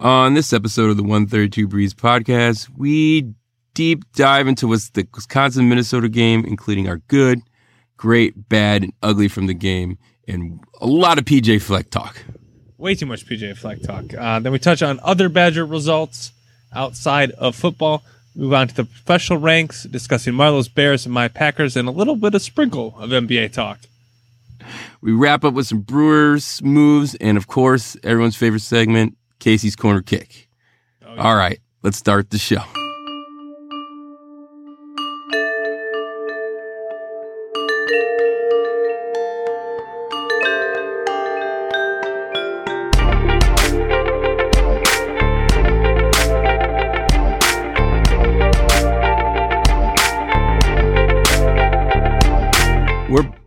[0.00, 3.34] On this episode of the 132 Breeze podcast, we
[3.74, 7.40] deep dive into what's the Wisconsin Minnesota game, including our good,
[7.98, 12.24] great, bad, and ugly from the game, and a lot of PJ Fleck talk.
[12.78, 14.14] Way too much PJ Fleck talk.
[14.14, 16.32] Uh, then we touch on other Badger results
[16.72, 18.02] outside of football.
[18.34, 22.16] Move on to the professional ranks, discussing Marlo's Bears and my Packers, and a little
[22.16, 23.80] bit of sprinkle of NBA talk.
[25.02, 30.02] We wrap up with some Brewers moves, and of course, everyone's favorite segment, Casey's Corner
[30.02, 30.48] Kick.
[31.04, 31.22] Oh, yeah.
[31.22, 32.62] All right, let's start the show.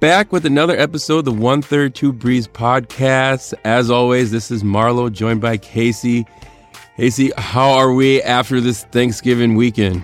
[0.03, 3.53] Back with another episode of the 132 Breeze podcast.
[3.63, 6.25] As always, this is Marlo joined by Casey.
[6.97, 10.03] Casey, how are we after this Thanksgiving weekend?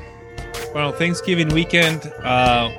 [0.74, 2.70] Well, Thanksgiving weekend, uh,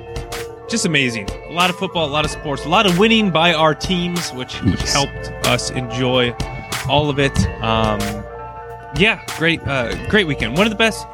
[0.67, 1.29] just amazing.
[1.29, 4.31] A lot of football, a lot of sports, a lot of winning by our teams,
[4.31, 6.31] which, which helped us enjoy
[6.89, 7.37] all of it.
[7.61, 7.99] Um,
[8.97, 10.57] yeah, great, uh, great weekend.
[10.57, 11.05] One of the best,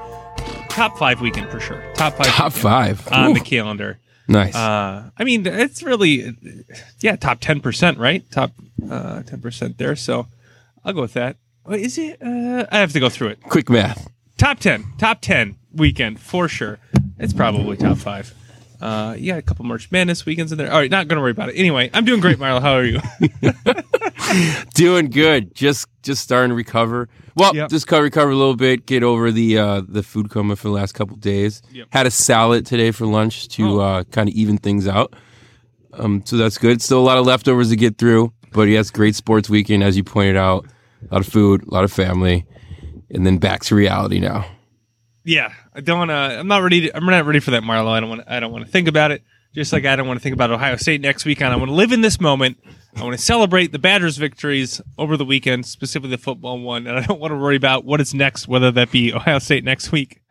[0.70, 1.84] top five weekend for sure.
[1.96, 2.28] Top five.
[2.28, 3.34] Top five on Ooh.
[3.34, 4.00] the calendar.
[4.28, 4.56] Nice.
[4.56, 6.36] Uh, I mean, it's really,
[7.00, 8.30] yeah, top 10%, right?
[8.30, 8.52] Top
[8.84, 9.96] uh, 10% there.
[9.96, 10.28] So
[10.84, 11.38] I'll go with that.
[11.70, 12.22] Is it?
[12.22, 13.42] Uh, I have to go through it.
[13.44, 14.10] Quick math.
[14.38, 14.86] Top 10.
[14.98, 16.80] Top 10 weekend for sure.
[17.20, 18.34] It's probably top five.
[18.80, 20.72] Uh, yeah, a couple March Madness weekends in there.
[20.72, 21.54] All right, not gonna worry about it.
[21.54, 22.62] Anyway, I'm doing great, Marlo.
[22.62, 23.02] How are you?
[24.76, 25.56] doing good.
[25.56, 27.10] Just just starting to recover.
[27.36, 27.70] Well, yep.
[27.70, 28.86] just recover a little bit.
[28.86, 31.62] Get over the uh, the food coma for the last couple days.
[31.72, 31.88] Yep.
[31.92, 33.80] Had a salad today for lunch to oh.
[33.80, 35.16] uh, kind of even things out.
[35.94, 36.82] Um, so that's good.
[36.82, 40.04] Still a lot of leftovers to get through, but yes, great sports weekend as you
[40.04, 40.68] pointed out.
[41.10, 42.46] A lot of food, a lot of family,
[43.10, 44.46] and then back to reality now
[45.28, 46.14] yeah, I don't want to.
[46.16, 46.82] I'm not ready.
[46.82, 47.90] To, I'm not ready for that, Marlo.
[47.90, 48.24] I don't want.
[48.28, 49.24] I don't want to think about it.
[49.54, 51.52] Just like I don't want to think about Ohio State next weekend.
[51.52, 52.58] I want to live in this moment.
[52.96, 56.98] I want to celebrate the Badgers' victories over the weekend, specifically the football one, and
[56.98, 59.92] I don't want to worry about what is next, whether that be Ohio State next
[59.92, 60.22] week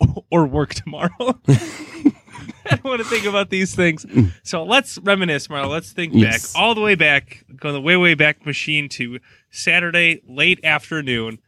[0.32, 1.10] or work tomorrow.
[1.48, 4.04] I don't want to think about these things.
[4.42, 5.68] So let's reminisce, Marlo.
[5.68, 6.52] Let's think yes.
[6.52, 11.38] back all the way back, go the way, way back machine to Saturday late afternoon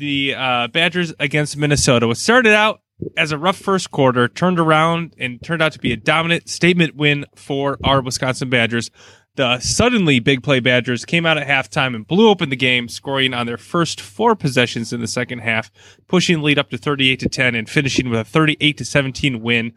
[0.00, 2.08] the uh, Badgers against Minnesota.
[2.08, 2.80] What started out
[3.16, 6.96] as a rough first quarter turned around and turned out to be a dominant statement
[6.96, 8.90] win for our Wisconsin Badgers.
[9.36, 13.32] The suddenly big play Badgers came out at halftime and blew open the game, scoring
[13.32, 15.70] on their first four possessions in the second half,
[16.08, 19.40] pushing the lead up to 38 to 10 and finishing with a 38 to 17
[19.40, 19.72] win.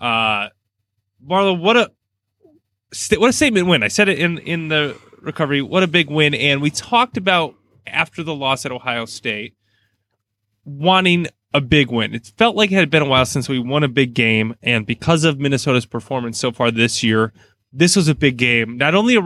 [0.00, 0.48] Uh,
[1.26, 1.90] Marlo, what a
[3.16, 3.82] what a statement win!
[3.82, 5.62] I said it in in the recovery.
[5.62, 6.34] What a big win!
[6.34, 7.54] And we talked about
[7.86, 9.56] after the loss at Ohio State,
[10.64, 12.14] wanting a big win.
[12.14, 14.86] It felt like it had been a while since we won a big game, and
[14.86, 17.32] because of Minnesota's performance so far this year,
[17.72, 18.76] this was a big game.
[18.76, 19.18] Not only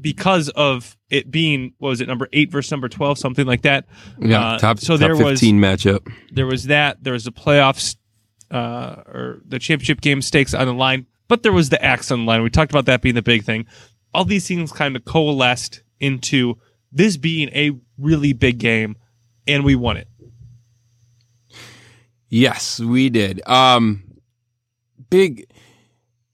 [0.00, 3.86] because of it being what was it number eight versus number twelve, something like that.
[4.18, 6.10] Yeah, uh, top so top there fifteen was, matchup.
[6.32, 7.02] There was that.
[7.02, 7.96] There was the playoffs
[8.50, 12.20] uh, or the championship game stakes on the line, but there was the axe on
[12.20, 12.42] the line.
[12.42, 13.66] We talked about that being the big thing.
[14.12, 16.56] All these things kind of coalesced into
[16.94, 18.96] this being a really big game,
[19.46, 20.08] and we won it.
[22.30, 23.46] Yes, we did.
[23.46, 24.02] Um,
[25.10, 25.46] big.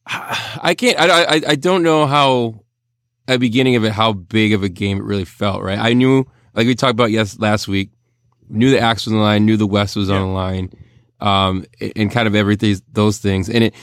[0.07, 0.99] I can't.
[0.99, 1.41] I, I.
[1.49, 2.65] I don't know how.
[3.29, 5.63] At the beginning of it, how big of a game it really felt.
[5.63, 5.79] Right.
[5.79, 7.91] I knew, like we talked about yes last week.
[8.49, 9.47] Knew the axe was on the line.
[9.47, 10.17] Knew the West was yeah.
[10.17, 10.73] on the line.
[11.21, 13.75] Um, and kind of everything those things, and it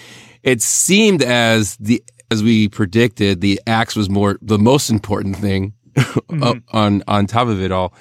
[0.43, 5.73] it seemed as the as we predicted, the axe was more the most important thing
[6.29, 6.59] mm-hmm.
[6.75, 7.93] on on top of it all.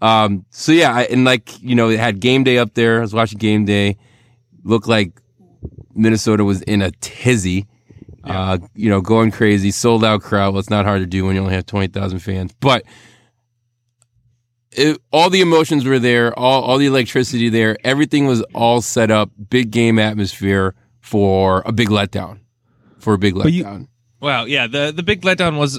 [0.00, 2.98] Um, so yeah, and like you know, it had game day up there.
[2.98, 3.98] I was watching game day.
[4.64, 5.20] Looked like
[5.94, 7.66] Minnesota was in a tizzy.
[8.24, 8.40] Yeah.
[8.40, 10.54] Uh, you know, going crazy, sold out crowd.
[10.54, 12.84] Well, it's not hard to do when you only have twenty thousand fans, but.
[14.74, 17.76] It, all the emotions were there, all, all the electricity there.
[17.84, 22.38] Everything was all set up, big game atmosphere for a big letdown.
[22.98, 23.80] For a big letdown.
[23.80, 23.88] You,
[24.18, 24.66] wow, yeah.
[24.66, 25.78] The the big letdown was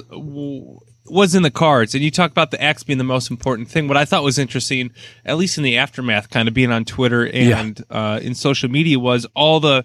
[1.06, 3.88] was in the cards, and you talk about the axe being the most important thing.
[3.88, 4.90] What I thought was interesting,
[5.24, 7.96] at least in the aftermath, kind of being on Twitter and yeah.
[7.96, 9.84] uh, in social media, was all the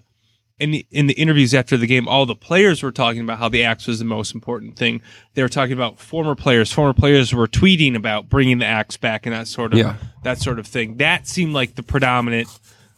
[0.60, 3.48] in the, in the interviews after the game, all the players were talking about how
[3.48, 5.02] the axe was the most important thing.
[5.34, 6.72] They were talking about former players.
[6.72, 9.96] Former players were tweeting about bringing the axe back and that sort of yeah.
[10.24, 10.98] that sort of thing.
[10.98, 12.50] That seemed like the predominant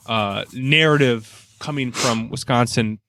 [0.08, 3.00] uh, narrative coming from Wisconsin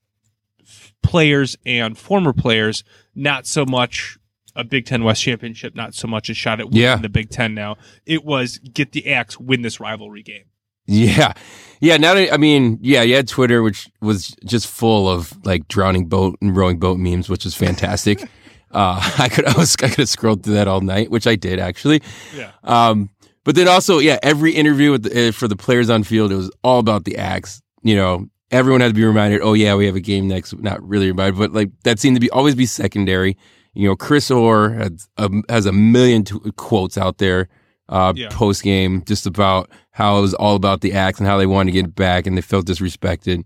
[1.03, 4.19] players and former players, not so much
[4.54, 6.96] a Big Ten West championship, not so much a shot at winning Yeah.
[6.96, 7.76] the Big Ten now.
[8.06, 10.44] It was get the axe, win this rivalry game.
[10.87, 11.32] Yeah.
[11.81, 11.96] Yeah.
[11.96, 16.06] Now that, I mean, yeah, you had Twitter, which was just full of like drowning
[16.06, 18.22] boat and rowing boat memes, which was fantastic.
[18.72, 21.37] uh, I could, I was, I could have scrolled through that all night, which I
[21.37, 22.02] did actually.
[22.37, 22.50] Yeah.
[22.64, 23.10] Um,
[23.44, 26.37] but then also, yeah, every interview with the, uh, for the players on field, it
[26.37, 27.60] was all about the axe.
[27.82, 30.56] You know, everyone had to be reminded, oh yeah, we have a game next.
[30.60, 33.37] Not really reminded, but like that seemed to be always be secondary.
[33.74, 37.48] You know, Chris Orr has a, has a million t- quotes out there
[37.88, 38.28] uh, Yeah.
[38.30, 41.72] post game just about how it was all about the axe and how they wanted
[41.72, 43.44] to get back and they felt disrespected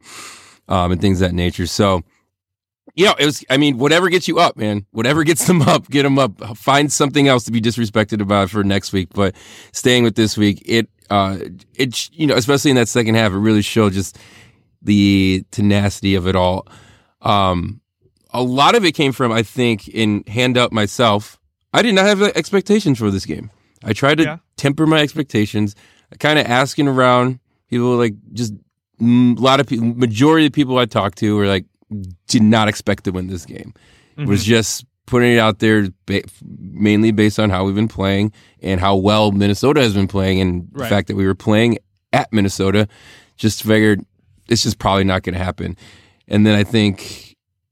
[0.69, 1.67] um, and things of that nature.
[1.67, 2.02] So,
[2.94, 5.88] you know, it was, I mean, whatever gets you up, man, whatever gets them up,
[5.90, 6.40] get them up.
[6.56, 9.08] Find something else to be disrespected about for next week.
[9.14, 9.34] But
[9.72, 11.38] staying with this week, it, uh,
[11.75, 14.19] it, you know, especially in that second half, it really showed just
[14.82, 16.67] the tenacity of it all.
[17.20, 17.81] Um,
[18.32, 21.38] a lot of it came from, I think, in hand up myself.
[21.73, 23.50] I did not have expectations for this game.
[23.84, 24.37] I tried to Yeah.
[24.56, 25.75] temper my expectations.
[26.19, 27.38] Kind of asking around
[27.69, 28.52] people, like just
[29.00, 31.67] a lot of people, majority of people I talked to were like,
[32.28, 33.73] did not expect to win this game.
[34.17, 34.49] It was mm-hmm.
[34.49, 38.32] just putting it out there, ba- mainly based on how we've been playing
[38.62, 41.79] and how well Minnesota has been playing, and the fact that we were playing
[42.12, 42.88] at Minnesota.
[43.37, 44.00] Just figured
[44.49, 45.76] it's just probably not going to happen.
[46.26, 47.25] And then I think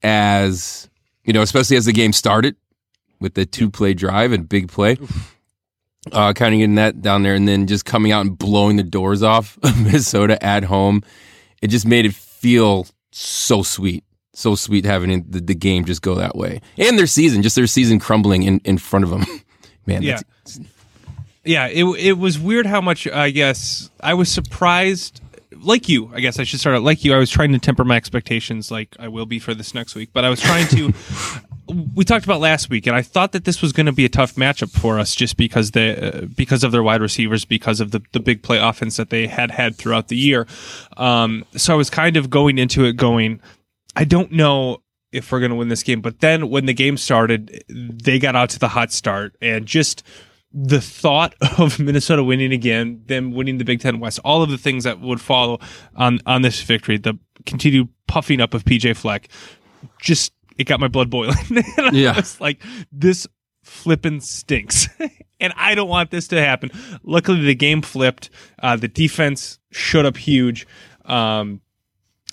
[0.05, 0.87] as
[1.23, 2.55] you know, especially as the game started
[3.19, 4.97] with the two play drive and big play,
[6.11, 8.83] uh, kind of getting that down there, and then just coming out and blowing the
[8.83, 11.01] doors off of Minnesota at home,
[11.61, 14.03] it just made it feel so sweet,
[14.33, 17.67] so sweet having the, the game just go that way, and their season, just their
[17.67, 19.25] season crumbling in, in front of them.
[19.87, 20.19] Man, Yeah.
[21.47, 25.21] Yeah, it it was weird how much I guess I was surprised.
[25.65, 27.13] Like you, I guess I should start out like you.
[27.13, 30.09] I was trying to temper my expectations, like I will be for this next week.
[30.13, 30.93] But I was trying to.
[31.95, 34.09] we talked about last week, and I thought that this was going to be a
[34.09, 37.91] tough matchup for us, just because the uh, because of their wide receivers, because of
[37.91, 40.47] the the big play offense that they had had throughout the year.
[40.97, 43.41] Um, so I was kind of going into it going,
[43.95, 46.01] I don't know if we're going to win this game.
[46.01, 50.03] But then when the game started, they got out to the hot start and just
[50.57, 54.57] the thought of Minnesota winning again, them winning the Big Ten West, all of the
[54.57, 55.59] things that would follow
[55.95, 59.27] on on this victory, the continued puffing up of PJ Fleck,
[59.99, 61.35] just it got my blood boiling.
[61.91, 62.13] Yeah.
[62.13, 63.27] I was like, this
[63.63, 64.87] flipping stinks.
[65.39, 66.71] and I don't want this to happen.
[67.03, 68.29] Luckily the game flipped.
[68.59, 70.65] Uh, the defense showed up huge.
[71.03, 71.61] Um,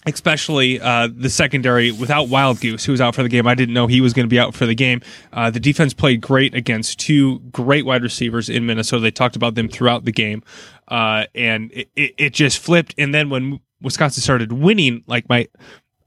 [0.06, 3.46] especially uh, the secondary without Wildgoose, who was out for the game.
[3.46, 5.00] I didn't know he was going to be out for the game.
[5.32, 9.02] Uh, the defense played great against two great wide receivers in Minnesota.
[9.02, 10.42] They talked about them throughout the game,
[10.88, 12.94] uh, and it, it, it just flipped.
[12.98, 15.48] And then when Wisconsin started winning, like my,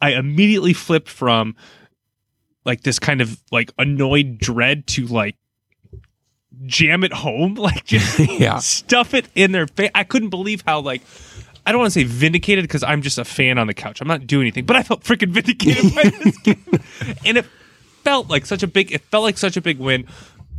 [0.02, 1.56] I immediately flipped from
[2.66, 5.36] like this kind of like annoyed dread to like
[6.66, 8.58] jam it home, like just Yeah.
[8.60, 9.92] stuff it in their face.
[9.96, 11.02] I couldn't believe how like
[11.66, 14.02] I don't want to say vindicated because I'm just a fan on the couch.
[14.02, 16.64] I'm not doing anything, but I felt freaking vindicated by this game,
[17.26, 17.46] and it
[18.04, 18.92] felt like such a big.
[18.92, 20.06] It felt like such a big win,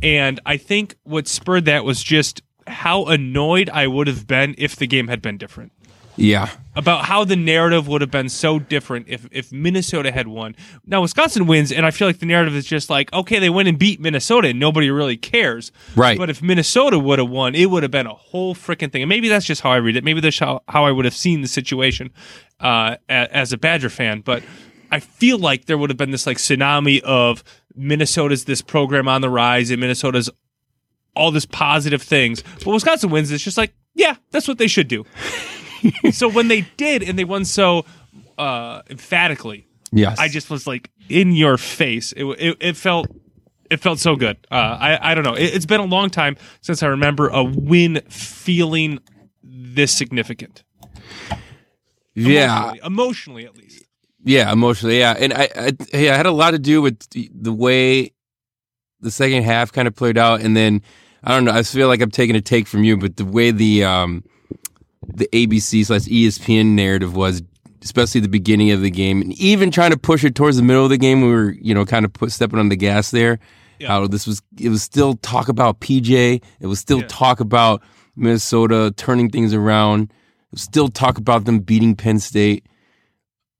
[0.03, 4.75] and I think what spurred that was just how annoyed I would have been if
[4.75, 5.71] the game had been different
[6.17, 10.55] yeah, about how the narrative would have been so different if if Minnesota had won.
[10.85, 13.67] Now Wisconsin wins, and I feel like the narrative is just like, okay, they went
[13.67, 15.71] and beat Minnesota, and nobody really cares.
[15.95, 16.17] Right.
[16.17, 19.03] But if Minnesota would have won, it would have been a whole freaking thing.
[19.03, 20.03] And maybe that's just how I read it.
[20.03, 22.11] Maybe that's how, how I would have seen the situation
[22.59, 24.21] uh, as a Badger fan.
[24.21, 24.43] But
[24.91, 27.43] I feel like there would have been this like tsunami of
[27.75, 30.29] Minnesota's this program on the rise, and Minnesota's
[31.15, 32.43] all this positive things.
[32.63, 33.31] But Wisconsin wins.
[33.31, 35.05] It's just like, yeah, that's what they should do.
[36.11, 37.85] so when they did, and they won so
[38.37, 40.17] uh, emphatically, yes.
[40.19, 42.11] I just was like in your face.
[42.13, 43.07] It it, it felt
[43.69, 44.37] it felt so good.
[44.51, 45.33] Uh, I I don't know.
[45.33, 48.99] It, it's been a long time since I remember a win feeling
[49.43, 50.63] this significant.
[52.13, 53.83] yeah, Emotionally, emotionally at least.
[54.23, 57.29] Yeah, emotionally, yeah, and I, I, yeah, it had a lot to do with the,
[57.33, 58.11] the way
[58.99, 60.81] the second half kind of played out, and then
[61.23, 61.51] I don't know.
[61.51, 64.23] I feel like I'm taking a take from you, but the way the um
[65.05, 67.41] the ABC slash ESPN narrative was,
[67.83, 70.83] especially the beginning of the game, and even trying to push it towards the middle
[70.83, 73.39] of the game, we were you know kind of put stepping on the gas there.
[73.79, 73.89] Yeah.
[73.89, 76.41] How this was, it was still talk about PJ.
[76.59, 77.07] It was still Yeah.
[77.09, 77.83] talk about
[78.15, 80.03] Minnesota turning things around.
[80.05, 82.65] It was still talk about them beating Penn State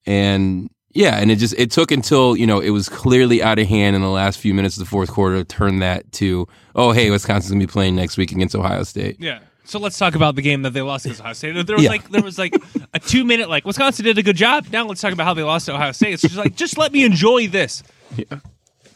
[0.05, 3.67] and yeah, and it just it took until you know it was clearly out of
[3.67, 6.91] hand in the last few minutes of the fourth quarter to turn that to oh
[6.91, 9.17] hey Wisconsin's gonna be playing next week against Ohio State.
[9.19, 9.39] Yeah.
[9.67, 11.65] So let's talk about the game that they lost against Ohio State.
[11.65, 11.89] There was Yeah.
[11.89, 12.55] like there was like
[12.93, 14.67] a two minute like Wisconsin did a good job.
[14.71, 16.13] Now let's talk about how they lost to Ohio State.
[16.13, 17.83] It's just like just let me enjoy this.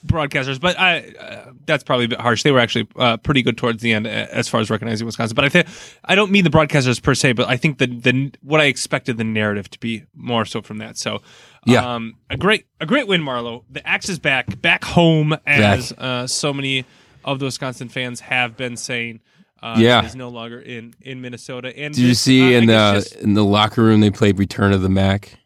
[0.06, 2.44] broadcasters, but I uh, that's probably a bit harsh.
[2.44, 5.36] They were actually uh, pretty good towards the end uh, as far as recognizing Wisconsin.
[5.36, 5.68] But I think
[6.06, 9.18] I don't mean the broadcasters per se, but I think the the what I expected
[9.18, 10.98] the narrative to be more so from that.
[10.98, 11.22] So
[11.66, 11.96] Yeah.
[11.96, 13.64] um, a great a great win, Marlo.
[13.70, 16.86] The axe is back, back home, as uh, so many
[17.24, 19.20] of the Wisconsin fans have been saying.
[19.62, 20.04] Uh, Yeah.
[20.06, 21.72] is no longer in in Minnesota.
[21.78, 24.82] And Did you see uh, in the in the locker room they played Return of
[24.82, 25.38] the Mac?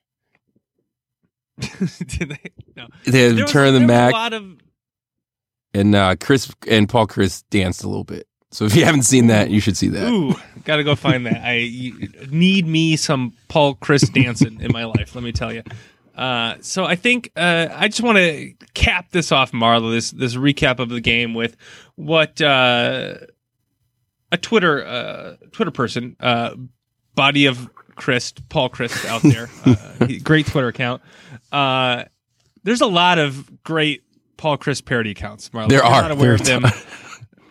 [1.60, 2.52] did they?
[2.76, 2.88] No.
[3.06, 4.46] They had There was- Return of the Mac, A lot of
[5.74, 8.28] and uh, Chris and Paul Chryst danced a little bit.
[8.52, 10.08] So if you haven't seen that, you should see that.
[10.10, 11.42] Ooh, gotta go find that.
[11.44, 15.14] I you- need me some Paul Chryst dancing in my life.
[15.16, 15.64] Let me tell you.
[16.16, 19.92] Uh, so I think uh, I just want to cap this off, Marla.
[19.92, 21.58] This this recap of the game with
[21.96, 23.16] what uh,
[24.32, 26.56] a Twitter uh, Twitter person, uh,
[27.16, 31.02] body of Christ, Paul Christ out there, uh, great Twitter account.
[31.52, 32.06] Uh,
[32.64, 34.04] there's a lot of great
[34.38, 35.70] Paul Chryst parody accounts, Marlo.
[35.70, 36.02] There are.
[36.02, 36.72] Not aware There them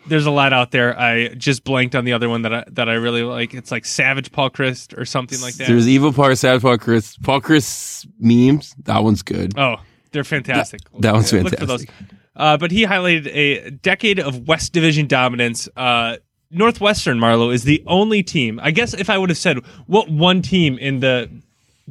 [0.07, 0.99] there's a lot out there.
[0.99, 3.55] I just blanked on the other one that I that I really like.
[3.55, 5.69] It's like Savage Paul Christ or something like that.
[5.69, 8.75] There's Evil Paul, Savage Paul Chryst, Paul Chryst memes.
[8.85, 9.59] That one's good.
[9.59, 9.77] oh,
[10.13, 10.81] they're fantastic.
[11.01, 11.85] that one's Look for those.
[11.85, 12.19] fantastic.
[12.37, 15.69] Uh, but he highlighted a decade of West Division dominance.
[15.77, 16.17] Uh,
[16.55, 18.61] Northwestern Marlo is the only team.
[18.63, 21.29] I guess if I would have said what one team in the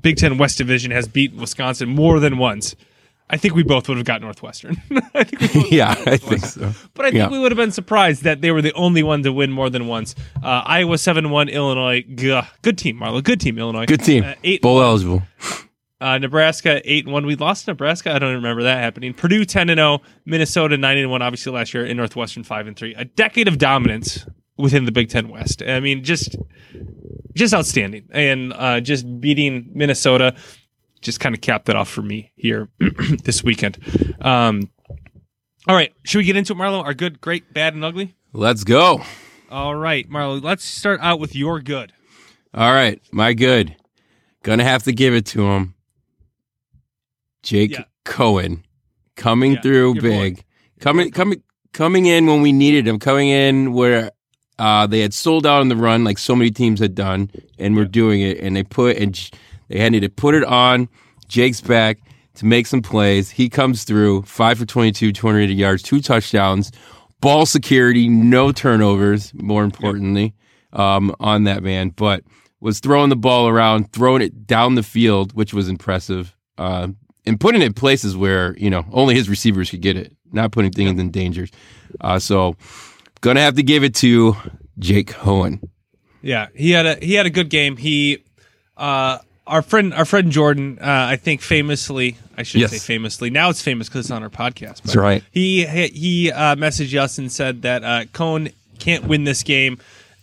[0.02, 2.76] Big Ten West Division has beaten Wisconsin more than once,
[3.30, 4.82] I think we both would have got Northwestern.
[5.14, 6.72] I think we yeah, I think so.
[6.94, 7.30] But I think Yeah.
[7.30, 9.88] we would have been surprised that they were the only one to win more than
[9.88, 10.14] once.
[10.44, 12.04] Uh, Iowa seven one, Illinois.
[12.16, 13.24] Gah, good team, Marlo.
[13.24, 13.86] Good team, Illinois.
[13.86, 14.24] Good team.
[14.24, 14.62] Uh, eight.
[14.62, 15.24] Bowl eligible.
[16.02, 17.26] Uh, Nebraska eight one.
[17.26, 18.14] We lost Nebraska.
[18.14, 19.14] I don't remember that happening.
[19.14, 20.02] Purdue ten and zero.
[20.26, 21.22] Minnesota nine and one.
[21.22, 21.86] Obviously last year.
[21.86, 22.94] In Northwestern five and three.
[22.96, 24.26] A decade of dominance
[24.58, 25.62] within the Big Ten West.
[25.64, 26.36] I mean, just
[27.36, 30.36] just outstanding, and uh, just beating Minnesota.
[31.02, 32.70] Just kind of capped it off for me here
[33.26, 33.78] this weekend.
[34.22, 34.70] Um,
[35.68, 36.82] all right, should we get into it, Marlo?
[36.84, 38.16] Our good, great, bad, and ugly.
[38.32, 39.02] Let's go.
[39.52, 40.42] All right, Marlo.
[40.42, 41.92] Let's start out with your good.
[42.54, 43.76] All right, my good.
[44.44, 45.74] Gonna have to give it to him.
[47.44, 47.84] Jake Yeah.
[48.06, 48.64] Coan
[49.16, 50.10] coming Yeah, through your boy.
[50.30, 50.44] big.
[50.80, 51.44] Coming coming
[51.74, 54.12] coming in when we needed him, coming in where
[54.60, 57.76] uh, they had sold out on the run like so many teams had done and
[57.76, 59.32] were doing it and they put and
[59.70, 60.88] they had to put it on
[61.28, 62.00] Jake's back
[62.36, 63.30] to make some plays.
[63.30, 66.72] He comes through, 5 for 22, 280 yards, two touchdowns,
[67.22, 70.34] ball security, no turnovers, more importantly,
[70.74, 72.24] um, on that man, but
[72.60, 76.88] was throwing the ball around, throwing it down the field, which was impressive, uh,
[77.26, 80.52] and putting it in places where, you know, only his receivers could get it, not
[80.52, 81.48] putting things in danger.
[82.02, 82.56] Uh, so,
[83.24, 84.36] gonna have to give it to
[84.78, 85.62] Jake Coan.
[86.22, 87.78] Yeah, he had a he had a good game.
[87.78, 88.24] He,
[88.78, 92.72] uh, our friend our friend Jordan, uh, I think famously, I should Yes.
[92.72, 93.30] say famously.
[93.30, 94.76] Now it's famous because it's on our podcast.
[94.78, 95.24] But That's right.
[95.32, 99.80] He he uh, messaged us and said that uh, Coan can't win this game,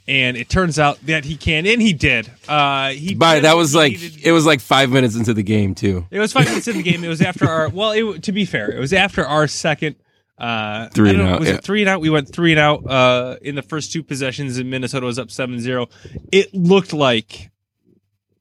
[0.08, 2.30] and it turns out that he can, and he did.
[2.48, 6.06] Uh, he did that was like it was like five minutes into the game too.
[6.10, 7.04] It was five minutes into the game.
[7.04, 7.68] It was after our.
[7.68, 9.96] Well, it, to be fair, it was after our second.
[10.40, 11.56] Uh, Three and out, Was yeah.
[11.56, 12.00] it three and out?
[12.00, 15.28] We went three and out uh, in the first two possessions, and Minnesota was up
[15.28, 15.90] 7-0.
[16.32, 17.50] It looked like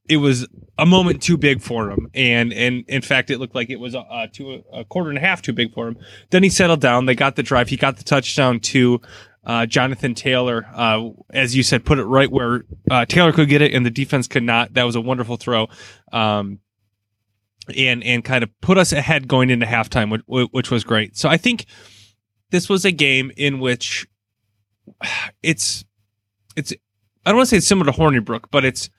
[0.08, 3.68] it was a moment too big for him, and and in fact, it looked like
[3.68, 5.98] it was uh, two, a quarter and a half too big for him.
[6.30, 7.04] Then he settled down.
[7.04, 7.68] They got the drive.
[7.68, 9.00] He got the touchdown to
[9.44, 10.66] uh, Jonathan Taylor.
[10.74, 13.90] Uh, as you said, put it right where uh, Taylor could get it, and the
[13.90, 14.72] defense could not.
[14.74, 15.68] That was a wonderful throw.
[16.12, 16.60] Um,
[17.76, 21.16] and and kind of put us ahead going into halftime, which, which was great.
[21.16, 21.66] So I think
[22.50, 24.06] this was a game in which
[25.42, 25.84] it's
[26.56, 26.72] it's
[27.24, 28.90] I don't want to say it's similar to Hornibrook, but it's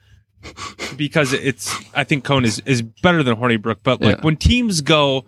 [0.98, 3.77] because it's I think Coan is is better than Hornibrook.
[3.84, 4.22] But like Yeah.
[4.24, 5.25] when teams go,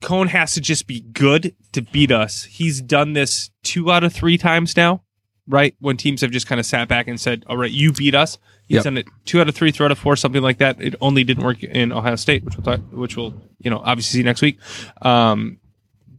[0.00, 2.44] Coan has to just be good to beat us.
[2.44, 5.02] He's done this two out of three times now,
[5.46, 5.74] right?
[5.78, 8.38] When teams have just kind of sat back and said, "All right, you beat us."
[8.66, 8.84] He's Yep.
[8.84, 10.80] done it two out of three, three out of four, something like that.
[10.80, 14.18] It only didn't work in Ohio State, which we'll talk, which we'll you know obviously
[14.20, 14.58] see next week.
[15.02, 15.58] Um,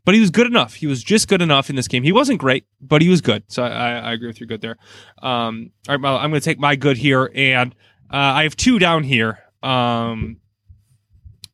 [0.06, 0.76] but he was good enough.
[0.76, 2.04] He was just good enough in this game.
[2.04, 3.44] He wasn't great, but he was good.
[3.48, 4.78] So I, I agree with your good there.
[5.22, 7.74] Um, all right, Milo, I'm going to take my good here, and
[8.12, 9.40] uh, I have two down here.
[9.62, 10.38] Um,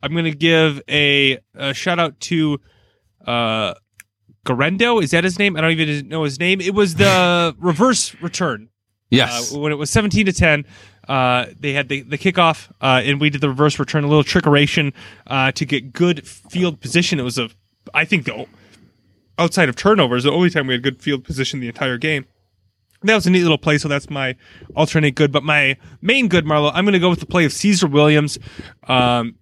[0.01, 2.59] I'm going to give a, a shout out to
[3.25, 3.73] uh,
[4.45, 5.03] Garendo.
[5.03, 5.55] Is that his name?
[5.57, 6.61] I don't even know his name.
[6.61, 8.69] It was the reverse return
[9.11, 9.53] Yes.
[9.53, 10.65] uh, when it was 17 to 10
[11.07, 14.23] uh, they had the, the kickoff uh, and we did the reverse return a little
[14.23, 14.93] trickeration
[15.25, 17.49] uh, to get good field position it was a
[17.93, 18.45] i think the
[19.37, 22.25] outside of turnovers the only time we had good field position the entire game
[23.01, 24.35] that was a neat little play so that's my
[24.75, 27.53] alternate good but my main good marlo i'm going to go with the play of
[27.53, 28.37] caesar williams
[28.87, 29.35] um,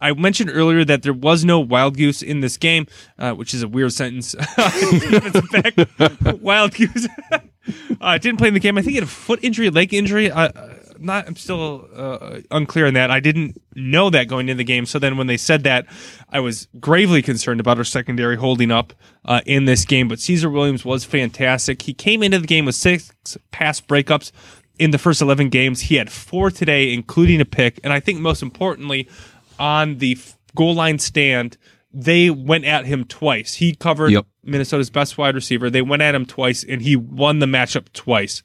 [0.00, 2.86] I mentioned earlier that there was no wild goose in this game,
[3.18, 4.34] uh, which is a weird sentence.
[6.40, 7.08] Wild goose.
[8.00, 8.76] uh, didn't play in the game.
[8.76, 10.30] I think he had a foot injury, leg injury.
[10.30, 10.50] Uh,
[10.98, 11.26] not.
[11.26, 13.10] I'm still uh, unclear on that.
[13.10, 14.86] I didn't know that going into the game.
[14.86, 15.86] So then when they said that,
[16.30, 18.92] I was gravely concerned about our secondary holding up
[19.24, 20.08] uh, in this game.
[20.08, 21.82] But Caesar Williams was fantastic.
[21.82, 23.12] He came into the game with six
[23.50, 24.32] pass breakups
[24.78, 25.82] in the first 11 games.
[25.82, 27.80] He had four today, including a pick.
[27.84, 29.08] And I think most importantly,
[29.58, 30.18] on the
[30.54, 31.56] goal line stand,
[31.92, 33.54] they went at him twice.
[33.54, 34.26] He covered Yep.
[34.44, 35.70] Minnesota's best wide receiver.
[35.70, 38.42] They went at him twice, and he won the matchup twice.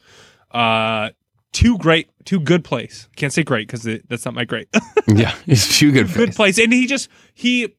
[0.49, 1.09] Uh,
[1.51, 3.09] two great, two good plays.
[3.15, 4.67] Can't say great because that's not my great.
[5.07, 6.35] yeah, it's few good, good plays.
[6.35, 7.75] plays, and he just he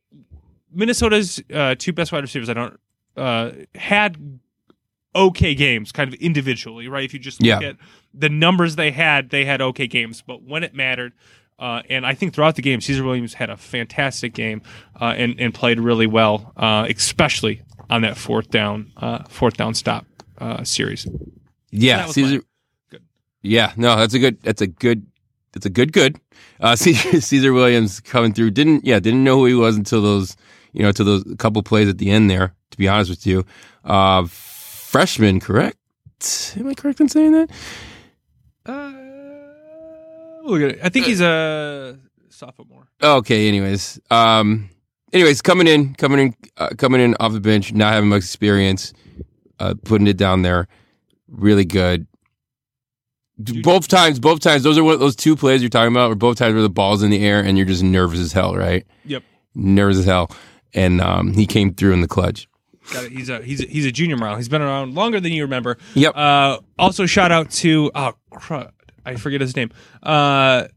[0.72, 2.48] Minnesota's uh, two best wide receivers.
[2.48, 2.80] I don't
[3.16, 4.40] uh, had
[5.14, 7.04] okay games, kind of individually, right?
[7.04, 7.68] If you just look Yeah.
[7.70, 7.76] at
[8.14, 11.12] the numbers they had, they had okay games, but when it mattered.
[11.58, 14.62] Uh, and I think throughout the game, Caesar Williams had a fantastic game
[15.00, 19.74] uh, and and played really well, uh, especially on that fourth down uh, fourth down
[19.74, 20.06] stop
[20.38, 21.06] uh, series.
[21.70, 22.40] Yeah, Caesar.
[23.42, 24.40] Yeah, no, that's a good.
[24.42, 25.06] That's a good.
[25.52, 25.92] That's a good.
[25.92, 26.18] Good.
[26.60, 28.52] Uh, Caesar, Caesar Williams coming through.
[28.52, 29.00] Didn't yeah.
[29.00, 30.36] Didn't know who he was until those
[30.72, 32.54] you know until those couple plays at the end there.
[32.70, 33.44] To be honest with you,
[33.84, 35.76] uh, freshman, correct?
[36.56, 37.50] Am I correct in saying that?
[38.64, 38.92] Uh,
[40.44, 40.78] look at it.
[40.82, 41.98] I think he's a
[42.30, 42.88] sophomore.
[43.02, 43.48] Okay.
[43.48, 44.70] Anyways, um,
[45.12, 48.92] anyways, coming in, coming in, uh, coming in off the bench, not having much experience,
[49.58, 50.68] uh, putting it down there,
[51.28, 52.06] really good.
[53.62, 56.08] Both times, both times, those are what those two plays you're talking about.
[56.08, 58.56] Were both times where the ball's in the air and you're just nervous as hell,
[58.56, 58.86] right?
[59.04, 59.22] Yep.
[59.54, 60.30] Nervous as hell,
[60.74, 62.48] and um, he came through in the clutch.
[62.92, 63.12] Got it.
[63.12, 64.36] He's a he's a, he's a junior mile.
[64.36, 65.78] He's been around longer than you remember.
[65.94, 66.16] Yep.
[66.16, 68.70] Uh, also, shout out to oh crud,
[69.04, 69.70] I forget his name.
[70.02, 70.68] Uh,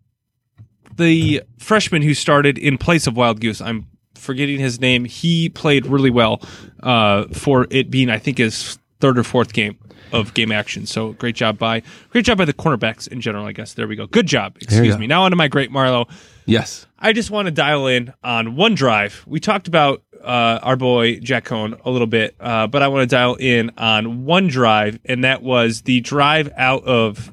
[0.96, 3.66] the freshman who started in place of Wildgoose.
[3.66, 5.06] I'm forgetting his name.
[5.06, 6.42] He played really well
[6.84, 9.78] uh, for it being I think his third or fourth game
[10.12, 10.86] of game action.
[10.86, 13.46] So great job by great job by the cornerbacks in general.
[13.46, 14.08] I guess there we go.
[14.08, 14.58] Good job.
[14.62, 15.00] Excuse go.
[15.00, 15.08] me.
[15.08, 16.10] Now onto my great Marlo.
[16.46, 16.86] Yes.
[17.00, 19.26] I just want to dial in on OneDrive.
[19.26, 23.10] We talked about uh, our boy Jack Coan a little bit, uh, but I want
[23.10, 27.32] to dial in on OneDrive, and that was the drive out of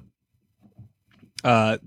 [1.45, 1.79] uh,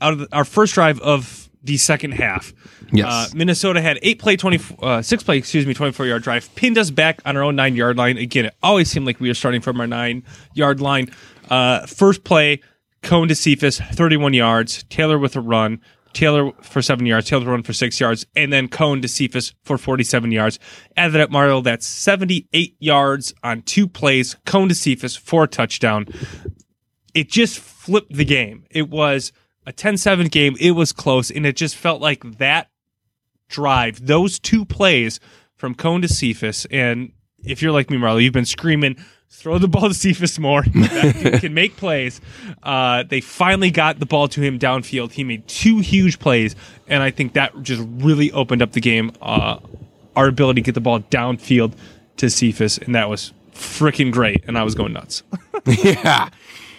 [0.00, 2.52] out of the, our first drive of the second half.
[2.90, 3.06] Yes.
[3.06, 6.52] Uh, Minnesota had eight play, twenty uh, six play, excuse me, twenty four yard drive,
[6.56, 8.16] pinned us back on our own nine yard line.
[8.16, 11.10] Again, it always seemed like we were starting from our nine yard line.
[11.50, 12.60] Uh, first play,
[13.02, 14.82] Coan to Cephus, thirty one yards.
[14.84, 15.80] Taylor with a run.
[16.14, 19.76] Taylor for seven yards, Taylor run for six yards, and then Coan to Cephus for
[19.76, 20.58] 47 yards.
[20.96, 24.34] Add that up, Mario, that's 78 yards on two plays.
[24.46, 26.06] Coan to Cephus for a touchdown
[27.14, 28.64] it just flipped the game.
[28.70, 29.32] It was
[29.68, 30.56] a 10-7 game.
[30.58, 32.70] It was close, and it just felt like that
[33.48, 35.20] drive, those two plays
[35.56, 37.12] from Coan to Cephus, and
[37.44, 38.96] if you're like me, Marlo, you've been screaming,
[39.30, 40.64] throw the ball to Cephus more.
[40.74, 42.20] That can make plays.
[42.62, 45.12] Uh, they finally got the ball to him downfield.
[45.12, 49.12] He made two huge plays, and I think that just really opened up the game.
[49.20, 49.58] Uh,
[50.16, 51.74] our ability to get the ball downfield
[52.16, 54.44] to Cephus, and that was freaking great.
[54.46, 55.22] And I was going nuts.
[55.66, 56.30] yeah.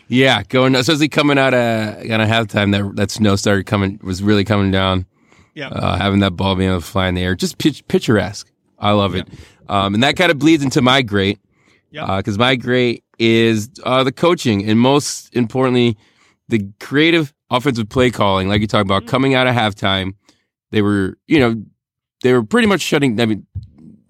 [0.09, 4.21] Yeah, going especially coming out of kind of halftime that that snow started coming was
[4.23, 5.05] really coming down.
[5.55, 5.69] Yeah.
[5.69, 8.49] uh, having that ball being able to fly in the air, just pitch, picturesque.
[8.77, 9.27] I love it,
[9.67, 11.37] um, and that kind of bleeds into my great
[11.91, 12.17] Yeah.
[12.17, 15.97] because my great is uh, the coaching and most importantly
[16.47, 18.47] the creative offensive play calling.
[18.47, 20.13] Like you talk about, coming out of halftime,
[20.71, 21.61] they were you know
[22.23, 23.19] they were pretty much shutting.
[23.19, 23.45] I mean.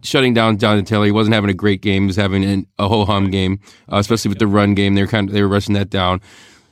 [0.02, 2.04] Shutting down Jonathan Taylor, he wasn't having a great game.
[2.04, 3.60] He was having an, a ho hum game,
[3.92, 4.96] uh, especially with the run game.
[4.96, 6.22] They were kind of they were rushing that down.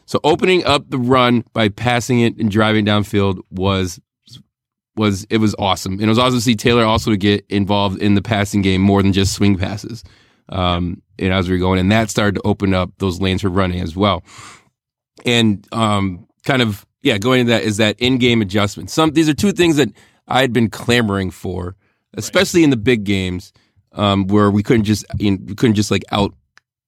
[0.05, 3.99] So opening up the run by passing it and driving downfield was
[4.95, 5.93] was it was awesome.
[5.93, 8.81] And it was awesome to see Taylor also to get involved in the passing game
[8.81, 10.03] more than just swing passes.
[10.49, 13.49] Um, and as we were going, and that started to open up those lanes for
[13.49, 14.23] running as well.
[15.25, 18.89] And um, kind of yeah, going into that is that in-game adjustment.
[18.89, 19.89] Some these are two things that
[20.27, 21.75] I had been clamoring for,
[22.15, 23.53] especially in the big games,
[23.93, 26.33] um, where we couldn't just you know, we couldn't just like out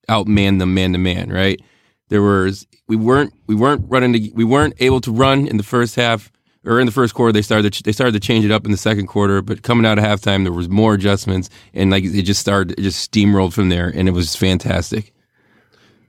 [0.09, 1.61] outman them man to man, right?
[2.09, 5.63] There was we weren't we weren't running to, we weren't able to run in the
[5.63, 6.31] first half
[6.65, 7.31] or in the first quarter.
[7.31, 9.85] They started to, they started to change it up in the second quarter, but coming
[9.85, 13.53] out of halftime there was more adjustments and like it just started it just steamrolled
[13.53, 15.13] from there and it was fantastic.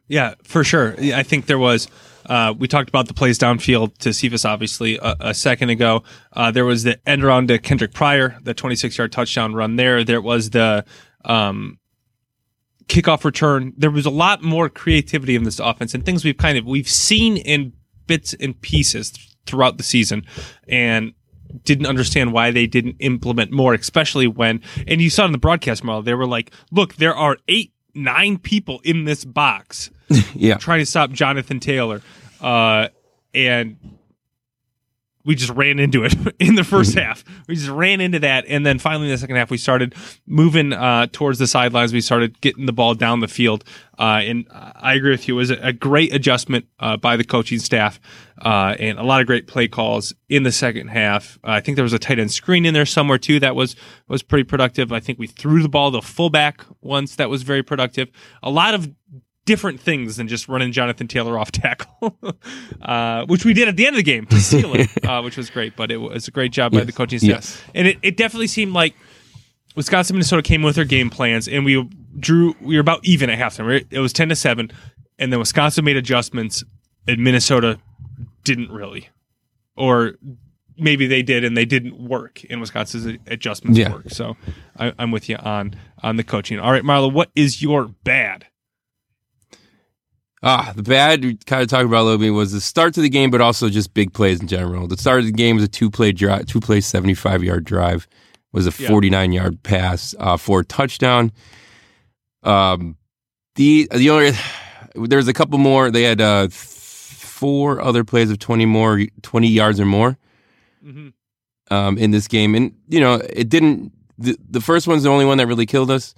[0.08, 0.96] Yeah, for sure.
[0.98, 1.88] I think there was.
[2.26, 6.02] Uh, we talked about the plays downfield to Cephus, obviously, a, a second ago.
[6.32, 10.04] Uh, there was the end around to Kendric Pryor, the 26 yard touchdown run there.
[10.04, 10.84] There was the
[11.24, 11.78] um,
[12.86, 13.72] kickoff return.
[13.76, 16.88] There was a lot more creativity in this offense and things we've kind of we've
[16.88, 17.72] seen in
[18.06, 20.24] bits and pieces th- throughout the season.
[20.68, 21.14] And
[21.64, 25.82] didn't understand why they didn't implement more, especially when, and you saw in the broadcast
[25.82, 29.90] model, they were like, look, there are eight, nine people in this box
[30.34, 30.56] yeah.
[30.56, 32.02] trying to stop Jonathan Taylor.
[32.40, 32.88] Uh,
[33.34, 33.76] and
[35.24, 37.24] we just ran into it in the first half.
[37.46, 39.94] We just ran into that, and then finally in the second half, we started
[40.26, 41.92] moving uh, towards the sidelines.
[41.92, 43.64] We started getting the ball down the field,
[43.98, 45.34] uh, and I agree with you.
[45.34, 48.00] It was a, great adjustment uh, by the coaching staff,
[48.42, 51.38] uh, and a lot of great play calls in the second half.
[51.44, 53.76] I think there was a tight end screen in there somewhere too that was
[54.08, 54.92] was pretty productive.
[54.92, 58.08] I think we threw the ball to fullback once that was very productive.
[58.42, 58.90] A lot of
[59.50, 62.16] different things than just running Jonathan Taylor off tackle,
[62.82, 65.36] uh, which we did at the end of the game to seal it, uh, which
[65.36, 65.74] was great.
[65.74, 66.86] But it was a great job by yes.
[66.86, 67.62] the coaching staff, yes.
[67.74, 68.94] and it, it definitely seemed like
[69.74, 71.82] Wisconsin Minnesota came with their game plans, and we
[72.16, 73.84] drew we were about even at halftime.
[73.90, 74.70] It was ten to seven,
[75.18, 76.62] and then Wisconsin made adjustments,
[77.08, 77.80] and Minnesota
[78.44, 79.08] didn't really,
[79.76, 80.14] or
[80.78, 83.92] maybe they did and they didn't work and Wisconsin's adjustments yeah.
[83.92, 84.10] work.
[84.10, 84.36] So
[84.78, 86.60] I, am with you on on the coaching.
[86.60, 88.46] All right, Marlo, what is your bad?
[90.42, 93.10] Ah, the bad kind of talked about a little bit was the start to the
[93.10, 94.86] game, but also just big plays in general.
[94.86, 97.64] The start of the game was a two play drive, two play seventy five yard
[97.64, 98.08] drive,
[98.52, 99.42] was a forty nine yeah.
[99.42, 101.30] yard pass uh, for a touchdown.
[102.42, 102.96] Um,
[103.56, 104.32] the the only
[104.94, 105.90] there's a couple more.
[105.90, 110.16] They had uh, four other plays of twenty more twenty yards or more
[110.82, 111.08] mm-hmm.
[111.74, 113.92] um, in this game, and you know it didn't.
[114.16, 116.14] The, the first one's the only one that really killed us,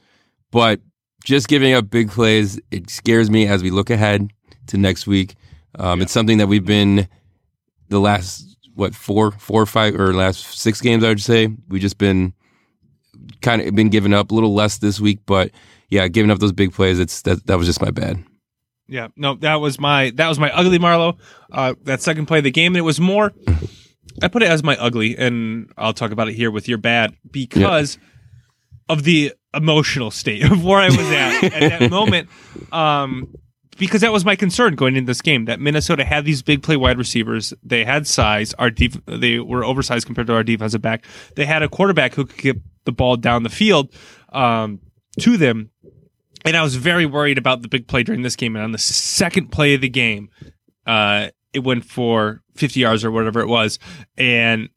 [0.52, 0.80] but
[1.22, 4.32] just giving up big plays, it scares me as we look ahead
[4.68, 5.35] to next week.
[5.78, 6.04] Um, yeah.
[6.04, 7.08] It's something that we've been
[7.88, 11.78] the last what four, four or five, or last six games, I would say we
[11.78, 12.32] just been
[13.40, 15.50] kind of been giving up a little less this week, but
[15.88, 16.98] yeah, giving up those big plays.
[16.98, 18.24] It's that that was just my bad.
[18.88, 21.18] Yeah, no, that was my that was my ugly Marlo.
[21.50, 23.32] Uh, that second play of the game, and it was more.
[24.20, 27.14] I put it as my ugly, and I'll talk about it here with your bad
[27.30, 27.98] because
[28.88, 32.28] of the emotional state of where I was at at that moment.
[32.72, 33.34] Um,
[33.78, 36.76] because that was my concern going into this game that Minnesota had these big play
[36.76, 37.54] wide receivers.
[37.62, 38.54] They had size.
[38.54, 41.04] Our def- they were oversized compared to our defensive back.
[41.36, 43.92] They had a quarterback who could get the ball down the field
[44.32, 44.80] um,
[45.20, 45.70] to them.
[46.44, 48.56] And I was very worried about the big play during this game.
[48.56, 50.28] And on the second play of the game,
[50.86, 53.78] uh, it went for 50 yards or whatever it was.
[54.16, 54.68] And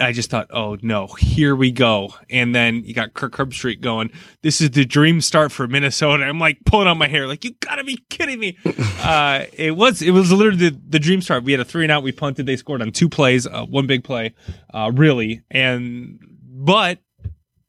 [0.00, 2.14] I just thought, oh no, here we go.
[2.28, 4.10] And then you got Kirk Herbstreit going,
[4.42, 6.24] this is the dream start for Minnesota.
[6.24, 8.58] I'm like pulling on my hair, like, you gotta be kidding me.
[9.00, 11.44] uh, it was, it was literally the, the dream start.
[11.44, 12.02] We had a three and out.
[12.02, 12.46] We punted.
[12.46, 14.34] They scored on two plays, uh, one big play,
[14.72, 15.42] uh, really.
[15.50, 16.98] And, but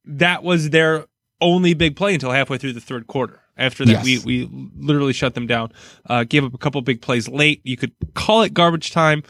[0.05, 1.05] that was their
[1.41, 3.41] only big play until halfway through the third quarter.
[3.57, 4.25] After that, yes.
[4.25, 5.71] we, we literally shut them down,
[6.09, 7.61] uh, gave up a couple big plays late.
[7.63, 9.23] You could call it garbage time.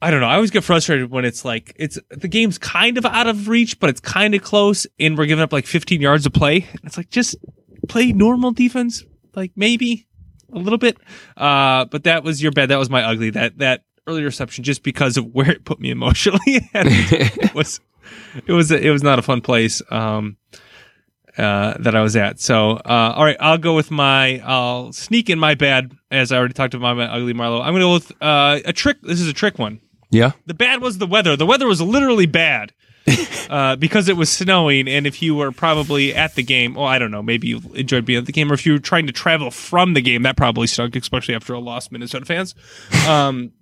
[0.00, 0.28] I don't know.
[0.28, 3.80] I always get frustrated when it's like it's the game's kind of out of reach,
[3.80, 6.66] but it's kind of close, and we're giving up like 15 yards of play.
[6.84, 7.36] It's like just
[7.88, 10.06] play normal defense, like maybe
[10.52, 10.98] a little bit.
[11.36, 12.68] Uh, but that was your bad.
[12.68, 13.30] That was my ugly.
[13.30, 17.80] That that early reception, just because of where it put me emotionally, it was
[18.46, 19.82] it was it was not a fun place.
[19.90, 20.36] Um,
[21.36, 22.40] uh, that I was at.
[22.40, 26.36] So, uh, all right, I'll go with my, I'll sneak in my bad, as I
[26.36, 27.60] already talked about my ugly Marlo.
[27.60, 28.96] I'm going to go with uh, a trick.
[29.02, 29.80] This is a trick one.
[30.10, 30.32] Yeah.
[30.46, 31.36] The bad was the weather.
[31.36, 32.72] The weather was literally bad.
[33.50, 36.98] uh, because it was snowing, and if you were probably at the game, well, I
[36.98, 39.12] don't know, maybe you enjoyed being at the game, or if you were trying to
[39.12, 42.54] travel from the game, that probably stunk, especially after a loss, Minnesota fans.
[43.08, 43.52] Um,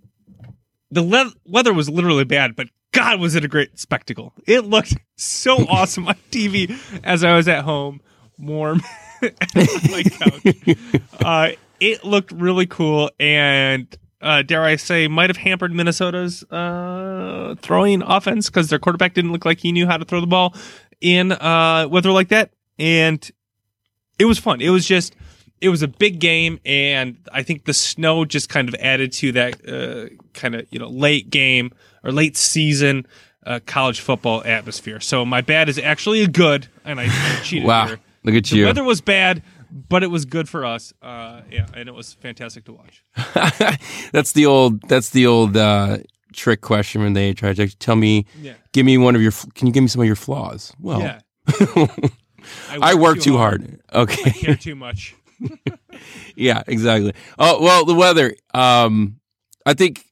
[0.91, 4.33] the le- weather was literally bad, but God, was it a great spectacle!
[4.47, 8.01] It looked so awesome on TV as I was at home,
[8.39, 8.83] warm,
[9.23, 10.77] my couch.
[11.25, 17.55] Uh, it looked really cool, and uh, dare I say, might have hampered Minnesota's uh,
[17.61, 20.55] throwing offense because their quarterback didn't look like he knew how to throw the ball
[21.01, 22.51] in uh, weather like that.
[22.79, 23.29] And
[24.19, 24.61] it was fun.
[24.61, 25.15] It was just,
[25.61, 29.33] it was a big game, and I think the snow just kind of added to
[29.33, 31.73] that uh, kind of you know late game
[32.05, 33.07] or late season
[33.47, 35.01] uh, college football atmosphere.
[35.01, 37.87] So my bad is actually a good, and I, I cheated wow.
[37.87, 38.01] Here.
[38.25, 38.63] Look at the you.
[38.63, 40.93] The weather was bad but it was good for us.
[41.03, 43.03] Uh, yeah, and it was fantastic to watch.
[44.13, 44.83] that's the old.
[44.89, 45.99] That's the old uh,
[46.33, 48.27] trick question when they try to tell me.
[48.41, 48.55] Yeah.
[48.73, 49.33] Give me one of your.
[49.55, 50.73] Can you give me some of your flaws?
[50.81, 51.21] Well, yeah.
[52.71, 53.81] I work, I work too, too hard.
[53.93, 54.11] hard.
[54.11, 54.31] Okay.
[54.31, 55.17] I care too much.
[56.37, 57.13] yeah, exactly.
[57.39, 58.35] Oh well, the weather.
[58.55, 59.21] Um,
[59.65, 60.05] I think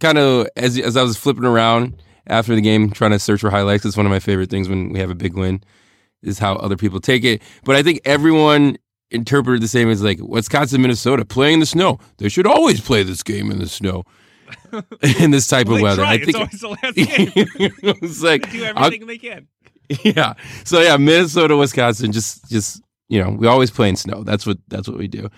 [0.00, 3.50] kind of as as I was flipping around after the game, trying to search for
[3.50, 3.84] highlights.
[3.84, 5.62] It's one of my favorite things when we have a big win
[6.22, 7.42] is how other people take it.
[7.64, 8.76] But I think everyone
[9.10, 11.98] interpreted the same as like Wisconsin, Minnesota playing in the snow.
[12.18, 14.04] They should always play this game in the snow.
[15.20, 16.02] in this type Well, of weather.
[16.02, 16.12] try.
[16.12, 17.96] I think it's always the last game.
[18.02, 19.48] it's like They do I'll- everything they can.
[20.04, 20.34] yeah.
[20.64, 24.22] So yeah, Minnesota, Wisconsin, just just you know, we always play in snow.
[24.24, 25.28] That's what that's what we do.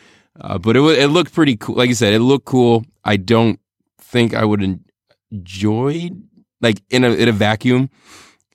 [0.40, 1.77] Uh, but it wa- it looked pretty cool.
[1.77, 2.85] Like you said, it looked cool.
[3.05, 3.59] I don't
[4.01, 4.85] think I would en-
[5.31, 6.11] enjoy
[6.61, 7.90] like in a in a vacuum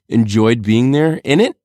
[0.07, 1.55] enjoyed being there in it.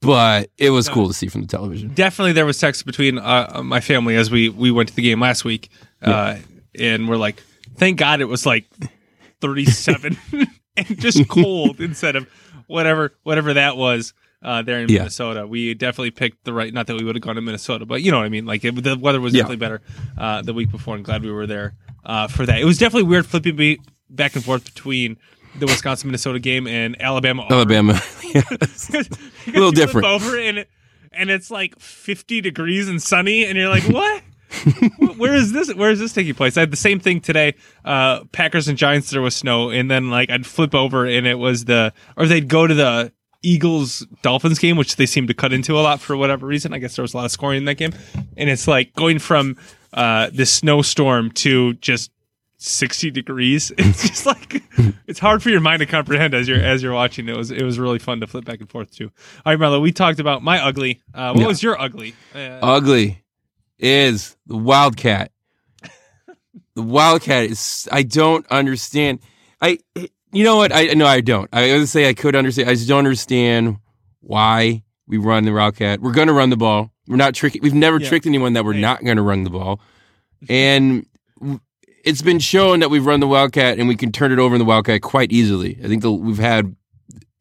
[0.00, 1.92] But it was cool to see from the television.
[1.94, 5.20] Definitely, there was text between uh, my family as we we went to the game
[5.20, 5.68] last week,
[6.02, 6.36] uh,
[6.78, 7.42] and we're like,
[7.76, 8.66] "Thank God it was like
[9.40, 10.16] 37
[10.76, 12.28] and just cold instead of
[12.66, 15.00] whatever whatever that was." Uh, there in Yeah.
[15.00, 16.72] Minnesota, we definitely picked the right.
[16.72, 18.46] Not that we would have gone to Minnesota, but you know what I mean.
[18.46, 19.42] Like it, the weather was Yeah.
[19.42, 19.82] definitely better
[20.16, 21.74] uh, the week before, and glad we were there
[22.06, 22.58] uh, for that.
[22.58, 23.76] It was definitely weird flipping
[24.08, 25.18] back and forth between
[25.58, 27.46] the Wisconsin Minnesota game and Alabama.
[27.50, 28.00] Alabama,
[28.34, 29.04] a
[29.46, 30.06] little different.
[30.06, 30.70] Over and it,
[31.12, 34.22] and it's like 50 degrees and sunny, and you're like, what?
[35.16, 35.72] Where is this?
[35.74, 36.56] Where is this taking place?
[36.56, 37.54] I had the same thing today.
[37.84, 39.10] Uh, Packers and Giants.
[39.10, 42.48] There was snow, and then like I'd flip over, and it was the or they'd
[42.48, 46.16] go to the Eagles Dolphins game, which they seem to cut into a lot for
[46.16, 46.74] whatever reason.
[46.74, 47.92] I guess there was a lot of scoring in that game,
[48.36, 49.56] and it's like going from
[49.94, 52.10] uh, this snowstorm to just
[52.62, 53.72] 60 degrees.
[53.78, 54.62] It's just like
[55.06, 57.28] it's hard for your mind to comprehend as you're as you're watching.
[57.28, 59.10] It was it was really fun to flip back and forth too.
[59.44, 61.00] All right, Marlo, we talked about my ugly.
[61.14, 61.46] Uh, what Yeah.
[61.48, 62.14] was your ugly?
[62.34, 63.22] Uh, ugly
[63.78, 65.32] is the Wildcat.
[66.74, 69.20] the Wildcat is I don't understand.
[69.60, 69.78] I
[70.32, 70.72] you know what?
[70.72, 71.48] I no I don't.
[71.52, 72.68] I was say I could understand.
[72.70, 73.78] I just don't understand
[74.20, 76.00] why we run the Wildcat.
[76.00, 76.92] We're gonna run the ball.
[77.08, 78.08] We're not tricking we've never Yeah.
[78.08, 78.80] tricked anyone that we're Right.
[78.80, 79.80] not gonna run the ball.
[80.48, 81.06] And
[82.04, 84.58] it's been shown that we've run the Wildcat and we can turn it over in
[84.58, 85.78] the Wildcat quite easily.
[85.84, 86.74] I think the, we've had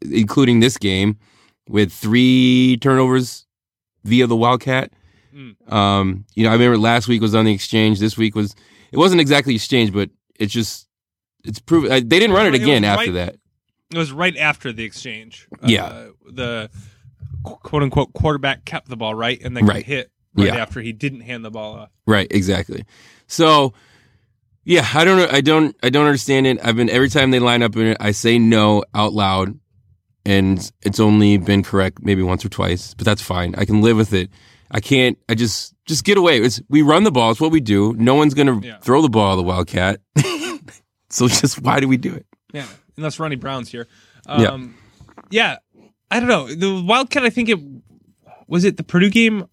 [0.01, 1.17] including this game
[1.67, 3.45] with three turnovers
[4.03, 4.91] via the Wildcat.
[5.35, 5.71] Mm.
[5.71, 7.99] Um, you know, I remember last week was on the exchange.
[7.99, 8.55] This week was
[8.91, 10.87] it wasn't exactly exchange, but it's just
[11.43, 13.35] it's proven they didn't run it It again after right- that.
[13.93, 15.47] it was right after the exchange.
[15.63, 15.85] Yeah.
[15.85, 16.69] uh, the
[17.43, 19.85] quote unquote quarterback kept the ball right, and then got Right.
[19.85, 20.57] hit right Yeah.
[20.57, 21.89] after he didn't hand the ball off.
[22.05, 22.83] Right, exactly.
[23.27, 23.73] So,
[24.63, 25.27] yeah, I don't know.
[25.31, 25.75] I don't.
[25.81, 26.59] I don't understand it.
[26.63, 29.57] I've been every time they line up in it, I say no out loud,
[30.25, 33.55] and it's only been correct maybe once or twice, but that's fine.
[33.57, 34.29] I can live with it.
[34.71, 35.17] I can't.
[35.27, 36.39] I just just get away.
[36.39, 37.31] It's we run the ball.
[37.31, 37.93] It's what we do.
[37.97, 38.77] No one's gonna Yeah.
[38.79, 40.01] throw the ball at the Wildcat.
[41.09, 42.25] so just why do we do it?
[42.53, 42.67] Yeah,
[42.97, 43.87] unless Ronnie Brown's here.
[44.27, 44.49] Yeah.
[44.49, 44.75] Um,
[45.31, 45.57] yeah.
[46.11, 46.47] I don't know.
[46.53, 47.59] The Wildcat, I think it
[48.47, 49.47] was it the Purdue game,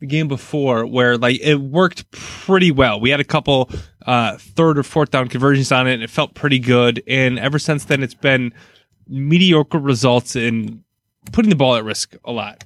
[0.00, 3.00] the game before, where like it worked pretty well.
[3.00, 3.70] We had a couple
[4.10, 7.00] uh, third or fourth down conversions on it, and it felt pretty good.
[7.06, 8.52] And ever since then, it's been
[9.06, 10.82] mediocre results in
[11.30, 12.64] putting the ball at risk a lot.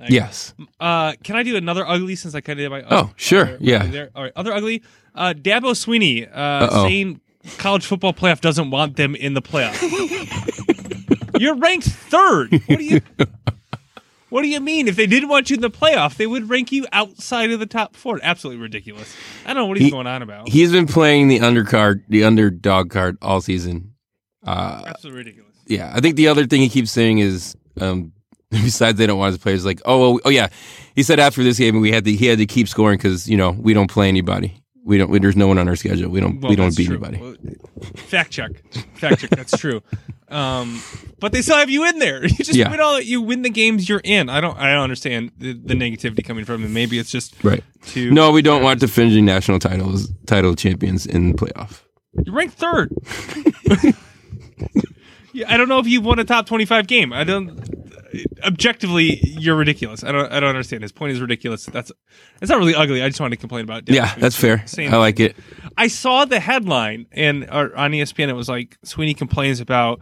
[0.00, 0.54] Like, Yes.
[0.80, 2.82] Uh, can I do another ugly since I kind of did my?
[2.90, 3.42] Oh, sure.
[3.42, 3.86] other Yeah.
[3.86, 4.10] There.
[4.14, 4.32] All right.
[4.34, 4.82] Other ugly.
[5.14, 7.20] Uh, Dabo Swinney uh, saying
[7.58, 9.78] college football playoff doesn't want them in the playoff.
[11.38, 12.52] You're ranked third.
[12.52, 13.00] What do you?
[14.32, 14.88] What do you mean?
[14.88, 17.66] If they didn't want you in the playoff, they would rank you outside of the
[17.66, 18.18] top four.
[18.22, 19.14] Absolutely ridiculous.
[19.44, 20.48] I don't know what he's He- going on about.
[20.48, 23.92] He's been playing the undercard, the underdog card all season.
[24.42, 25.54] Uh, Absolutely ridiculous.
[25.66, 28.12] yeah, I think the other thing he keeps saying is, um,
[28.50, 30.48] besides they don't want his players, like, oh, well, oh yeah,
[30.94, 33.36] he said after this game we had to he had to keep scoring because you
[33.36, 34.61] know we don't play anybody.
[34.84, 35.10] We don't.
[35.10, 36.10] We, there's no one on our schedule.
[36.10, 36.40] We don't.
[36.40, 36.96] Well, we don't beat true.
[36.96, 37.18] anybody.
[37.18, 37.36] Well,
[37.94, 38.50] Fact check.
[38.94, 39.30] Fact check.
[39.30, 39.80] That's true.
[40.28, 40.82] Um,
[41.20, 42.22] but they still have you in there.
[42.26, 42.70] You just Yeah.
[42.70, 43.00] win all.
[43.00, 44.28] You win the games you're in.
[44.28, 44.58] I don't.
[44.58, 46.72] I don't understand the, the negativity coming from him.
[46.72, 47.62] Maybe it's just Right.
[47.88, 51.82] to No, we don't want defending national titles, title champions in playoff.
[52.24, 52.92] You're ranked third.
[55.32, 57.12] yeah, I don't know if you won a top 25 game.
[57.12, 57.81] I don't.
[58.44, 60.04] Objectively, you're ridiculous.
[60.04, 60.30] I don't.
[60.32, 60.82] I don't understand.
[60.82, 61.66] His point is ridiculous.
[61.66, 61.92] That's.
[62.40, 63.02] It's not really ugly.
[63.02, 63.88] I just wanted to complain about.
[63.88, 63.94] it.
[63.94, 64.64] Yeah, that's fair.
[64.78, 65.36] I like it.
[65.76, 70.00] I saw the headline and or on ESPN it was like Swinney complains about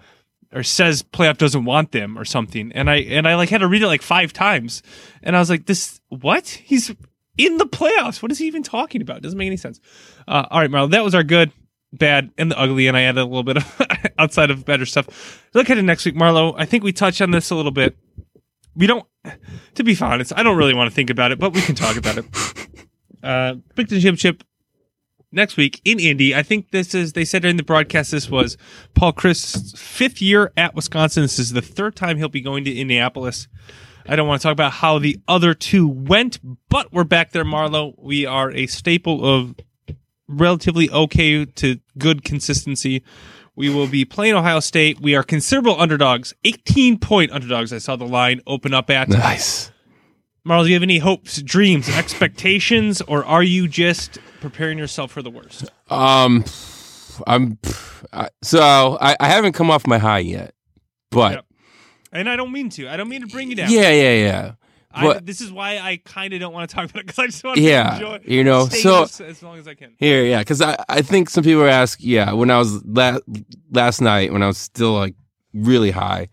[0.53, 2.73] or says playoff doesn't want them or something.
[2.73, 4.83] And I and I like had to read it like five times.
[5.23, 6.49] And I was like, this what?
[6.49, 6.95] He's
[7.37, 8.23] in the playoffs.
[8.23, 9.23] What is he even talking about?
[9.23, 9.81] doesn't make any sense.
[10.27, 11.53] Uh, all right, Marlon, that was our good,
[11.93, 13.83] bad, and the ugly, and I added a little bit of
[14.19, 15.49] outside of better stuff.
[15.55, 16.55] Look at it next week, Marlo.
[16.57, 17.97] I think we touched on this a little bit.
[18.75, 19.07] We don't
[19.75, 21.97] to be honest, I don't really want to think about it, but we can talk
[21.97, 22.27] about it.
[23.23, 24.43] Uh Big Championship
[25.31, 26.35] next week in Indy.
[26.35, 28.57] I think this is, they said during the broadcast, this was
[28.95, 31.23] Paul Chryst' fifth year at Wisconsin.
[31.23, 33.47] This is the third time he'll be going to Indianapolis.
[34.09, 37.45] I don't want to talk about how the other two went, but we're back there,
[37.45, 37.95] Marlo.
[37.99, 39.55] We are a staple of
[40.31, 43.03] relatively okay to good consistency.
[43.57, 45.01] We will be playing Ohio State.
[45.01, 47.73] We are considerable underdogs, 18 point underdogs.
[47.73, 49.09] I saw the line open up at.
[49.09, 49.71] Nice.
[50.47, 55.21] Marlo, do you have any hopes, dreams, expectations, or are you just preparing yourself for
[55.21, 55.71] the worst?
[55.91, 56.45] Um,
[57.27, 57.59] I'm
[58.13, 60.55] I- so I, I haven't come off my high yet,
[61.11, 61.45] but Yep.
[62.13, 62.89] And I don't mean to.
[62.89, 63.71] I don't mean to bring you down.
[63.71, 64.53] yeah, yeah, yeah,
[64.93, 67.27] I, this is why I kind of don't want to talk about it because I
[67.27, 68.21] just want Yeah, to enjoy.
[68.25, 69.93] you know, so- as, long as I can.
[69.99, 73.19] Here, yeah, because I, I think some people ask, yeah, when I was la-
[73.71, 75.15] last night when I was still like
[75.55, 76.29] really high,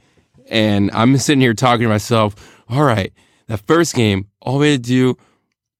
[0.50, 3.14] and I'm sitting here talking to myself, all right,
[3.48, 5.18] that first game, all we had to do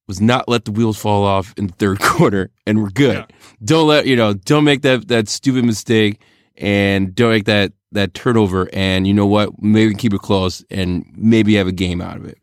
[0.06, 3.16] was not let the wheels fall off in the third quarter, and we're good.
[3.16, 3.36] Yeah.
[3.64, 6.20] Don't let you know, don't make that that stupid mistake,
[6.56, 8.68] and don't make that that turnover.
[8.72, 9.60] And you know what?
[9.60, 12.38] Maybe keep it close, and maybe have a game out of it.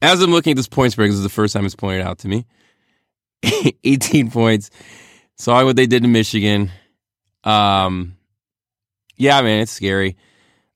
[0.00, 2.18] As I'm looking at this point spread, this is the first time it's pointed out
[2.20, 2.46] to me.
[3.84, 4.70] 18 points.
[5.36, 6.70] Saw what they did in Michigan.
[7.44, 8.16] Um,
[9.16, 10.16] yeah, man, it's scary.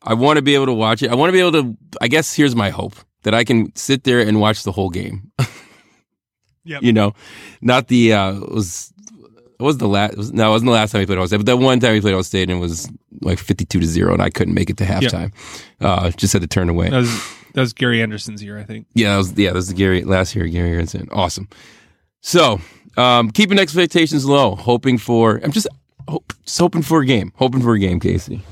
[0.03, 1.11] I want to be able to watch it.
[1.11, 1.77] I want to be able to.
[2.01, 5.31] I guess here's my hope that I can sit there and watch the whole game.
[6.65, 6.83] Yep.
[6.85, 7.15] You know,
[7.61, 8.93] not the uh it was
[9.59, 10.17] it was the last.
[10.17, 11.93] Was, no, it wasn't the last time we played Ohio State, but that one time
[11.93, 12.89] we played Ohio State and it was
[13.21, 15.33] like 52 to zero, and I couldn't make it to halftime.
[15.81, 16.91] Uh, just had to turn away.
[16.91, 18.87] That was that was Gary Anderson's year, I think.
[18.95, 20.47] Yeah, that was yeah, that was the Gary last year.
[20.47, 21.49] Gary Anderson, awesome.
[22.21, 22.61] So,
[22.97, 25.41] um, keeping expectations low, hoping for.
[25.43, 25.67] I'm just,
[26.09, 28.43] hope, just hoping for a game, hoping for a game, Casey.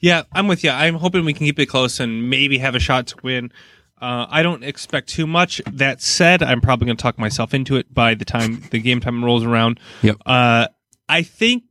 [0.00, 0.70] Yeah, I'm with you.
[0.70, 3.52] I'm hoping we can keep it close and maybe have a shot to win.
[4.00, 5.60] Uh, I don't expect too much.
[5.70, 9.00] That said, I'm probably going to talk myself into it by the time the game
[9.00, 9.78] time rolls around.
[10.02, 10.16] Yep.
[10.24, 10.68] Uh,
[11.08, 11.64] I think,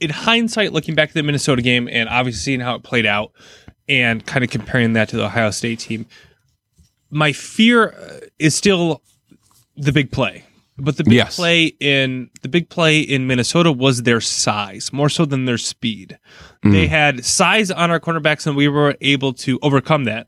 [0.00, 3.32] in hindsight, looking back at the Minnesota game and obviously seeing how it played out,
[3.88, 6.06] and kind of comparing that to the Ohio State team,
[7.10, 9.02] my fear uh, is still
[9.76, 10.44] the big play.
[10.78, 11.36] But the big Yes.
[11.36, 16.18] play in the big play in Minnesota was their size more so than their speed.
[16.62, 20.26] They had size on our cornerbacks, and we were able to overcome that.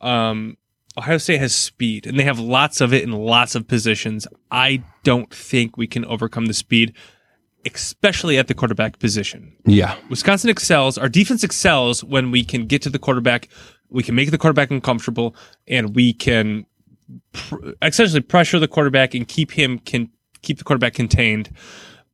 [0.00, 0.58] Um,
[0.96, 4.28] Ohio State has speed, and they have lots of it in lots of positions.
[4.50, 6.92] I don't think we can overcome the speed,
[7.72, 9.54] especially at the quarterback position.
[9.64, 10.98] Yeah, Wisconsin excels.
[10.98, 13.48] Our defense excels when we can get to the quarterback.
[13.90, 15.36] We can make the quarterback uncomfortable,
[15.68, 16.66] and we can
[17.32, 20.10] pr- essentially pressure the quarterback and keep him can
[20.42, 21.50] keep the quarterback contained.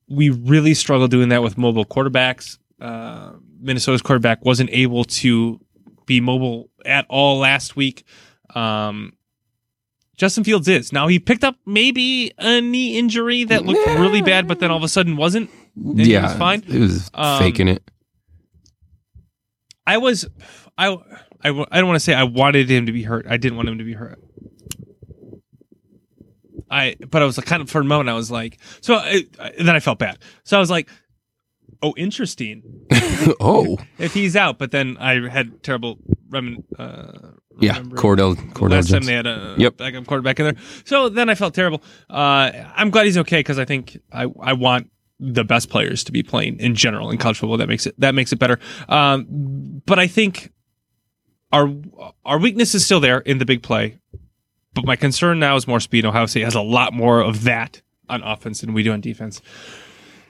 [0.09, 2.59] We really struggle doing that with mobile quarterbacks.
[2.81, 5.61] Uh, Minnesota's quarterback wasn't able to
[6.07, 8.05] be mobile at all last week.
[8.55, 9.13] Um,
[10.21, 11.07] Justin Fields is now.
[11.09, 14.83] He picked up maybe a knee injury that looked really bad, but then all of
[14.83, 15.49] a sudden wasn't.
[15.75, 16.63] And he yeah, was fine.
[16.69, 17.83] It was Um, faking it.
[19.87, 20.27] I was,
[20.77, 20.89] I,
[21.43, 23.25] I, I don't want to say I wanted him to be hurt.
[23.31, 24.21] I didn't want him to be hurt.
[26.71, 29.23] I, but I was like, kind of for a moment, I was like, so I,
[29.41, 30.19] I- then I felt bad.
[30.45, 30.91] So I was like,
[31.83, 32.63] oh, interesting
[33.41, 34.59] oh, if he's out.
[34.59, 35.97] But then I had terrible
[36.29, 39.77] remin, uh, yeah, remembering Cardale, Cardale last time they had a Yep.
[39.77, 40.57] backup quarterback in there.
[40.85, 41.83] So then I felt terrible.
[42.09, 46.13] Uh, I'm glad he's okay because I think I, I want the best players to
[46.13, 47.59] be playing in general in college football.
[47.59, 48.59] That makes it that makes it better.
[48.89, 49.27] Um,
[49.87, 50.53] but I think
[51.53, 51.69] our
[52.25, 53.99] our weakness is still there in the big play.
[54.73, 56.05] But my concern now is more speed.
[56.07, 59.43] Ohio State has a lot more of that on offense than we do on defense.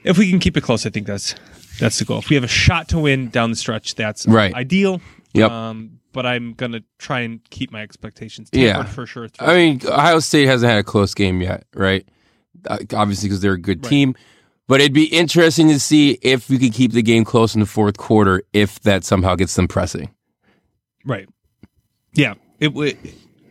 [0.03, 1.35] If we can keep it close, I think that's
[1.79, 2.17] that's the goal.
[2.19, 4.53] If we have a shot to win down the stretch, that's Right.
[4.53, 4.99] ideal.
[5.33, 5.51] Yep.
[5.51, 8.83] Um, but I'm gonna try and keep my expectations Yeah.
[8.83, 9.27] for sure.
[9.39, 12.07] I mean, Ohio State hasn't had a close game yet, right?
[12.67, 13.89] Uh, Obviously, because they're a good Right.
[13.89, 14.15] team.
[14.67, 17.65] But it'd be interesting to see if we could keep the game close in the
[17.65, 20.09] fourth quarter, if that somehow gets them pressing.
[21.05, 21.27] right.
[22.13, 22.35] Yeah.
[22.59, 22.97] It would.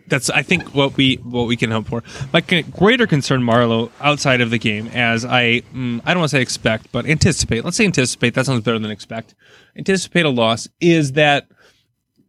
[0.07, 2.03] That's I think what we what we can hope for.
[2.33, 6.37] My greater concern, Marlo, outside of the game, as I mm, I don't want to
[6.37, 7.65] say expect, but anticipate.
[7.65, 8.35] Let's say anticipate.
[8.35, 9.35] That sounds better than expect.
[9.77, 11.47] Anticipate a loss is that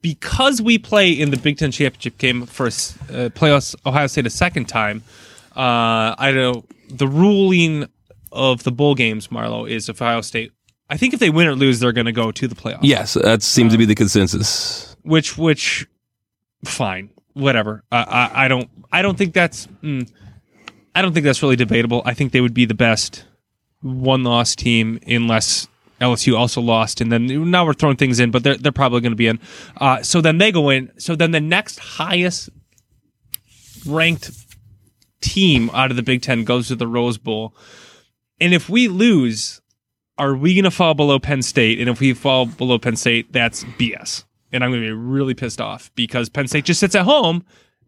[0.02, 2.70] because we play in the Big Ten championship game for uh,
[3.30, 5.04] playoffs Ohio State a second time.
[5.56, 7.88] Uh, I don't know the ruling
[8.32, 9.28] of the bowl games.
[9.28, 10.52] Marlo is if Ohio State.
[10.90, 12.80] I think if they win or lose, they're going to go to the playoffs.
[12.82, 14.96] Yes, that seems to be the consensus.
[15.04, 15.88] which which
[16.66, 20.08] fine whatever I I, I don't i don't think that's mm,
[20.94, 23.26] i don't think that's really debatable i think they would be the best
[23.82, 25.68] one loss team unless
[26.02, 29.12] lsu also lost and then now we're throwing things in but they're, they're probably going
[29.12, 29.40] to be in
[29.78, 32.50] uh, so then they go in so then the next highest
[33.86, 34.32] ranked
[35.22, 37.56] team out of the big ten goes to the rose bowl
[38.40, 39.62] and if we lose
[40.22, 41.80] are we going to fall below Penn State?
[41.80, 44.24] And if we fall below Penn State, that's BS.
[44.52, 47.44] And I'm going to be really pissed off because Penn State just sits at home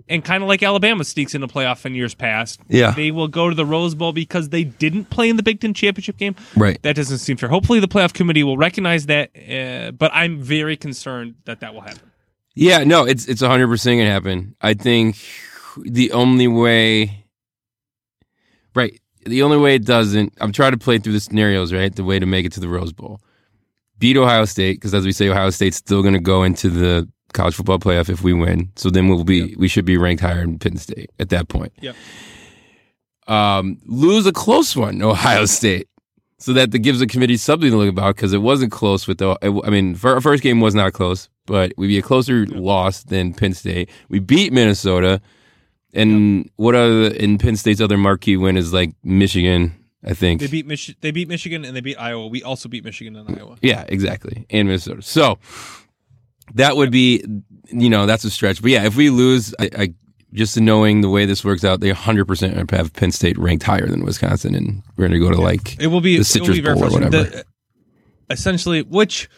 [0.10, 2.60] and kind of like Alabama sneaks into playoff in years past.
[2.68, 2.92] Yeah.
[2.92, 5.74] They will go to the Rose Bowl because they didn't play in the Big Ten
[5.74, 6.36] championship game.
[6.56, 6.82] Right.
[6.84, 7.50] That doesn't seem fair.
[7.50, 11.82] Hopefully, the playoff committee will recognize that, uh, but I'm very concerned that that will
[11.82, 12.12] happen.
[12.56, 14.56] Yeah, no, it's it's 100% going to happen.
[14.62, 15.18] I think
[15.82, 17.24] the only way
[18.76, 19.00] Right.
[19.26, 21.96] The only way it doesn't, I'm trying to play through the scenarios, right?
[21.96, 23.22] The way to make it to the Rose Bowl.
[24.00, 27.08] Beat Ohio State, because as we say, Ohio State's still going to go into the
[27.34, 28.72] college football playoff if we win.
[28.76, 31.74] So then we'll be, we should be ranked higher in Penn State at that point.
[31.82, 31.96] Yep.
[33.28, 35.88] Um, lose a close one, Ohio State.
[36.38, 39.20] So that the gives the committee something to look about because it wasn't close with
[39.20, 39.38] the.
[39.42, 43.34] I mean, our first game was not close, but we'd be a closer loss than
[43.34, 43.90] Penn State.
[44.10, 45.22] We beat Minnesota,
[45.94, 49.74] and what other in Penn State's other marquee win is like Michigan,
[50.04, 50.42] I think.
[50.42, 52.28] They beat Mich- they beat Michigan and they beat Iowa.
[52.28, 53.56] We also beat Michigan and Iowa.
[53.62, 55.02] Yeah, exactly, and Minnesota.
[55.02, 55.38] So
[56.56, 57.24] that would be,
[57.72, 58.62] you know, that's a stretch.
[58.62, 59.94] But yeah, if we lose, I, I
[60.34, 64.04] just knowing the way this works out, they 100% have Penn State ranked higher than
[64.04, 66.84] Wisconsin, and we're going to go to like It will be the Citrus be Bowl
[66.84, 67.10] or whatever.
[67.24, 67.46] The-
[68.30, 69.30] essentially, which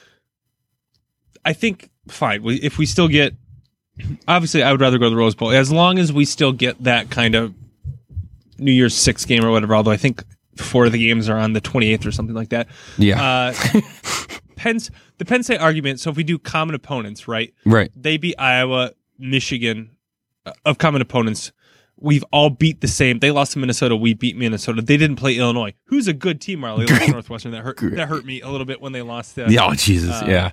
[1.43, 2.43] I think fine.
[2.43, 3.34] We, if we still get,
[4.28, 6.82] obviously, I would rather go to the Rose Bowl as long as we still get
[6.84, 7.53] that kind of
[8.58, 9.76] New Year's Six game or whatever.
[9.76, 10.24] Although I think
[10.56, 12.68] four of the games are on the 28th or something like that.
[12.97, 13.82] yeah, Uh,
[14.56, 15.99] Penn's the Penn State argument.
[15.99, 17.53] So if we do common opponents, right?
[17.66, 17.91] right.
[17.95, 19.95] They beat Iowa, Michigan
[20.45, 21.51] uh, of common opponents.
[21.97, 23.20] We've all beat the same.
[23.20, 23.95] They lost to Minnesota.
[23.95, 24.82] We beat Minnesota.
[24.82, 26.59] They didn't play Illinois, who's a good team.
[26.59, 27.51] Marley They lost Northwestern.
[27.53, 27.78] That hurt.
[27.78, 27.95] Great.
[27.95, 30.51] That hurt me a little bit when they lost to Yeah, oh Jesus, uh, yeah,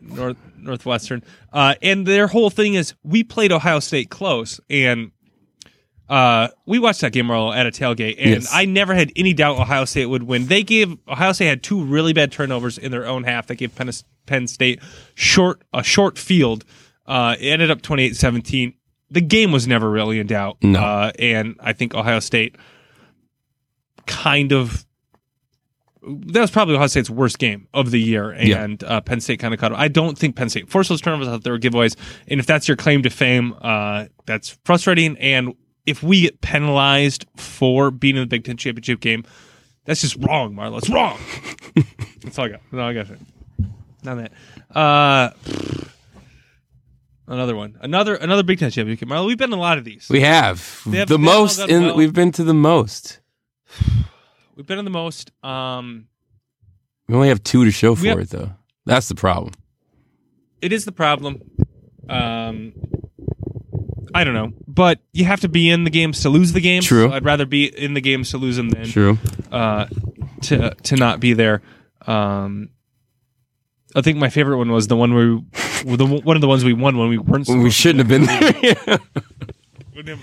[0.00, 1.22] North Northwestern.
[1.52, 5.10] Uh, and their whole thing is we played Ohio State close, and
[6.10, 8.50] uh, we watched that game Marlo at a tailgate, and Yes.
[8.52, 10.46] I never had any doubt Ohio State would win.
[10.46, 13.46] They gave Ohio State had two really bad turnovers in their own half.
[13.46, 13.90] That gave Penn,
[14.26, 14.80] Penn State
[15.14, 16.64] short a short field.
[17.06, 18.74] Uh, it ended up 28-17.
[19.10, 20.58] The game was never really in doubt.
[20.62, 20.80] No.
[20.80, 22.56] Uh, and I think Ohio State
[24.06, 24.84] kind of
[26.02, 28.64] that was probably Ohio State's worst game of the year, Yeah.
[28.64, 29.72] and uh, Penn State kind of caught.
[29.72, 29.78] Up.
[29.78, 31.94] I don't think Penn State forced those turnovers out there were giveaways,
[32.26, 35.18] and if that's your claim to fame, uh, that's frustrating.
[35.18, 35.54] And
[35.86, 39.24] if we get penalized for being in the Big Ten championship game,
[39.84, 40.78] that's just wrong, Marlo.
[40.78, 41.18] It's wrong.
[42.22, 42.60] that's all I got.
[42.72, 43.18] No, I got it.
[44.02, 44.32] Not that.
[44.76, 45.30] Uh,
[47.26, 47.78] another one.
[47.80, 49.16] Another another Big Ten championship game.
[49.16, 50.06] Marlo, we've been in a lot of these.
[50.10, 51.58] we have, have- the most.
[51.68, 51.96] In, well.
[51.96, 53.20] We've been to the most.
[54.56, 55.30] We've been in the most.
[55.42, 56.06] Um,
[57.08, 58.52] We only have two to show for have- it, though.
[58.84, 59.54] That's the problem.
[60.60, 61.40] it is the problem.
[62.08, 62.72] Um,
[64.14, 66.86] I don't know, but you have to be in the games to lose the games.
[66.86, 67.12] True.
[67.12, 69.18] I'd rather be in the games to lose them than True.
[69.52, 69.86] uh,
[70.42, 71.62] to to not be there.
[72.06, 72.70] Um,
[73.94, 75.38] I think my favorite one was the one where
[75.84, 77.48] we, the one of the ones we won when we weren't.
[77.48, 78.98] When we shouldn't have been there.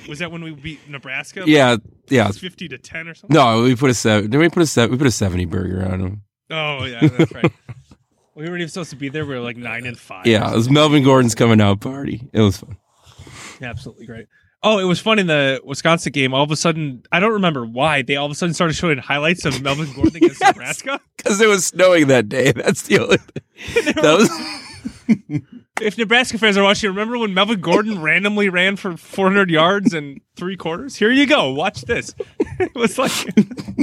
[0.09, 1.43] Was that when we beat Nebraska?
[1.45, 1.77] yeah,
[2.09, 2.31] yeah.
[2.31, 3.35] fifty to ten or something.
[3.35, 4.31] No, we put a seven.
[4.31, 4.91] Did we put a seven?
[4.91, 6.21] We put a seventy burger on them.
[6.49, 7.51] Oh yeah, that's right.
[8.35, 9.23] we weren't even supposed to be there.
[9.23, 10.25] We were like nine and five.
[10.25, 12.27] Yeah, it was Melvin Gordon's coming out party.
[12.33, 12.77] It was fun.
[13.61, 14.27] Absolutely great.
[14.63, 16.33] Oh, it was fun in the Wisconsin game.
[16.33, 18.97] All of a sudden, I don't remember why they all of a sudden started showing
[18.97, 20.99] highlights of Melvin Gordon against Nebraska.
[21.15, 22.51] Because it was snowing that day.
[22.53, 23.93] That's the only thing.
[24.01, 24.29] That was
[25.79, 30.19] If Nebraska fans are watching, remember when Melvin Gordon randomly ran for 400 yards and
[30.35, 30.95] three quarters?
[30.95, 31.53] Here you go.
[31.53, 32.15] Watch this.
[32.59, 33.11] it was like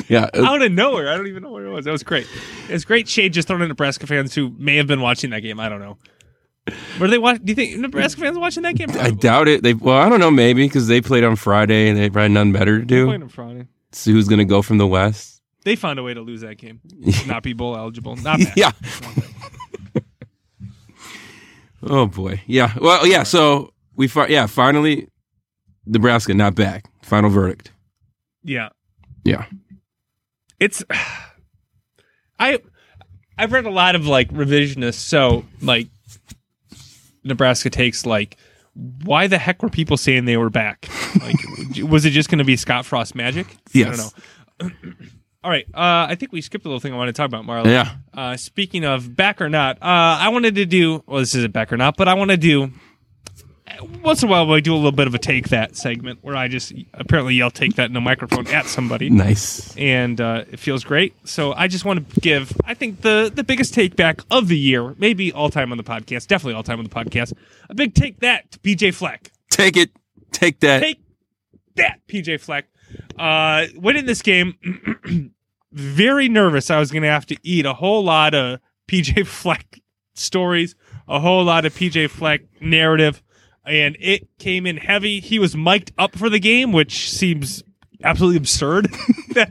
[0.08, 0.28] yeah.
[0.34, 1.08] was- out of nowhere.
[1.08, 1.84] I don't even know where it was.
[1.84, 2.26] That was great.
[2.68, 5.40] It was great shade just thrown at Nebraska fans who may have been watching that
[5.40, 5.60] game.
[5.60, 5.96] I don't know.
[6.98, 7.40] Were they watch?
[7.44, 8.88] Do you think Nebraska fans watching that game?
[8.98, 9.62] I doubt it.
[9.62, 10.30] They well, I don't know.
[10.30, 13.22] Maybe because they played on Friday and they probably nothing better to Playing do.
[13.24, 13.66] on Friday.
[13.92, 15.42] See who's going to go from the West.
[15.64, 16.80] They found a way to lose that game.
[17.26, 18.16] Not be bowl eligible.
[18.16, 18.52] Not bad.
[18.56, 18.72] Yeah.
[21.86, 22.40] Oh boy.
[22.46, 22.72] Yeah.
[22.80, 23.24] Well, yeah.
[23.24, 25.08] So we fi- yeah finally
[25.86, 26.86] Nebraska not back.
[27.02, 27.72] Final verdict.
[28.42, 28.70] Yeah.
[29.22, 29.44] Yeah.
[30.58, 30.82] It's
[32.38, 32.58] I
[33.36, 35.88] I've read a lot of like revisionists, so like
[37.24, 38.36] Nebraska takes like
[39.04, 40.88] why the heck were people saying they were back?
[41.20, 41.36] Like
[41.88, 43.46] was it just gonna be Scott Frost magic?
[43.48, 44.12] I Yes.
[44.60, 44.92] don't know.
[45.44, 45.66] All right.
[45.74, 47.66] Uh, I think we skipped a little thing I wanted to talk about, Marlon.
[47.66, 47.96] Yeah.
[48.14, 51.18] Uh, speaking of back or not, uh, I wanted to do well.
[51.20, 52.70] This isn't back or not, but I want to do
[54.02, 54.50] once in a while.
[54.52, 57.50] I do a little bit of a take that segment where I just apparently yell
[57.50, 59.74] "take that" in a microphone at somebody Nice.
[59.76, 61.14] and uh, it feels great.
[61.26, 64.58] So I just want to give, I think the the biggest take back of the
[64.58, 67.32] year, maybe all time on the podcast, definitely all time on the podcast,
[67.68, 69.30] a big take that to PJ Fleck.
[69.50, 69.90] Take it.
[70.32, 70.80] Take that.
[70.80, 71.00] Take
[71.76, 72.66] that, PJ Fleck.
[73.18, 74.54] Uh, winning this game,
[75.72, 76.70] very nervous.
[76.70, 79.80] I was going to have to eat a whole lot of PJ Fleck
[80.14, 80.74] stories,
[81.08, 83.22] a whole lot of PJ Fleck narrative,
[83.66, 85.20] and it came in heavy.
[85.20, 87.62] He was mic'd up for the game, which seems
[88.02, 88.84] absolutely absurd
[89.30, 89.50] that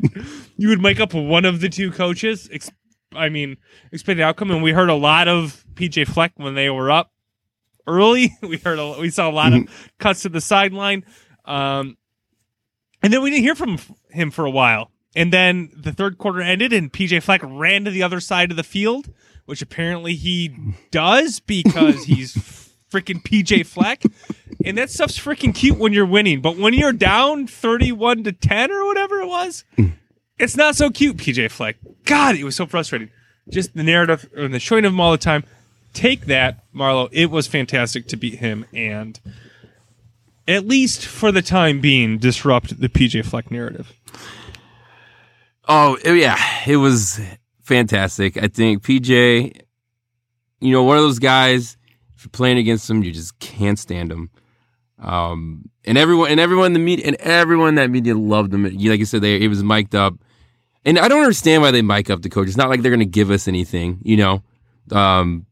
[0.57, 2.49] you would mic up one of the two coaches.
[2.51, 2.71] Ex-
[3.15, 3.57] I mean,
[3.91, 7.11] expected outcome, and we heard a lot of PJ Fleck when they were up
[7.87, 8.31] early.
[8.41, 11.05] We heard a, we saw a lot of cuts to the sideline.
[11.45, 11.97] Um,
[13.01, 13.77] and then we didn't hear from
[14.09, 14.91] him for a while.
[15.15, 18.57] And then the third quarter ended and PJ Fleck ran to the other side of
[18.57, 19.13] the field,
[19.45, 20.55] which apparently he
[20.89, 22.62] does because he's
[22.93, 24.03] freaking PJ Fleck.
[24.63, 26.39] And that stuff's freaking cute when you're winning.
[26.41, 29.65] But when you're down 31 to 10 or whatever it was,
[30.37, 31.77] it's not so cute, PJ Fleck.
[32.05, 33.09] God, it was so frustrating.
[33.49, 35.43] Just the narrative and the showing of him all the time.
[35.93, 37.09] Take that, Marlo.
[37.11, 39.19] It was fantastic to beat him and
[40.47, 43.93] at least for the time being, disrupt the PJ Fleck narrative.
[45.67, 46.37] Oh yeah,
[46.67, 47.21] it was
[47.61, 48.35] fantastic.
[48.41, 49.61] I think PJ,
[50.59, 51.77] you know, one of those guys.
[52.23, 54.29] If you're playing against them, you just can't stand them.
[54.97, 58.63] Um, and everyone and everyone in the media and everyone in that media loved them.
[58.63, 60.13] Like you said, they it was mic'd up,
[60.85, 62.47] and I don't understand why they mic up the coach.
[62.47, 64.41] It's not like they're going to give us anything, you know.
[64.91, 65.45] Um,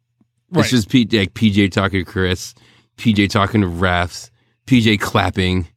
[0.49, 0.61] Right.
[0.61, 2.53] it's just P, like PJ talking to Chris,
[2.97, 4.30] PJ talking to refs,
[4.65, 5.67] PJ clapping.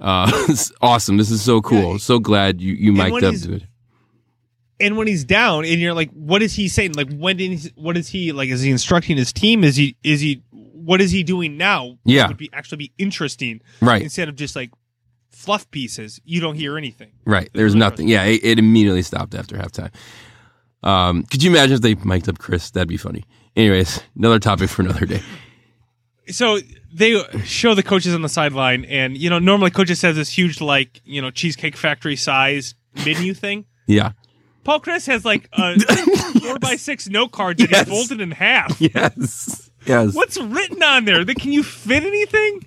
[0.00, 1.16] Uh, it's awesome.
[1.16, 1.92] This is so cool.
[1.92, 1.98] Yeah.
[1.98, 3.62] So glad you you mic'd up to it.
[4.80, 6.92] And when he's down, and you're like, "What is he saying?
[6.94, 8.48] Like, when did he, what is he like?
[8.48, 9.62] Is he instructing his team?
[9.64, 11.98] Is he is he what is he doing now?
[12.04, 12.28] Yeah.
[12.28, 14.02] would be actually be interesting Right.
[14.02, 14.70] instead of just like
[15.30, 16.20] fluff pieces.
[16.24, 17.12] You don't hear anything.
[17.26, 17.50] Right.
[17.52, 18.08] There's nothing.
[18.08, 19.90] Yeah, it, it immediately stopped after halftime.
[20.82, 22.72] Um, could you imagine if they mic'd up Chryst?
[22.72, 23.24] That'd be funny.
[23.56, 25.20] Anyways, another topic for another day.
[26.28, 26.58] so
[26.92, 30.60] they show the coaches on the sideline, and you know normally coaches has this huge
[30.60, 32.74] like you know cheesecake factory size
[33.04, 33.66] menu thing.
[33.86, 34.12] Yeah.
[34.64, 35.78] Paul Chryst has like a
[36.40, 37.86] four by six note card that Yes.
[37.86, 38.80] is folded in half.
[38.80, 39.70] Yes.
[39.86, 40.14] Yes.
[40.14, 41.24] What's written on there?
[41.24, 42.66] That can you fit anything?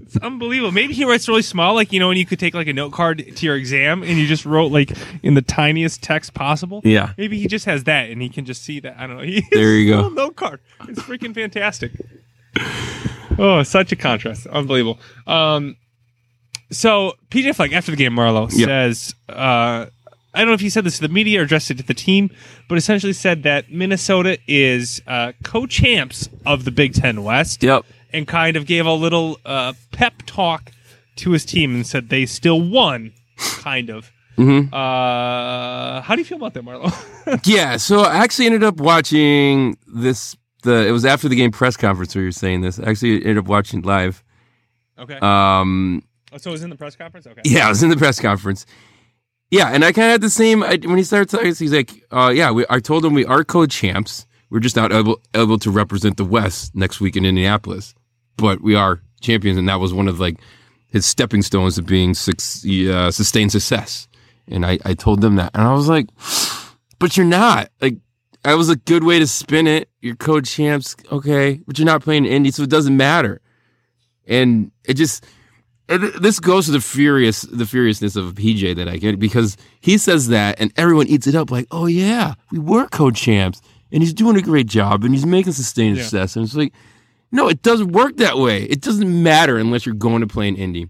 [0.00, 0.70] It's unbelievable.
[0.72, 2.92] Maybe he writes really small, like you know, when you could take like a note
[2.92, 6.82] card to your exam and you just wrote like in the tiniest text possible.
[6.84, 7.14] Yeah.
[7.16, 8.96] Maybe he just has that and he can just see that.
[8.98, 9.22] I don't know.
[9.24, 10.08] He There you go.
[10.10, 10.60] Note card.
[10.88, 11.92] It's freaking fantastic.
[13.38, 14.46] Oh, such a contrast.
[14.46, 15.00] Unbelievable.
[15.26, 15.76] Um,
[16.70, 18.66] so PJ Fleck after the game, Marlo Yep.
[18.68, 19.86] says, uh,
[20.34, 21.94] I don't know if he said this to the media or addressed it to the
[21.94, 22.30] team,
[22.68, 27.84] but essentially said that Minnesota is uh, co-champs of the Big Ten West, Yep.
[28.12, 30.72] and kind of gave a little uh, pep talk
[31.16, 34.10] to his team and said they still won, kind of.
[34.36, 34.72] Mhm.
[34.72, 36.92] Uh, how do you feel about that, Marlo?
[37.46, 37.76] Yeah.
[37.76, 40.36] So I actually ended up watching this.
[40.62, 42.78] The it was after the game press conference where you're saying this.
[42.80, 44.24] I actually ended up watching live.
[44.98, 45.18] okay.
[45.20, 47.26] Um, oh, so it was in the press conference.
[47.26, 47.42] Okay.
[47.44, 48.66] Yeah, I was in the press conference.
[49.54, 50.64] Yeah, and I kind of had the same.
[50.64, 53.44] I, when he started talking, he's like, uh, "Yeah, we, I told him we are
[53.44, 54.26] co-champs.
[54.50, 57.94] We're just not able able to represent the West next week in Indianapolis,
[58.36, 60.40] but we are champions." And that was one of like
[60.88, 64.08] his stepping stones of being uh, sustained success.
[64.48, 66.08] And I, I told them that, and I was like,
[66.98, 67.98] "But you're not like."
[68.42, 69.88] That was a good way to spin it.
[70.02, 73.40] You're co-champs, okay, but you're not playing Indy, so it doesn't matter.
[74.26, 75.24] And it just
[75.88, 79.98] and this goes to the furious the furiousness of PJ that I get because he
[79.98, 83.60] says that and everyone eats it up like, oh yeah, we were co-champs
[83.92, 86.02] and he's doing a great job and he's making sustained Yeah.
[86.04, 86.36] success.
[86.36, 86.72] And it's like,
[87.32, 88.62] no, it doesn't work that way.
[88.64, 90.88] It doesn't matter unless you're going to play an indie.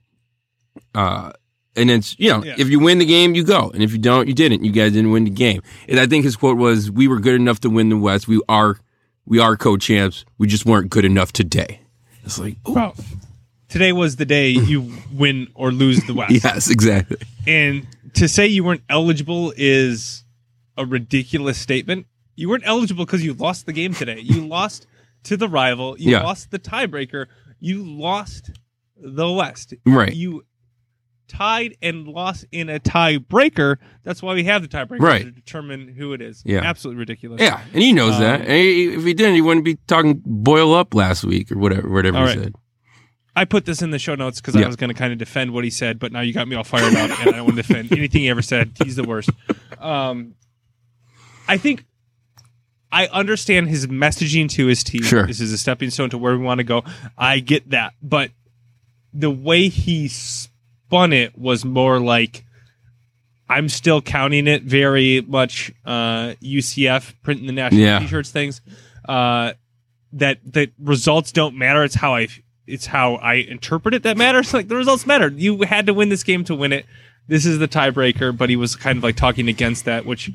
[0.94, 1.32] Uh
[1.76, 2.54] and it's you know, Yeah.
[2.58, 3.70] if you win the game, you go.
[3.74, 4.62] And if you don't, you didn't.
[4.64, 5.60] You guys didn't win the game.
[5.88, 8.28] And I think his quote was, We were good enough to win the West.
[8.28, 8.78] We are
[9.26, 10.24] we are co-champs.
[10.38, 11.80] We just weren't good enough today.
[12.24, 12.94] It's like, oh, Well,
[13.74, 16.30] today was the day you win or lose the West.
[16.44, 17.16] yes, exactly.
[17.44, 20.22] And to say you weren't eligible is
[20.78, 22.06] a ridiculous statement.
[22.36, 24.20] You weren't eligible because you lost the game today.
[24.20, 24.86] You lost
[25.24, 25.98] to the rival.
[25.98, 26.22] You Yeah.
[26.22, 27.26] lost the tiebreaker.
[27.58, 28.52] You lost
[28.96, 29.74] the West.
[29.84, 30.14] Right.
[30.14, 30.44] You
[31.26, 33.78] tied and lost in a tiebreaker.
[34.04, 35.24] That's why we have the tiebreaker Right.
[35.24, 36.42] to determine who it is.
[36.46, 36.60] Yeah.
[36.62, 37.40] Absolutely ridiculous.
[37.40, 38.40] Yeah, and he knows Um, that.
[38.42, 41.88] And he- if he didn't, he wouldn't be talking boil up last week or whatever,
[41.88, 42.38] whatever he right.
[42.38, 42.54] said.
[43.36, 45.52] I put this in the show notes because I was going to kind of defend
[45.52, 47.56] what he said, but now you got me all fired up, and I don't want
[47.56, 48.72] to defend anything he ever said.
[48.82, 49.30] He's the worst.
[49.80, 50.34] Um,
[51.48, 51.84] I think
[52.92, 55.02] I understand his messaging to his team.
[55.02, 55.26] Sure.
[55.26, 56.84] This is a stepping stone to where we want to go.
[57.18, 58.30] I get that, but
[59.12, 62.44] the way he spun it was more like
[63.48, 67.98] I'm still counting it very much uh, UCF printing the national Yeah.
[67.98, 68.60] t-shirts things.
[69.08, 69.54] Uh,
[70.12, 71.82] that that results don't matter.
[71.82, 72.28] It's how I
[72.66, 74.52] it's how I interpret it that matters.
[74.54, 75.28] Like the results matter.
[75.28, 76.86] You had to win this game to win it.
[77.26, 80.30] This is the tiebreaker, but he was kind of like talking against that, which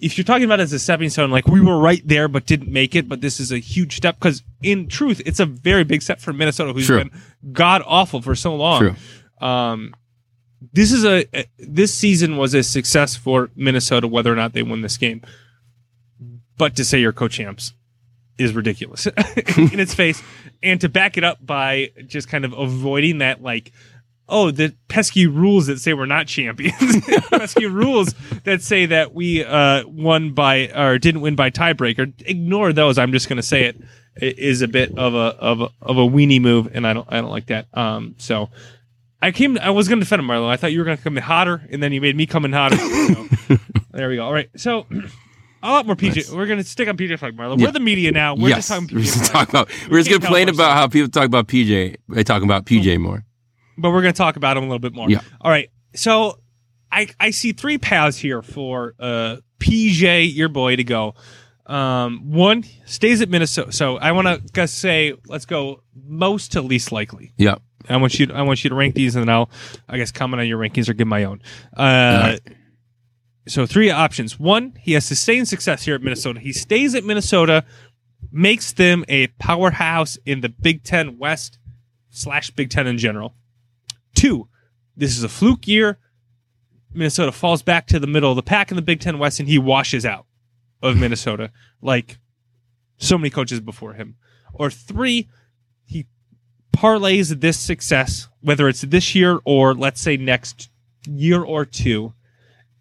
[0.00, 2.70] if you're talking about as a stepping stone, like we were right there but didn't
[2.70, 6.02] make it, but this is a huge step because in truth, it's a very big
[6.02, 6.98] step for Minnesota, who's True.
[6.98, 7.10] been
[7.52, 8.96] god awful for so long.
[9.40, 9.94] Um,
[10.72, 14.62] this is a a- this season was a success for Minnesota, whether or not they
[14.62, 15.22] win this game.
[16.58, 17.72] But to say you're co-champs
[18.42, 19.06] is ridiculous
[19.56, 20.22] in its face,
[20.62, 23.72] and to back it up by just kind of avoiding that like
[24.28, 28.14] oh, the pesky rules that say we're not champions, pesky rules
[28.44, 32.10] that say that we uh, won by or didn't win by tiebreaker.
[32.24, 32.96] Ignore those.
[32.96, 33.76] I'm just going to say it
[34.22, 37.06] i- is a bit of a of a of a weenie move, and I don't
[37.10, 37.66] I don't like that.
[37.74, 38.48] Um, so.
[39.24, 39.56] I came.
[39.58, 40.48] I was going to defend him, Marlo.
[40.48, 42.44] I thought you were going to come in hotter, and then you made me come
[42.44, 42.76] in hotter.
[43.48, 43.58] So,
[43.92, 44.24] there we go.
[44.24, 44.50] All right.
[44.56, 44.84] So,
[45.62, 46.16] a lot more PJ.
[46.16, 46.30] Nice.
[46.30, 47.58] We're going to stick on PJ Fleck, Marlo.
[47.58, 47.66] Yeah.
[47.66, 48.34] We're the media now.
[48.34, 49.68] We're yes, just talking we're just talk about.
[49.90, 53.24] We're just gonna complain about how people talk about PJ by talking about PJ more.
[53.78, 55.08] but we're going to talk about him a little bit more.
[55.08, 55.20] Yeah.
[55.40, 55.70] All right.
[55.94, 56.38] So
[56.90, 61.14] I I see three paths here for uh PJ, your boy, to go.
[61.66, 63.72] Um, one stays at Minnesota.
[63.72, 67.32] So I want to say let's go most to least likely.
[67.36, 67.56] Yeah.
[67.88, 68.26] I want you.
[68.26, 69.50] To, I want you to rank these, and then I'll,
[69.88, 71.40] I guess, comment on your rankings or give my own.
[71.76, 71.82] Uh,
[72.32, 72.40] right.
[73.46, 74.38] So three options.
[74.38, 76.40] One, he has sustained success here at Minnesota.
[76.40, 77.64] He stays at Minnesota,
[78.30, 81.58] makes them a powerhouse in the Big Ten West
[82.10, 83.34] slash Big Ten in general.
[84.14, 84.48] Two,
[84.96, 85.98] this is a fluke year.
[86.94, 89.48] Minnesota falls back to the middle of the pack in the Big Ten West, and
[89.48, 90.26] he washes out
[90.82, 92.18] of Minnesota like
[92.98, 94.16] so many coaches before him.
[94.52, 95.28] Or three,
[95.84, 96.06] he
[96.76, 100.70] parlays this success, whether it's this year or let's say next
[101.08, 102.14] year or two,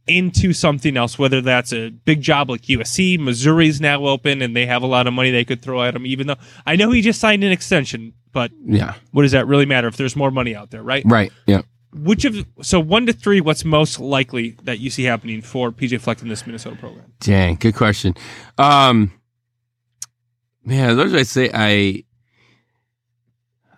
[0.07, 4.65] into something else, whether that's a big job like USC, Missouri's now open and they
[4.65, 7.01] have a lot of money they could throw at him, even though I know he
[7.01, 8.95] just signed an extension, but Yeah.
[9.11, 11.03] what does that really matter if there's more money out there, right?
[11.05, 11.31] Right.
[11.45, 11.61] Yeah.
[11.93, 15.99] Which of so one to three, what's most likely that you see happening for PJ
[16.01, 17.11] Fleck in this Minnesota program?
[17.19, 18.15] Dang, good question.
[18.57, 19.11] Um,
[20.63, 21.49] man, did I say?
[21.53, 22.03] I,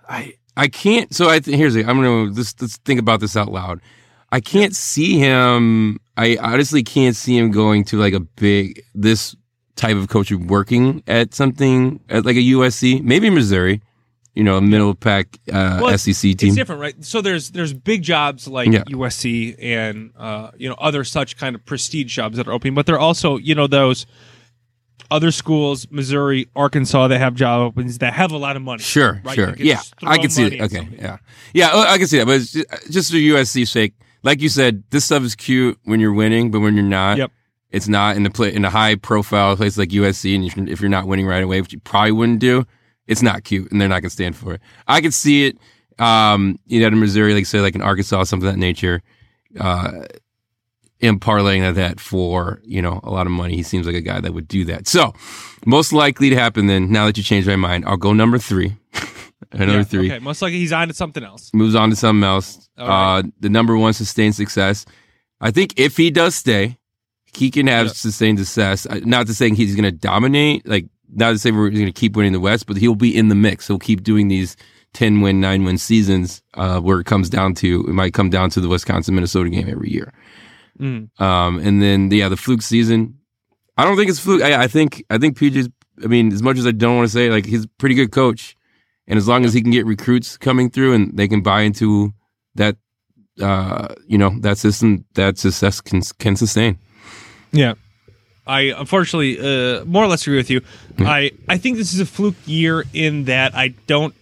[0.07, 1.13] I, I can't.
[1.13, 1.81] So I th- here's the.
[1.81, 3.81] I'm gonna let's let's think about this out loud.
[4.31, 5.99] I can't see him.
[6.17, 9.35] I honestly can't see him going to like a big this
[9.75, 13.81] type of coach working at something at like a USC, maybe Missouri.
[14.35, 16.47] You know, a middle pack uh, Well, SEC team.
[16.47, 17.05] It's different, right?
[17.05, 18.83] So there's there's big jobs like Yeah.
[18.85, 22.87] USC and uh, you know other such kind of prestige jobs that are opening, but
[22.87, 24.07] there are also you know those
[25.11, 28.81] other schools, Missouri, Arkansas, that have job openings that have a lot of money.
[28.81, 29.53] Sure, Right, sure.
[29.57, 30.61] Yeah, I can see it.
[30.61, 31.17] Okay, yeah,
[31.53, 32.25] yeah, oh, I can see that.
[32.25, 33.93] But it's just, just for USC's sake,
[34.23, 37.31] like you said, this stuff is cute when you're winning, but when you're not, Yep.
[37.71, 40.35] it's not in the play in a high profile place like USC.
[40.35, 42.65] And if you're, if you're not winning right away, which you probably wouldn't do,
[43.07, 44.61] it's not cute, and they're not gonna stand for it.
[44.87, 45.57] I could see it,
[45.99, 49.01] um, you know, in Missouri, like say like in Arkansas, something of that nature.
[49.59, 50.05] Uh,
[50.99, 53.55] him parlaying at that for you know a lot of money.
[53.57, 54.87] He seems like a guy that would do that.
[54.87, 55.13] So
[55.65, 56.91] most likely to happen then.
[56.93, 58.77] Now that you changed my mind, I'll go number three.
[59.51, 61.51] Another Yeah, three Okay, most likely he's on to something else.
[61.53, 62.69] moves on to something else.
[62.77, 63.19] Right.
[63.19, 64.85] Uh, the number one sustained success.
[65.41, 66.77] I think if he does stay,
[67.35, 68.85] he can have sustained success.
[68.85, 70.85] Uh, Not to saying he's going to dominate, like
[71.15, 73.35] not to say we're going to keep winning the West, but he'll be in the
[73.35, 73.67] mix.
[73.67, 74.55] He'll keep doing these
[74.93, 78.49] ten win, nine win seasons uh, where it comes down to it might come down
[78.51, 80.13] to the Wisconsin Minnesota game every year.
[80.79, 81.19] Mm.
[81.21, 83.17] Um, and then yeah, the fluke season.
[83.77, 84.41] I don't think it's fluke.
[84.43, 85.69] I, I think I think PJ's.
[86.03, 88.11] I mean, as much as I don't want to say, like he's a pretty good
[88.11, 88.55] coach,
[89.07, 92.13] and as long as he can get recruits coming through and they can buy into
[92.55, 92.77] that,
[93.41, 96.77] uh, you know, that system, that success can can sustain.
[97.51, 97.73] Yeah.
[98.45, 100.61] I unfortunately uh, more or less agree with you.
[100.99, 104.13] I, I think this is a fluke year in that I don't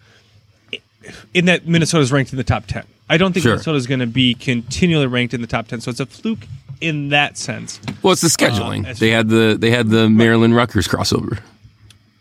[1.33, 2.85] in that Minnesota's ranked in the top ten.
[3.09, 3.53] I don't think Sure.
[3.53, 5.81] Minnesota's going to be continually ranked in the top ten.
[5.81, 6.45] So it's a fluke
[6.79, 7.79] in that sense.
[8.03, 8.85] Well, it's the scheduling.
[8.85, 11.39] as- they had the they had the Maryland Rutgers crossover.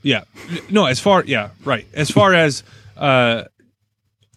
[0.03, 0.22] Yeah.
[0.70, 1.86] No, as far yeah, right.
[1.94, 2.62] As far as
[2.96, 3.44] uh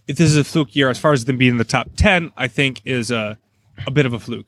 [0.07, 2.31] if this is a fluke year, as far as them being in the top ten,
[2.35, 3.37] I think is a
[3.87, 4.47] a bit of a fluke.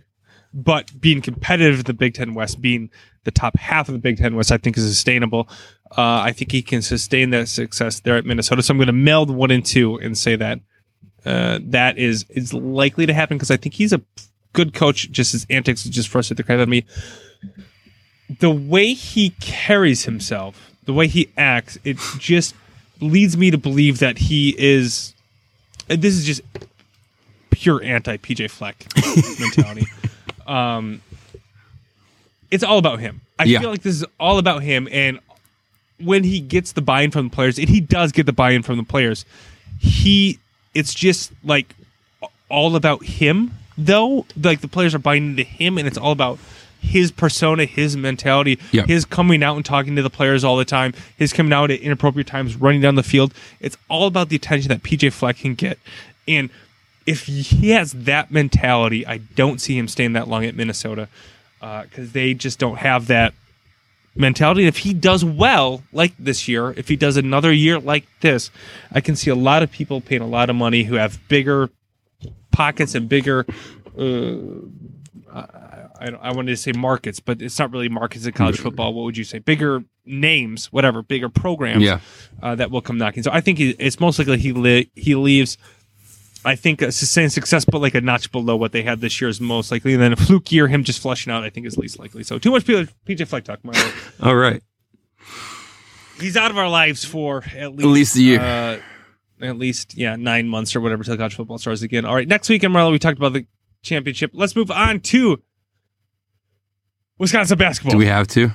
[0.53, 2.89] But being competitive the Big Ten West, being
[3.25, 5.49] the top half of the Big Ten West, I think is sustainable.
[5.91, 8.63] Uh, I think he can sustain that success there at Minnesota.
[8.63, 10.59] So I'm going to meld one and two and say that
[11.25, 14.01] uh, that is is likely to happen because I think he's a
[14.53, 15.11] good coach.
[15.11, 16.85] Just his antics just frustrate the crap out of me
[18.39, 22.55] the way he carries himself, the way he acts, it just
[23.01, 25.13] leads me to believe that he is.
[25.89, 26.41] and This is just
[27.51, 28.85] pure anti PJ Fleck
[29.39, 29.87] mentality.
[30.47, 31.01] Um,
[32.51, 33.21] it's all about him.
[33.39, 33.59] I Yeah.
[33.59, 35.19] feel like this is all about him, and
[35.99, 38.77] when he gets the buy-in from the players, and he does get the buy-in from
[38.77, 39.25] the players,
[39.79, 40.39] he
[40.73, 41.73] it's just like
[42.49, 43.51] all about him.
[43.77, 46.37] Though, like the players are buying into him, and it's all about
[46.85, 48.85] his persona, his mentality, Yeah.
[48.85, 51.79] his coming out and talking to the players all the time, his coming out at
[51.81, 53.33] inappropriate times, running down the field.
[53.59, 55.77] It's all about the attention that PJ Fleck can get,
[56.27, 56.49] and
[57.05, 61.07] if he has that mentality, I don't see him staying that long at Minnesota
[61.59, 63.33] because they just don't have that
[64.15, 64.65] mentality.
[64.65, 68.49] If he does well, like this year, if he does another year like this,
[68.91, 71.69] I can see a lot of people paying a lot of money who have bigger
[72.51, 73.45] pockets and bigger.
[73.97, 75.45] Uh,
[75.99, 78.93] I, I wanted to say markets, but it's not really markets in college football.
[78.93, 79.39] What would you say?
[79.39, 81.99] Bigger names, whatever, bigger programs Yeah.
[82.43, 83.23] uh, that will come knocking.
[83.23, 85.57] So I think he, it's most likely he li- he leaves.
[86.43, 89.29] I think a sustained success, but like a notch below what they had this year
[89.29, 89.93] is most likely.
[89.93, 92.23] And then a fluke year, him just flushing out, I think is least likely.
[92.23, 94.21] So too much PJ, PJ Fleck talk, Marlo.
[94.25, 94.61] All right.
[96.19, 98.39] He's out of our lives for at least At least a year.
[98.39, 98.77] Uh,
[99.41, 102.05] at least yeah, nine months or whatever till college football starts again.
[102.05, 103.45] All right, next week in Marlo, we talked about the
[103.81, 104.31] championship.
[104.33, 105.41] Let's move on to
[107.17, 107.91] Wisconsin basketball.
[107.91, 108.51] Do we have to?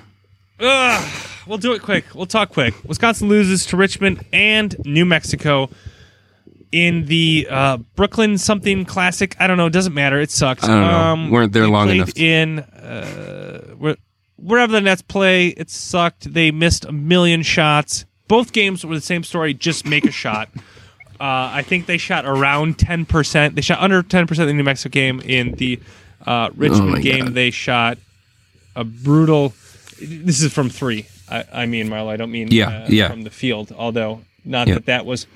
[0.61, 1.13] Ugh,
[1.47, 2.05] we'll do it quick.
[2.15, 2.75] We'll talk quick.
[2.85, 5.71] Wisconsin loses to Richmond and New Mexico
[6.71, 9.35] in the uh, Brooklyn something classic.
[9.41, 9.67] I don't know.
[9.67, 10.21] It doesn't matter.
[10.21, 10.63] It sucks.
[10.65, 11.33] I don't know.
[11.33, 13.97] Weren't there long played enough to- In uh, where-
[14.37, 16.33] wherever the Nets play, it sucked.
[16.33, 18.05] They missed a million shots.
[18.29, 19.55] Both games were the same story.
[19.55, 20.49] Just make a shot.
[21.21, 23.55] Uh, I think they shot around ten percent.
[23.55, 25.21] They shot under ten percent in the New Mexico game.
[25.21, 25.79] In the
[26.27, 27.35] uh, Richmond Oh game, God.
[27.35, 27.99] they shot
[28.77, 29.53] a brutal.
[30.01, 31.07] This is from three.
[31.29, 32.09] I, I mean, Marlo.
[32.09, 33.09] I don't mean Yeah, uh, yeah.
[33.09, 33.73] from the field.
[33.77, 34.75] Although not Yeah.
[34.75, 35.27] that that was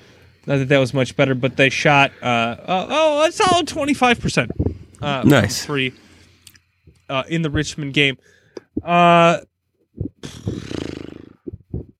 [0.47, 3.93] not that that was much better, but they shot uh, uh, oh a solid twenty
[3.93, 4.51] five percent.
[5.01, 5.63] Uh, Nice.
[5.65, 5.93] three
[7.09, 8.17] uh, in the Richmond game.
[8.83, 9.39] Uh,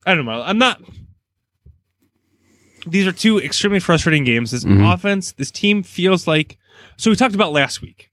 [0.07, 0.41] I don't know.
[0.41, 0.81] I'm not.
[2.88, 4.51] These are two extremely frustrating games.
[4.51, 4.93] This Mhm.
[4.93, 6.57] offense, this team feels like.
[6.97, 8.11] So we talked about last week.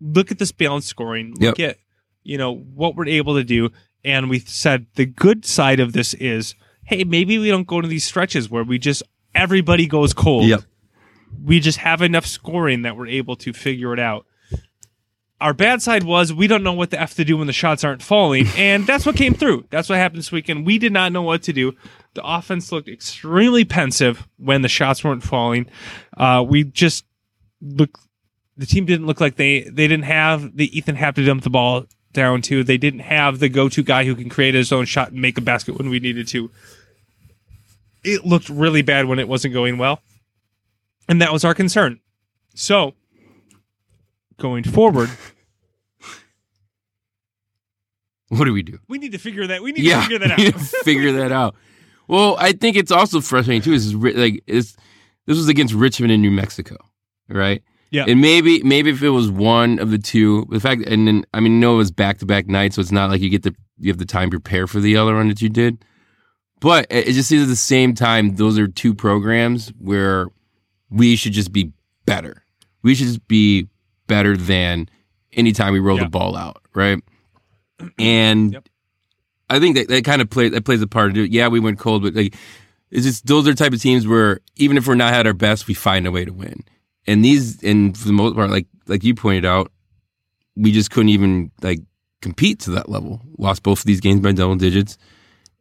[0.00, 1.34] Look at this balanced scoring.
[1.38, 1.78] Look at
[2.22, 3.70] you know what we're able to do,
[4.04, 6.54] and we said the good side of this is,
[6.84, 9.02] hey, maybe we don't go to these stretches where we just
[9.34, 10.60] everybody goes cold Yep.
[11.42, 14.26] we just have enough scoring that we're able to figure it out.
[15.40, 17.82] Our bad side was we don't know what the F to do when the shots
[17.82, 19.64] aren't falling, and that's what came through.
[19.70, 20.64] That's what happened this weekend.
[20.66, 21.72] We did not know what to do.
[22.14, 25.66] The offense looked extremely pensive when the shots weren't falling.
[26.16, 27.04] Uh, we just
[27.60, 27.98] look.
[28.56, 31.50] The team didn't look like they they didn't have the Ethan Happ to dump the
[31.50, 32.62] ball down to.
[32.64, 35.38] They didn't have the go to guy who can create his own shot and make
[35.38, 36.50] a basket when we needed to.
[38.04, 40.00] It looked really bad when it wasn't going well.
[41.08, 42.00] And that was our concern.
[42.54, 42.94] So,
[44.38, 45.10] going forward,
[48.28, 48.78] What do we do?
[48.88, 49.62] we need to figure that.
[49.62, 50.60] We need yeah, to figure that we need out.
[50.60, 51.54] to figure that out.
[52.08, 53.72] Well, I think it's also frustrating too.
[53.74, 54.74] Is like it's
[55.26, 56.76] this was against Richmond in New Mexico,
[57.28, 57.62] right?
[57.92, 58.06] Yeah.
[58.08, 61.40] And maybe maybe if it was one of the two, the fact and then I
[61.40, 63.54] mean, no, it was back to back nights, so it's not like you get the
[63.78, 65.84] you have the time to prepare for the other one that you did.
[66.60, 70.28] But it just seems at the same time, those are two programs where
[70.90, 71.72] we should just be
[72.06, 72.42] better.
[72.82, 73.68] We should just be
[74.06, 74.88] better than
[75.32, 76.04] anytime we roll Yeah.
[76.04, 76.98] the ball out, right?
[77.98, 78.68] And Yep.
[79.50, 81.14] I think that, that kind of plays that plays a part.
[81.14, 82.34] Yeah, we went cold, but like
[82.90, 85.34] it's just those are the type of teams where even if we're not at our
[85.34, 86.62] best, we find a way to win.
[87.06, 89.72] And these, and for the most part, like like you pointed out,
[90.56, 91.80] we just couldn't even like
[92.20, 93.20] compete to that level.
[93.38, 94.98] Lost both of these games by double digits,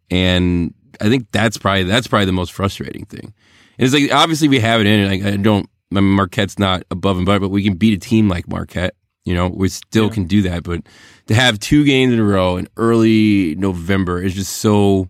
[0.09, 3.33] and I think that's probably that's probably the most frustrating thing.
[3.77, 5.67] And it's like obviously we have it in, and I, I don't.
[5.91, 8.95] I mean, Marquette's not above and beyond, but we can beat a team like Marquette.
[9.25, 10.13] You know, we still Yeah.
[10.13, 10.63] can do that.
[10.63, 10.83] But
[11.27, 15.09] to have two games in a row in early November is just so.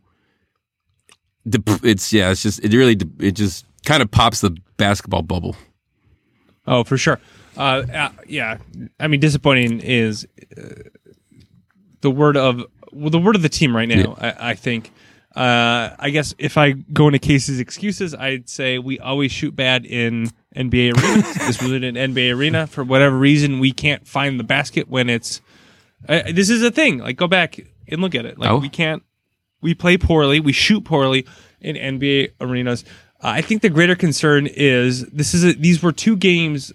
[1.45, 5.55] It's yeah, it's just it really it just kind of pops the basketball bubble.
[6.67, 7.19] Oh, for sure.
[7.57, 8.57] Uh, uh, yeah.
[8.99, 10.89] I mean, disappointing is uh,
[12.01, 14.15] the word of well, the word of the team right now.
[14.19, 14.91] I, I think.
[15.35, 19.85] Uh, I guess if I go into Casey's excuses, I'd say we always shoot bad
[19.85, 21.33] in NBA arenas.
[21.47, 23.59] this was in an NBA arena for whatever reason.
[23.59, 25.39] We can't find the basket when it's.
[26.09, 26.97] Uh, this is a thing.
[26.97, 28.37] Like, go back and look at it.
[28.37, 28.57] Like, Oh.
[28.57, 29.03] we can't.
[29.61, 30.39] We play poorly.
[30.41, 31.25] We shoot poorly
[31.61, 32.83] in NBA arenas.
[33.23, 36.71] Uh, I think the greater concern is this is a, these were two games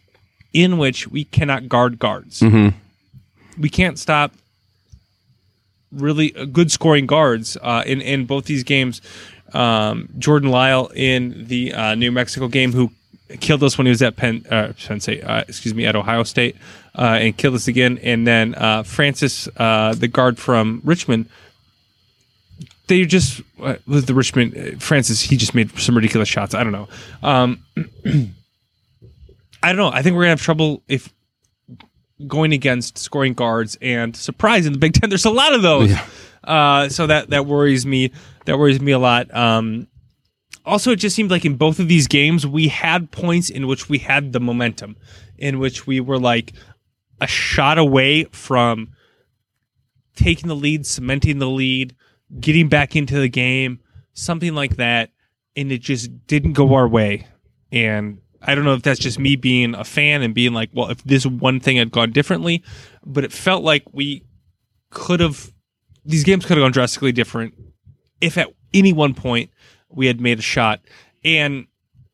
[0.52, 2.40] in which we cannot guard guards.
[2.40, 2.74] Mhm.
[3.58, 4.32] We can't stop
[5.92, 9.00] really uh, good scoring guards uh, in in both these games.
[9.52, 12.90] Um, JaQuan Lyle in the uh, New Mexico game, who
[13.40, 16.24] killed us when he was at Penn, uh, Penn State, uh, excuse me, at Ohio
[16.24, 16.56] State,
[16.96, 17.98] uh, and killed us again.
[18.02, 21.26] And then uh, Francis, uh, the guard from Richmond,
[22.88, 26.54] they just uh, with the Richmond uh, Francis, he just made some ridiculous shots.
[26.54, 26.88] I don't know.
[27.22, 27.64] Um,
[29.62, 29.90] I don't know.
[29.92, 31.12] I think we're gonna have trouble if
[32.26, 35.10] going against scoring guards and surprise in the Big Ten.
[35.10, 35.90] There's a lot of those.
[35.90, 36.06] Yeah.
[36.44, 38.12] Uh, so that that worries me.
[38.44, 39.34] That worries me a lot.
[39.34, 39.88] Um,
[40.64, 43.88] also, it just seemed like in both of these games we had points in which
[43.88, 44.96] we had the momentum,
[45.38, 46.52] in which we were like
[47.20, 48.92] a shot away from
[50.16, 51.94] taking the lead, cementing the lead,
[52.40, 53.80] getting back into the game,
[54.12, 55.10] something like that,
[55.56, 57.26] and it just didn't go our way.
[57.72, 60.90] And I don't know if that's just me being a fan and being like, well,
[60.90, 62.62] if this one thing had gone differently,
[63.04, 64.24] but it felt like we
[64.90, 65.52] could have
[66.04, 67.54] these games could have gone drastically different
[68.20, 69.50] if at any one point
[69.88, 70.80] we had made a shot.
[71.24, 71.66] And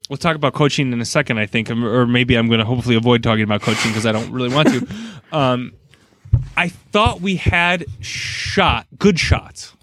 [0.08, 2.96] we'll talk about coaching in a second, I think, or maybe I'm going to hopefully
[2.96, 4.86] avoid talking about coaching because I don't really want to.
[5.32, 5.72] Um,
[6.58, 9.74] I thought we had shot good shots.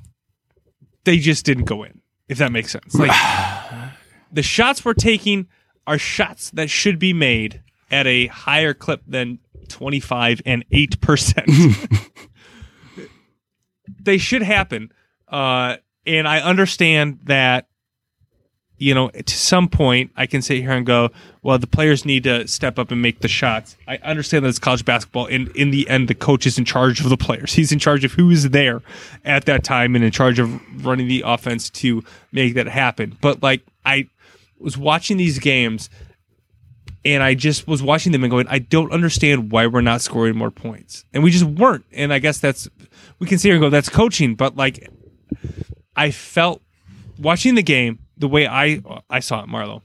[1.04, 2.02] They just didn't go in.
[2.28, 3.12] If that makes sense, like
[4.32, 5.48] the shots we're taking
[5.88, 9.40] are shots that should be made at a higher clip than
[9.70, 12.10] 25 and 8%.
[14.02, 14.92] they should happen.
[15.28, 17.69] Uh, and I understand that,
[18.80, 21.10] you know, to some point I can sit here and go,
[21.44, 23.78] well, the players need to step up and make the shots.
[23.88, 27.02] I understand that it's college basketball, and in the end, the coach is in charge
[27.02, 27.54] of the players.
[27.54, 28.82] He's in charge of who is there
[29.26, 33.18] at that time and in charge of running the offense to make that happen.
[33.22, 34.10] But like, I
[34.58, 35.90] was watching these games
[37.06, 40.38] and I just was watching them and going, I don't understand why we're not scoring
[40.38, 41.06] more points.
[41.14, 41.86] And we just weren't.
[41.92, 42.68] And I guess that's,
[43.20, 44.36] we can sit here and go, that's coaching.
[44.36, 44.90] But like,
[45.96, 46.62] I felt
[47.18, 49.82] watching the game the way I I saw it, Marlo.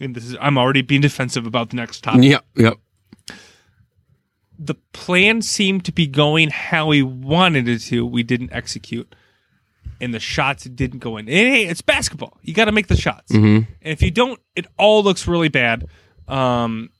[0.00, 2.22] And this is, I'm already being defensive about the next topic.
[2.24, 2.74] Yep, yep.
[4.58, 8.06] The plan seemed to be going how we wanted it to.
[8.06, 9.14] We didn't execute
[10.00, 11.28] and the shots didn't go in.
[11.28, 12.38] And hey, it's basketball.
[12.42, 13.32] You got to make the shots.
[13.32, 15.86] And if you don't, it all looks really bad.
[16.26, 16.90] Um,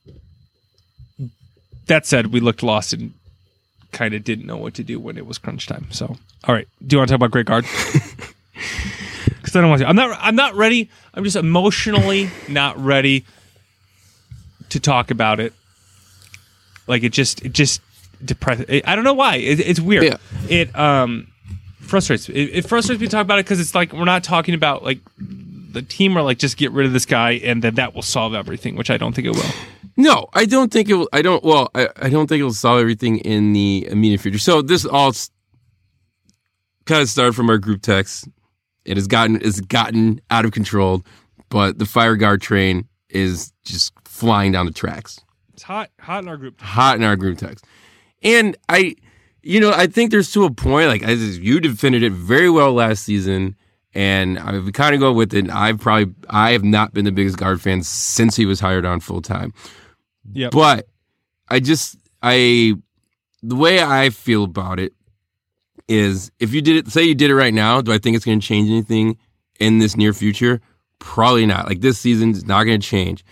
[1.87, 3.15] that said, we looked lost and
[3.93, 5.87] kind of didn't know what to do when it was crunch time.
[5.91, 7.65] So, all right, do you want to talk about Greg Gard?
[9.49, 9.89] Because I don't want to.
[9.89, 10.19] I'm not.
[10.21, 10.91] I'm not ready.
[11.15, 13.25] I'm just emotionally not ready
[14.71, 15.53] to talk about it.
[16.87, 17.45] Like it just.
[17.45, 17.81] It just
[18.25, 18.65] depress.
[18.69, 19.37] I don't know why.
[19.37, 20.05] It, it's weird.
[20.05, 20.17] Yeah.
[20.49, 21.29] It um
[21.81, 22.29] frustrates.
[22.29, 24.85] It, it frustrates me to talk about it because it's like we're not talking about
[24.85, 28.03] like the team or like just get rid of this guy and then that will
[28.03, 29.51] solve everything, which I don't think it will.
[29.97, 31.09] No, I don't think it will.
[31.13, 31.43] I don't.
[31.43, 34.39] Well, I, I don't think it will solve everything in the immediate future.
[34.39, 35.13] So this all
[36.87, 38.29] kind of started from our group text.
[38.89, 41.05] It has gotten it's gotten out of control,
[41.51, 45.21] but the fire Gard train is just flying down the tracks.
[45.53, 46.61] It's hot, hot in our group.
[46.61, 47.65] hot in our group text.
[48.23, 48.97] And I,
[49.43, 52.73] you know, I think there's to a point, like, as you defended it very well
[52.73, 53.57] last season.
[53.95, 55.51] And I would kind of go with it.
[55.51, 59.01] I've probably, I have not been the biggest Gard fan since he was hired on
[59.01, 59.53] full time.
[60.33, 60.87] Yeah, But
[61.49, 62.75] I just, I,
[63.43, 64.93] the way I feel about it
[65.89, 68.25] is if you did it, say you did it right now, do I think it's
[68.25, 69.17] going to change anything
[69.59, 70.61] in this near future?
[70.99, 71.67] Probably not.
[71.67, 73.25] Like this season is not going to change.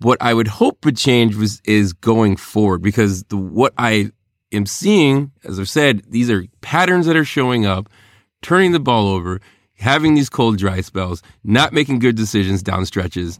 [0.00, 4.12] What I would hope would change was is going forward because the what I
[4.52, 7.88] am seeing, as I've said, these are patterns that are showing up,
[8.42, 9.40] turning the ball over,
[9.74, 13.38] having these cold dry spells, not making good decisions down stretches.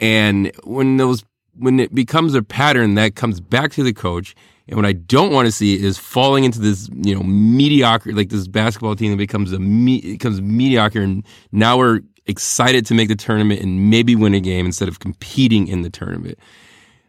[0.00, 4.34] And when those when it becomes a pattern that comes back to the coach,
[4.70, 8.28] and what I don't want to see is falling into this, you know, mediocre like
[8.28, 13.08] this basketball team that becomes a me, becomes mediocre, and now we're excited to make
[13.08, 16.38] the tournament and maybe win a game instead of competing in the tournament.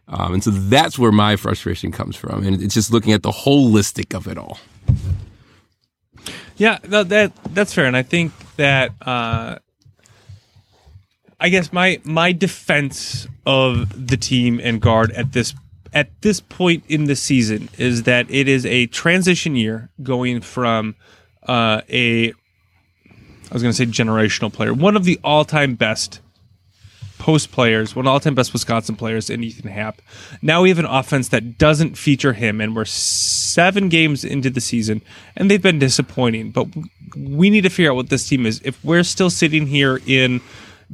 [0.08, 3.30] Um, and so that's where my frustration comes from, and it's just looking at the
[3.30, 4.58] holistic of it all.
[6.56, 9.58] Yeah, no, that that's fair, and I think that uh,
[11.38, 15.54] I guess my my defense of the team and Gard at this
[15.92, 20.94] at this point in the season is that it is a transition year going from
[21.46, 22.32] uh, a
[23.52, 26.20] I was going to say generational player, one of the all time best
[27.18, 30.00] post players, one of the all time best Wisconsin players in Ethan Happ.
[30.40, 34.60] Now we have an offense that doesn't feature him, and we're seven games into the
[34.60, 35.02] season,
[35.36, 36.50] and they've been disappointing.
[36.50, 36.68] But
[37.16, 38.62] we need to figure out what this team is.
[38.64, 40.40] If we're still sitting here in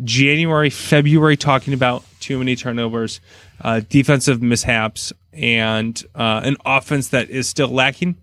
[0.04, 3.20] January, February, talking about too many turnovers,
[3.62, 8.16] uh, defensive mishaps, and uh, an offense that is still lacking,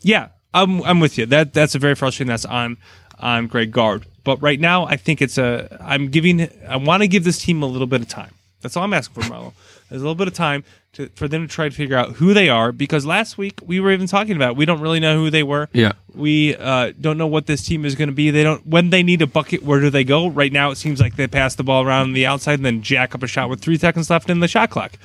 [0.00, 1.26] yeah, I'm I'm with you.
[1.26, 2.28] That that's a very frustrating.
[2.28, 2.76] That's on
[3.18, 4.06] on Greg Gard.
[4.24, 5.78] But right now, I think it's a.
[5.80, 6.48] I'm giving.
[6.68, 8.34] I want to give this team a little bit of time.
[8.60, 9.52] That's all I'm asking for, Marlo.
[9.88, 10.64] There's a little bit of time
[10.94, 12.72] to, for them to try to figure out who they are.
[12.72, 15.68] Because last week we were even talking about we don't really know who they were.
[15.72, 15.92] Yeah.
[16.14, 18.30] We uh, don't know what this team is going to be.
[18.30, 18.66] They don't.
[18.66, 20.28] When they need a bucket, where do they go?
[20.28, 23.14] Right now, it seems like they pass the ball around the outside and then jack
[23.14, 24.98] up a shot with three seconds left in the shot clock.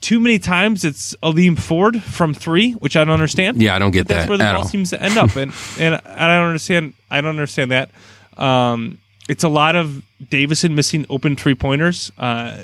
[0.00, 3.60] Too many times it's Aleem Ford from three, which I don't understand.
[3.60, 4.68] Yeah, I don't get That's that That's where the ball all.
[4.68, 6.94] seems to end up, and and I don't understand.
[7.10, 7.90] I don't understand that.
[8.36, 8.98] Um,
[9.28, 12.12] it's a lot of Davison missing open three pointers.
[12.16, 12.58] Uh,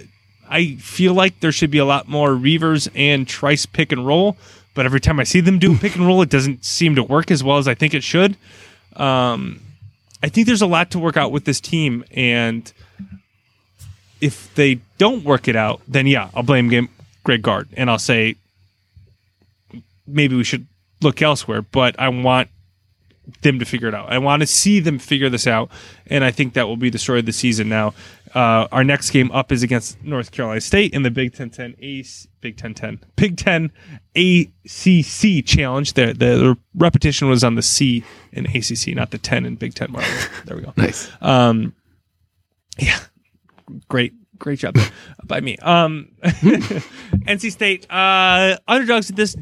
[0.52, 4.36] I feel like there should be a lot more Reuvers and Trice pick and roll,
[4.74, 7.30] but every time I see them do pick and roll, it doesn't seem to work
[7.30, 8.36] as well as I think it should.
[8.96, 9.60] Um,
[10.22, 12.70] I think there's a lot to work out with this team, and
[14.20, 16.90] if they don't work it out, then yeah, I'll blame game,
[17.24, 18.36] Greg Gard and I'll say
[20.06, 20.66] maybe we should
[21.00, 21.62] look elsewhere.
[21.62, 22.48] But I want
[23.42, 24.10] them to figure it out.
[24.10, 25.70] I want to see them figure this out,
[26.06, 27.68] and I think that will be the story of the season.
[27.68, 27.94] Now,
[28.34, 31.74] uh, our next game up is against North Carolina State in the Big Ten Ten
[31.80, 33.70] Ace Big Ten Ten Big Ten
[34.16, 35.92] ACC Challenge.
[35.92, 39.74] The, the the repetition was on the C in ACC, not the ten in Big
[39.74, 39.94] Ten.
[40.44, 40.72] There we go.
[40.76, 41.10] Nice.
[41.20, 41.74] Um,
[42.78, 42.98] yeah,
[43.88, 44.76] great, great job
[45.24, 45.56] by me.
[45.58, 49.36] Um, NC State uh, underdogs this,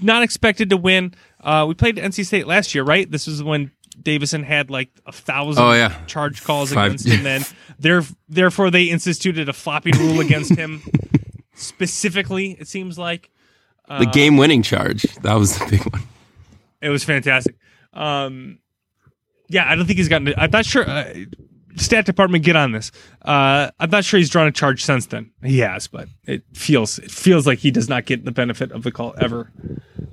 [0.00, 1.14] not expected to win.
[1.40, 3.10] Uh, we played NC State last year, right?
[3.10, 3.72] This was when
[4.02, 6.04] Davison had like a thousand Oh, yeah.
[6.06, 7.22] charge calls Five- against him.
[7.22, 7.42] Then,
[7.78, 10.82] there, therefore, they instituted a flopping rule against him.
[11.54, 13.30] Specifically, it seems like
[13.88, 15.02] the game winning charge.
[15.22, 16.02] That was the big one.
[16.80, 17.56] it was fantastic.
[17.92, 18.60] Um,
[19.48, 20.32] yeah, I don't think he's gotten.
[20.38, 20.88] I'm not sure.
[20.88, 21.12] Uh,
[21.76, 22.92] stat department, get on this.
[23.22, 25.32] Uh, I'm not sure he's drawn a charge since then.
[25.42, 28.82] He has, but it feels it feels like he does not get the benefit of
[28.84, 29.50] the call ever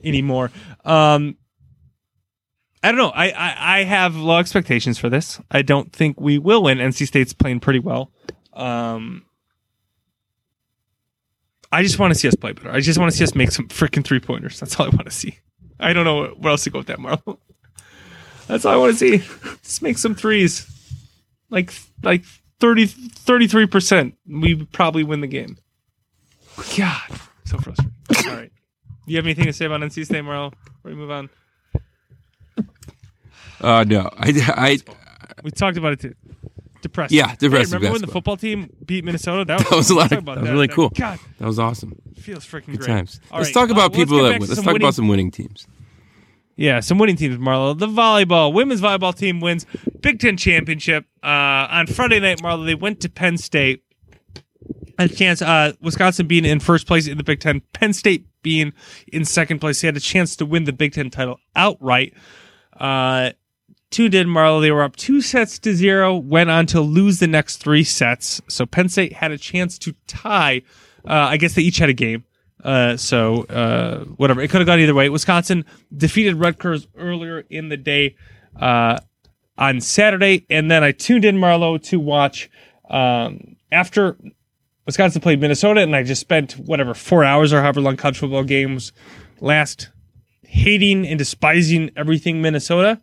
[0.03, 0.51] anymore.
[0.83, 1.37] Um,
[2.87, 3.09] I don't know.
[3.09, 5.41] I, I I have low expectations for this.
[5.51, 6.77] I don't think we will win.
[6.77, 8.13] NC State's playing pretty well.
[8.53, 9.25] Um,
[11.69, 12.71] I just want to see us play better.
[12.71, 14.57] I just want to see us make some freaking three pointers.
[14.61, 15.37] That's all I want to see.
[15.81, 17.39] I don't know where else to go with that, Marlo.
[18.47, 19.17] That's all I want to see.
[19.63, 20.65] Just make some threes.
[21.49, 21.73] Like
[22.03, 22.23] like
[22.61, 24.13] 30 33%.
[24.29, 25.57] We probably win the game.
[26.77, 27.93] God, so frustrating.
[28.29, 28.51] all right.
[29.05, 30.51] Do you have anything to say about NC State, Marlo?
[30.51, 31.29] Before we move on.
[33.59, 34.77] Uh, no, I, I,
[35.43, 36.13] We talked about it too.
[36.83, 37.17] Depressing.
[37.17, 38.13] Yeah, depressing Hey, remember when the basketball.
[38.13, 39.45] football team beat Minnesota?
[39.45, 40.89] That was, That was a lot of- about that was really cool.
[40.89, 41.95] God, that was awesome.
[42.19, 42.87] feels freaking Good great.
[42.87, 43.19] times.
[43.31, 44.41] All let's right, talk uh, about let's people get that win.
[44.41, 45.65] Let's some talk winning- about some winning teams.
[46.55, 47.75] Yeah, some winning teams, Marlo.
[47.77, 49.65] The volleyball, women's volleyball team wins
[50.01, 51.27] Big Ten championship uh,
[51.71, 52.37] on Friday night.
[52.41, 53.83] Marlo, they went to Penn State.
[54.99, 55.41] Had a chance.
[55.41, 58.73] Uh, Wisconsin being in first place in the Big Ten, Penn State being
[59.11, 59.81] in second place.
[59.81, 62.13] They had a chance to win the Big Ten title outright.
[62.77, 63.31] Uh,
[63.89, 64.61] tuned in, Marlo.
[64.61, 66.15] They were up two sets to zero.
[66.15, 68.41] Went on to lose the next three sets.
[68.47, 70.61] So Penn State had a chance to tie.
[71.05, 72.25] Uh, I guess they each had a game.
[72.63, 75.09] Uh, so uh, whatever, it could have gone either way.
[75.09, 75.63] Wisconsin
[75.95, 78.15] defeated Rutgers earlier in the day
[78.59, 78.99] uh,
[79.57, 82.49] on Saturday, and then I tuned in Marlo to watch
[82.89, 84.17] um, after
[84.85, 88.43] Wisconsin played Minnesota, and I just spent whatever four hours or however long college football
[88.43, 88.91] games
[89.39, 89.89] last
[90.47, 93.01] hating and despising everything Minnesota.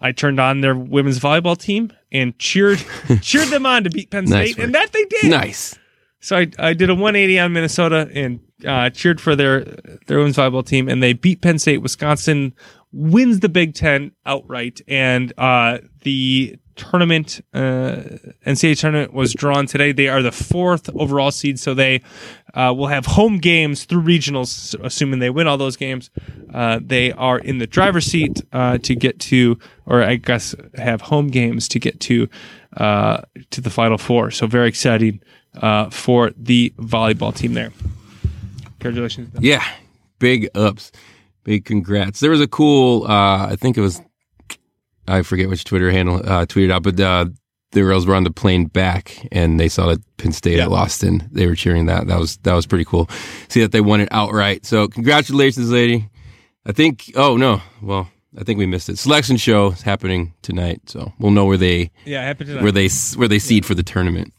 [0.00, 2.84] I turned on their women's volleyball team and cheered
[3.22, 4.64] cheered them on to beat Penn Nice State, work.
[4.66, 5.30] and that they did.
[5.30, 5.78] Nice.
[6.20, 9.60] So I, I did a 180 on Minnesota and uh, cheered for their
[10.06, 11.78] their women's volleyball team, and they beat Penn State.
[11.78, 12.54] Wisconsin
[12.94, 18.02] wins the Big Ten outright, and uh, the tournament uh,
[18.46, 19.92] NCAA tournament was drawn today.
[19.92, 22.02] They are the fourth overall seed, so they
[22.54, 26.10] uh, will have home games through regionals, assuming they win all those games.
[26.52, 31.00] Uh, they are in the driver's seat uh, to get to, or I guess have
[31.00, 32.28] home games to get to
[32.76, 34.30] uh, to the Final Four.
[34.30, 35.20] So very exciting
[35.56, 37.72] uh, for the volleyball team there.
[38.80, 39.30] Congratulations.
[39.40, 39.64] Yeah,
[40.18, 40.92] big ups,
[41.44, 42.20] big congrats.
[42.20, 44.00] There was a cool, uh, I think it was,
[45.06, 47.26] I forget which Twitter handle uh, tweeted out, but uh,
[47.72, 50.62] the girls were on the plane back and they saw that Penn State Yeah.
[50.62, 52.06] had lost and they were cheering that.
[52.06, 53.08] That was that was pretty cool.
[53.48, 54.64] See that they won it outright.
[54.64, 56.08] So congratulations, lady.
[56.66, 57.12] I think.
[57.14, 58.08] Oh no, well.
[58.36, 58.98] I think we missed it.
[58.98, 62.88] Selection show is happening tonight, so we'll know where they Yeah, happy to where they
[63.16, 64.32] where they seed for the tournament.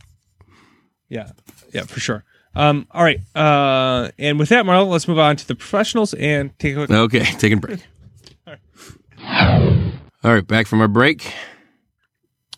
[1.07, 1.29] Yeah,
[1.73, 2.25] yeah, for sure.
[2.55, 6.57] Um, all right, uh, and with that, Marlo, let's move on to the professionals and
[6.57, 6.91] take a quick.
[6.91, 7.79] Okay, taking a break.
[10.23, 11.31] All right, back from our break.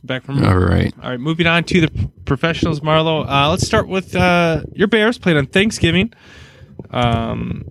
[0.03, 0.43] back from.
[0.45, 0.93] All right.
[1.03, 3.25] All right, moving on to the professionals, Marlo.
[3.27, 6.13] Uh, let's start with uh, your Bears played on Thanksgiving,
[6.91, 7.65] um,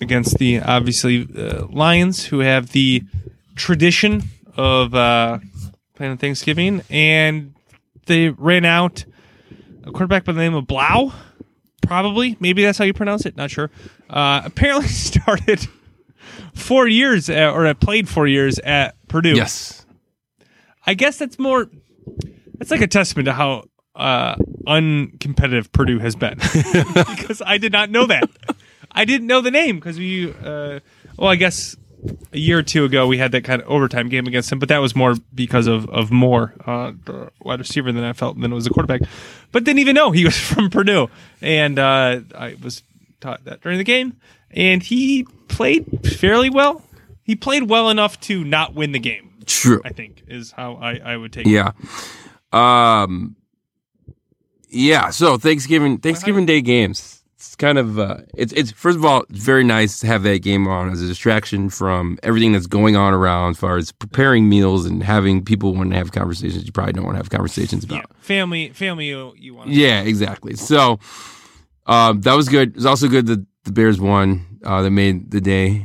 [0.00, 3.02] against the obviously uh, Lions, who have the
[3.54, 4.24] tradition
[4.56, 5.38] of uh,
[5.94, 7.54] playing on Thanksgiving, and
[8.06, 9.04] they ran out
[9.84, 11.12] a quarterback by the name of Blough.
[11.82, 13.36] Probably, maybe that's how you pronounce it.
[13.36, 13.70] Not sure.
[14.08, 15.66] Uh, apparently, started
[16.54, 19.34] four years at, or played four years at Purdue.
[19.34, 19.84] Yes.
[20.86, 21.70] I guess that's more.
[22.58, 23.64] That's like a testament to how
[23.94, 26.38] uh, uncompetitive Purdue has been,
[26.94, 28.28] because I did not know that.
[28.90, 30.32] I didn't know the name because we.
[30.32, 30.80] Uh,
[31.18, 31.76] well, I guess
[32.32, 34.68] a year or two ago we had that kind of overtime game against him, but
[34.68, 36.92] that was more because of of Moore, uh,
[37.42, 39.02] wide receiver, than I felt than it was a quarterback.
[39.52, 42.82] But didn't even know he was from Purdue, and uh, I was
[43.20, 44.16] taught that during the game,
[44.50, 46.82] and he played fairly well.
[47.22, 49.32] He played well enough to not win the game.
[49.46, 49.80] True.
[49.84, 51.50] I think is how I, I would take it.
[51.50, 51.72] Yeah.
[52.52, 53.36] Um
[54.68, 57.21] Yeah, so Thanksgiving Thanksgiving Day games.
[57.44, 60.42] It's kind of uh, it's it's first of all it's very nice to have that
[60.42, 64.48] game on as a distraction from everything that's going on around as far as preparing
[64.48, 67.84] meals and having people want to have conversations you probably don't want to have conversations
[67.88, 68.16] Yeah, about.
[68.18, 69.08] family, family.
[69.08, 69.70] You, you want?
[69.70, 70.54] Yeah, exactly.
[70.54, 71.00] So
[71.86, 72.68] um, that was good.
[72.70, 74.46] It was also good that the Bears won.
[74.64, 75.84] Uh, that made the day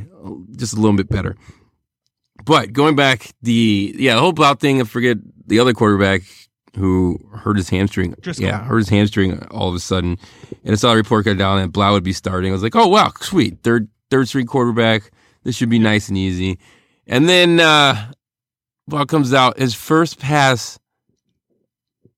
[0.56, 1.36] just a little bit better.
[2.46, 4.80] But going back, the yeah, the whole Blount thing.
[4.80, 6.22] I forget the other quarterback
[6.78, 8.14] who hurt his hamstring.
[8.16, 8.42] Driskel.
[8.42, 10.18] Yeah, hurt his hamstring all of a sudden,
[10.64, 12.52] and I saw a report go down and Blough would be starting.
[12.52, 15.12] I was like, oh wow, sweet, third third string quarterback.
[15.44, 16.60] This should be nice and easy.
[17.08, 18.12] And then uh,
[18.88, 20.80] Blough comes out his first pass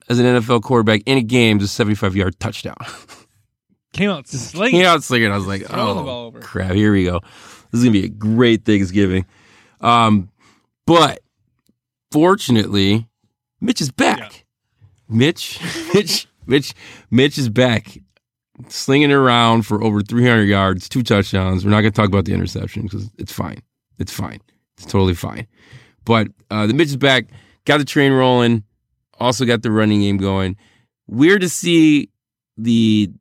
[0.10, 2.76] as an NFL quarterback in a game is a 75 yard touchdown.
[3.94, 4.82] Came out slinging.
[4.82, 5.32] Came out slinging.
[5.32, 7.22] I was like, the oh crap, here we go.
[7.72, 9.26] This is gonna be a great Thanksgiving.
[9.82, 10.30] Um,
[10.86, 11.22] but
[12.12, 13.08] fortunately,
[13.62, 14.29] Mitch is back.
[15.10, 15.60] Mitch,
[15.94, 16.74] Mitch, Mitch,
[17.12, 17.98] Mitch is back,
[18.68, 21.66] slinging it around for over 300 yards, two touchdowns.
[21.66, 23.62] We're not gonna talk about the interception because it's fine.
[23.98, 24.40] It's fine.
[24.78, 25.48] It's totally fine.
[26.06, 27.26] But uh, the Mitch is back,
[27.66, 28.64] got the train rolling,
[29.20, 30.56] also got the running game going.
[31.08, 32.10] Weird to see
[32.58, 33.12] the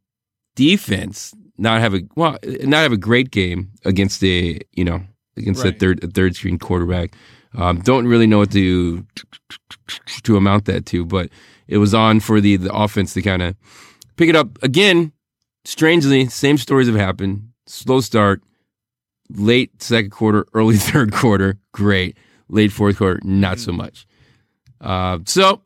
[0.56, 5.02] defense not have a well, not have a great game against a you know
[5.36, 5.74] against Right.
[5.74, 7.14] a third a third screen quarterback.
[7.54, 9.04] Um, don't really know what to
[10.22, 11.30] to amount that to, but
[11.68, 13.54] it was on for the the offense to kind of
[14.16, 15.12] pick it up again.
[15.64, 17.50] Strangely, same stories have happened.
[17.66, 18.42] Slow start,
[19.30, 22.16] late second quarter, early third quarter, great.
[22.48, 24.06] Late fourth quarter, not so much.
[24.80, 25.60] Uh, so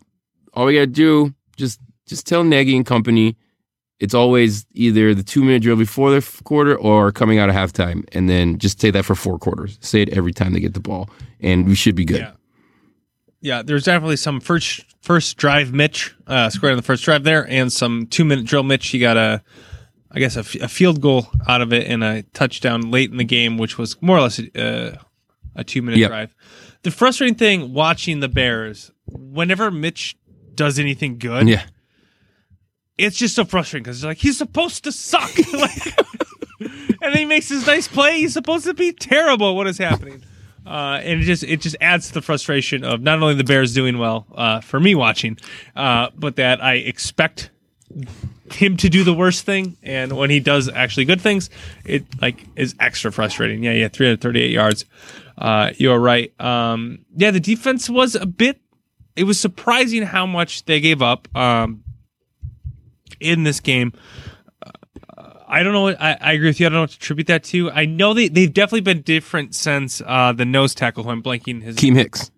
[0.52, 3.36] all we gotta do just just tell Nagy and company
[4.02, 7.54] it's always either the two minute drill before the f- quarter or coming out of
[7.54, 9.78] halftime, and then just say that for four quarters.
[9.80, 12.18] Say it every time they get the ball, and we should be good.
[12.18, 12.32] Yeah.
[13.42, 17.46] Yeah, there's definitely some first first drive Mitch uh, scored on the first drive there,
[17.48, 18.88] and some two minute drill Mitch.
[18.88, 19.42] He got a,
[20.10, 23.16] I guess a, f- a field goal out of it and a touchdown late in
[23.16, 24.96] the game, which was more or less uh,
[25.56, 26.08] a two minute Yep.
[26.10, 26.34] drive.
[26.82, 30.16] The frustrating thing watching the Bears, whenever Mitch
[30.54, 31.64] does anything good, Yeah,
[32.98, 35.98] it's just so frustrating because like he's supposed to suck, like,
[36.60, 38.18] and then he makes this nice play.
[38.18, 39.56] He's supposed to be terrible.
[39.56, 40.22] What is happening?
[40.66, 43.74] Uh, and it just it just adds to the frustration of not only the Bears
[43.74, 45.38] doing well uh, for me watching,
[45.76, 47.50] uh, but that I expect
[48.52, 51.50] him to do the worst thing, and when he does actually good things,
[51.84, 53.62] it like is extra frustrating.
[53.62, 54.84] Yeah, yeah, 338 yards.
[55.36, 56.38] Uh, you are right.
[56.40, 58.60] Um, yeah, the defense was a bit.
[59.16, 61.28] It was surprising how much they gave up.
[61.36, 61.82] Um,
[63.22, 63.92] in this game.
[65.52, 65.82] I don't know.
[65.82, 66.66] What, I, I agree with you.
[66.66, 67.70] I don't know what to attribute that to.
[67.70, 71.62] I know they they've definitely been different since uh, the nose tackle who I'm blanking
[71.62, 72.30] his Keem Hicks.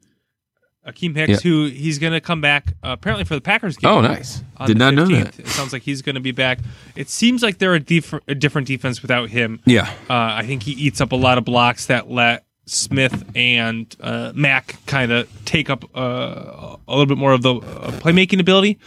[0.86, 1.50] Akiem Hicks, Yeah.
[1.50, 3.90] who he's going to come back uh, apparently for the Packers game.
[3.90, 4.42] Oh, nice.
[4.66, 5.38] Did not know that.
[5.38, 6.58] It sounds like he's going to be back.
[6.94, 9.60] It seems like they're a, def- a different defense without him.
[9.64, 13.94] Yeah, Uh, I think he eats up a lot of blocks that let Smith and
[14.00, 18.40] uh, Mack kind of take up uh, a little bit more of the uh, playmaking
[18.40, 18.78] ability.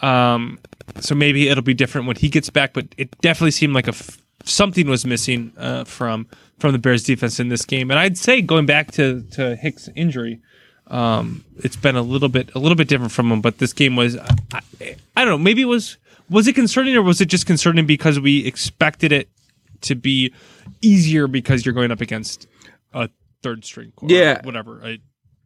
[0.00, 0.58] Um,
[1.00, 2.72] so maybe it'll be different when he gets back.
[2.72, 6.26] But it definitely seemed like a f- something was missing uh, from
[6.58, 7.90] from the Bears defense in this game.
[7.90, 10.40] And I'd say going back to to Hicks' injury,
[10.88, 13.40] um, it's been a little bit a little bit different from him.
[13.40, 14.60] But this game was I,
[15.16, 15.96] I, don't know maybe it was
[16.30, 19.28] was it concerning or was it just concerning because we expected it
[19.82, 20.32] to be
[20.80, 22.46] easier because you're going up against
[22.94, 23.08] a
[23.42, 24.40] third string quarter, Yeah.
[24.44, 24.98] whatever a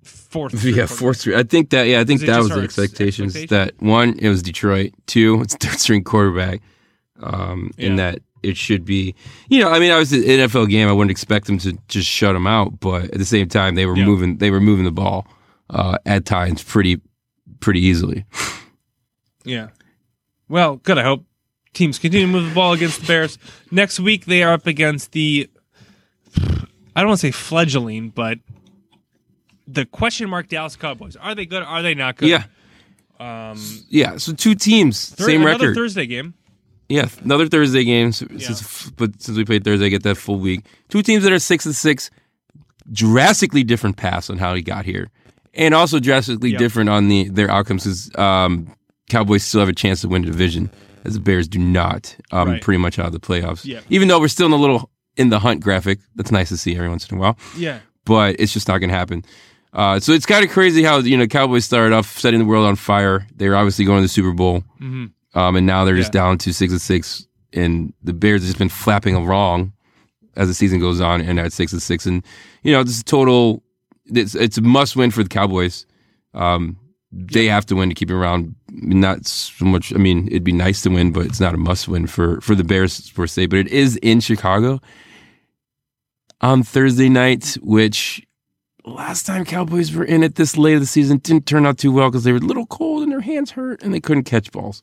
[0.07, 1.37] fourth yeah, fourth string.
[1.39, 1.85] I think that.
[1.89, 3.35] Yeah, I think that was the our ex- expectations.
[3.49, 4.93] That one, it was Detroit.
[5.07, 6.61] Two, it's third string quarterback.
[7.21, 9.15] Um, in that it should be,
[9.49, 10.87] you know, I mean, I was an NFL game.
[10.89, 13.87] I wouldn't expect them to just shut them out, but at the same time, they
[13.87, 14.05] were Yeah.
[14.05, 14.37] moving.
[14.37, 15.27] They were moving the ball
[15.71, 17.01] uh, at times pretty,
[17.61, 18.25] pretty easily.
[19.45, 19.69] Yeah.
[20.49, 20.99] Well, good.
[20.99, 21.25] I hope
[21.73, 23.39] teams continue to move the ball against the Bears.
[23.71, 25.49] Next week they are up against the
[26.97, 28.39] I don't want to say fledgling, but
[29.67, 31.17] the question mark Dallas Cowboys.
[31.17, 31.63] Are they good?
[31.63, 32.29] Are they not good?
[32.29, 32.45] Yeah,
[33.19, 34.17] Um, yeah.
[34.19, 35.75] So two teams, Thur- same another record.
[35.77, 36.35] Thursday game.
[36.89, 38.09] Yeah, another Thursday game.
[38.09, 40.65] s- Since, but since we played Thursday, I get that full week.
[40.89, 42.11] Two teams that are six and six,
[42.93, 45.11] drastically different paths on how he got here,
[45.55, 46.59] and also drastically Yep.
[46.59, 47.85] different on the their outcomes.
[47.85, 48.69] Because um,
[49.11, 50.71] Cowboys still have a chance to win the division,
[51.05, 52.15] as the Bears do not.
[52.31, 52.63] Um, Right.
[52.63, 53.65] Pretty much out of the playoffs.
[53.65, 53.81] Yeah.
[53.91, 56.77] Even though we're still in the little in the hunt graphic, that's nice to see
[56.77, 57.79] every once in a while Yeah.
[58.05, 59.25] but it's just not going to happen.
[59.77, 62.67] Uh, so it's kind of crazy how you know Cowboys started off setting the world
[62.67, 63.27] on fire.
[63.37, 65.11] They were obviously going to the Super Bowl, Mhm.
[65.35, 66.23] um, and now they're just Yeah.
[66.23, 67.27] down to six and six.
[67.53, 69.73] And the Bears have just been flapping along
[70.35, 72.07] as the season goes on, and at six and six.
[72.07, 72.23] And
[72.63, 73.63] you know, this is total.
[74.07, 75.85] It's it's a must win for the Cowboys.
[76.33, 76.77] Um,
[77.13, 78.55] they have to win to keep it around.
[78.73, 79.93] Not so much.
[79.95, 82.55] I mean, it'd be nice to win, but it's not a must win for for
[82.55, 83.47] the Bears per se.
[83.47, 84.81] But it is in Chicago
[86.41, 88.23] on Thursday night, which
[88.87, 91.93] last time Cowboys were in it this late of the season didn't turn out too
[91.93, 94.53] well because they were a little cold and their hands hurt and they couldn't catch
[94.53, 94.83] balls.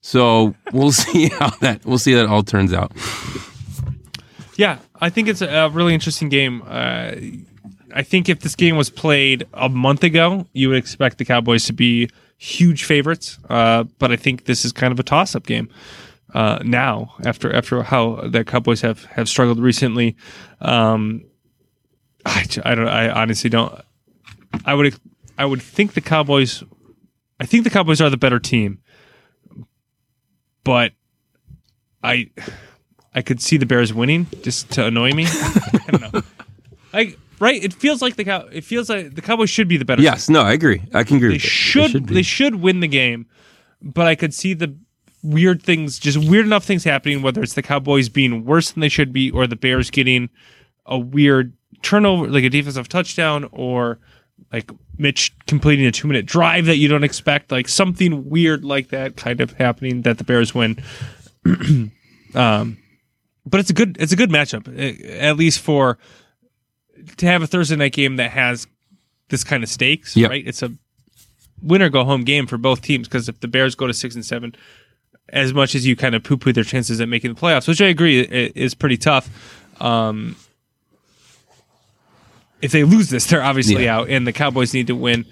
[0.00, 2.92] So we'll see how that we'll see how that all turns out.
[4.56, 6.62] Yeah, I think it's a really interesting game.
[6.66, 7.12] Uh,
[7.94, 11.64] I think if this game was played a month ago, you would expect the Cowboys
[11.66, 13.38] to be huge favorites.
[13.48, 15.68] Uh, but I think this is kind of a toss-up game
[16.34, 20.16] uh, now after after how the Cowboys have have struggled recently.
[20.60, 21.24] Um,
[22.28, 22.88] I, I don't.
[22.88, 23.80] I honestly don't.
[24.64, 24.94] I would
[25.36, 26.62] I would think the Cowboys.
[27.40, 28.80] I think the Cowboys are the better team,
[30.64, 30.92] but
[32.02, 32.30] I
[33.14, 35.26] I could see the Bears winning just to annoy me.
[35.28, 36.22] I don't know.
[36.92, 37.62] I right.
[37.62, 38.46] It feels like the cow.
[38.52, 40.02] It feels like the Cowboys should be the better.
[40.02, 40.82] Yes, no, I agree.
[40.94, 41.28] I can agree.
[41.28, 41.48] They with it.
[41.48, 42.06] should.
[42.08, 43.26] They should win the game,
[43.82, 44.76] but I could see the
[45.22, 47.22] weird things, just weird enough things happening.
[47.22, 50.30] Whether it's the Cowboys being worse than they should be, or the Bears getting
[50.86, 51.52] a weird
[51.82, 53.98] turnover, like a defensive touchdown, or
[54.52, 58.88] like Mitch completing a two minute drive that you don't expect, like something weird like
[58.88, 60.82] that kind of happening that the Bears win.
[62.34, 62.78] um,
[63.46, 65.98] but it's a good it's a good matchup, eh, at least for
[67.16, 68.66] to have a Thursday night game that has
[69.28, 70.16] this kind of stakes.
[70.16, 70.30] Yep.
[70.30, 70.72] Right, it's a
[71.62, 74.14] win or go home game for both teams because if the Bears go to six
[74.14, 74.54] and seven,
[75.30, 77.80] as much as you kind of poo poo their chances at making the playoffs, which
[77.80, 79.28] I agree is pretty tough.
[79.80, 80.36] Um,
[82.62, 83.96] if they lose this, they're obviously Yeah.
[83.98, 85.24] out, and the Cowboys need to win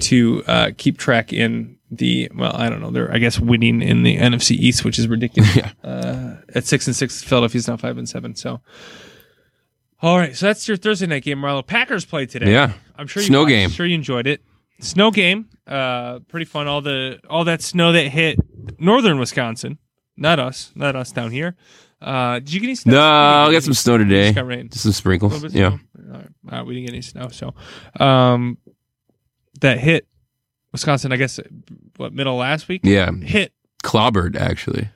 [0.00, 2.54] to uh, keep track in the well.
[2.54, 2.90] I don't know.
[2.90, 5.54] They're I guess winning in the NFC East, which is ridiculous.
[5.56, 5.70] Yeah.
[5.82, 8.34] Uh, at six and six, Philadelphia's now five and seven.
[8.34, 8.60] So,
[10.02, 10.36] all right.
[10.36, 11.66] So that's your Thursday night game, Marlo.
[11.66, 12.50] Packers played today.
[12.52, 12.72] Yeah.
[12.96, 13.48] I'm sure you Snow watched.
[13.50, 13.70] game.
[13.70, 14.42] Sure you enjoyed it.
[14.80, 15.48] Snow game.
[15.66, 16.66] Uh, pretty fun.
[16.66, 18.38] All the all that snow that hit
[18.78, 19.78] northern Wisconsin.
[20.16, 20.72] Not us.
[20.74, 21.56] Not us down here.
[22.02, 22.92] Uh, did you get any snow?
[22.94, 23.00] No,
[23.48, 24.24] I got some snow today.
[24.26, 24.68] just got rain.
[24.68, 25.42] Just some sprinkles.
[25.54, 25.70] Yeah.
[25.70, 25.78] snow.
[26.14, 26.28] All right.
[26.52, 27.28] All right, we didn't get any snow.
[27.28, 27.54] So,
[27.98, 28.58] um,
[29.60, 30.06] that hit
[30.72, 31.12] Wisconsin.
[31.12, 31.40] I guess
[31.96, 32.82] what middle last week.
[32.84, 33.10] Yeah.
[33.12, 34.88] Hit Clobbered, actually.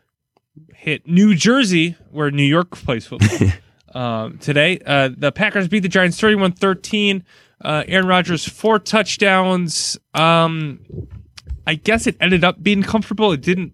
[0.75, 3.49] hit New Jersey, where New York plays football.
[3.95, 7.25] um, today, uh, the Packers beat the Giants 31 13.
[7.61, 9.99] Uh, Aaron Rodgers, four touchdowns.
[10.15, 10.81] Um,
[11.67, 13.33] I guess it ended up being comfortable.
[13.33, 13.73] It didn't.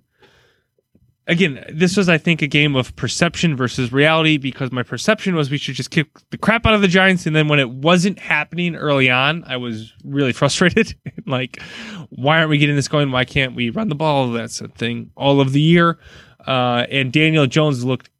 [1.26, 5.50] Again, this was, I think, a game of perception versus reality because my perception was
[5.50, 7.26] we should just kick the crap out of the Giants.
[7.26, 10.94] And then when it wasn't happening early on, I was really frustrated.
[11.26, 11.62] like,
[12.10, 13.10] why aren't we getting this going?
[13.10, 14.32] Why can't we run the ball?
[14.32, 15.98] That's a thing all of the year.
[16.46, 18.10] Uh, and Daniel Jones looked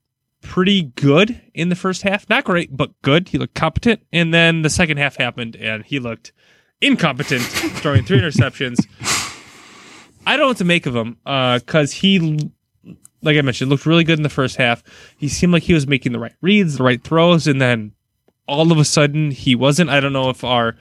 [0.40, 2.28] pretty good in the first half.
[2.28, 3.28] Not great, but good.
[3.28, 4.02] He looked competent.
[4.12, 6.32] And then the second half happened and he looked
[6.80, 7.42] incompetent,
[7.82, 8.78] throwing three interceptions.
[10.26, 12.50] I don't know what to make of him because he,
[13.24, 14.82] like I mentioned, looked really good in the first half.
[15.16, 17.92] He seemed like he was making the right reads, the right throws, and then
[18.46, 19.90] all of a sudden he wasn't.
[19.90, 20.76] I don't know if our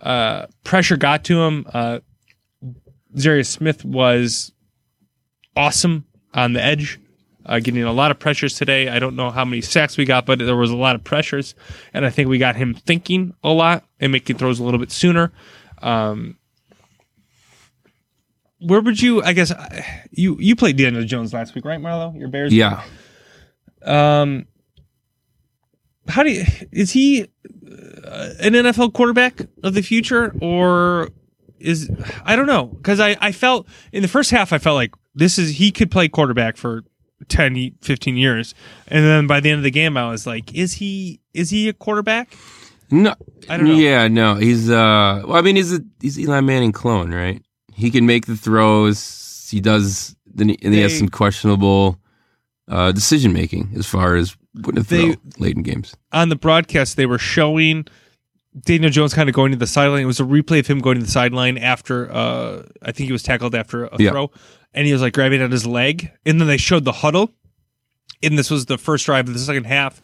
[0.00, 1.66] uh, pressure got to him.
[1.72, 2.00] Uh,
[3.14, 4.52] Za'Darius Smith was
[5.56, 7.00] awesome on the edge,
[7.46, 8.88] uh, getting a lot of pressures today.
[8.88, 11.54] I don't know how many sacks we got, but there was a lot of pressures,
[11.92, 14.92] and I think we got him thinking a lot and making throws a little bit
[14.92, 15.32] sooner.
[15.82, 16.37] Um,
[18.60, 19.22] where would you?
[19.22, 19.52] I guess
[20.10, 22.18] you you played Daniel Jones last week, right, Marlo?
[22.18, 22.52] Your Bears.
[22.52, 22.82] Yeah.
[23.84, 24.46] Um,
[26.08, 31.10] how do you, is he uh, an NFL quarterback of the future or
[31.58, 31.90] is
[32.24, 35.38] I don't know because I I felt in the first half I felt like this
[35.38, 36.82] is he could play quarterback for
[37.28, 38.54] 10 15 years
[38.86, 41.68] and then by the end of the game I was like is he is he
[41.68, 42.34] a quarterback
[42.90, 43.14] No.
[43.48, 43.74] I don't know.
[43.74, 44.36] Yeah, no.
[44.36, 47.42] He's uh well, I mean he's a he's Eli Manning clone, right?
[47.78, 49.48] He can make the throws.
[49.50, 51.98] He does then he, and he has some questionable
[52.68, 55.94] uh decision making as far as when to throw late in games.
[56.12, 57.86] on the broadcast they were showing
[58.66, 60.02] Daniel Jones kind of going to the sideline.
[60.02, 63.12] It was a replay of him going to the sideline after uh I think he
[63.12, 64.10] was tackled after a Yeah.
[64.10, 64.30] throw
[64.74, 67.32] and he was like grabbing at his leg and then they showed the huddle
[68.22, 70.02] and this was the first drive of the second half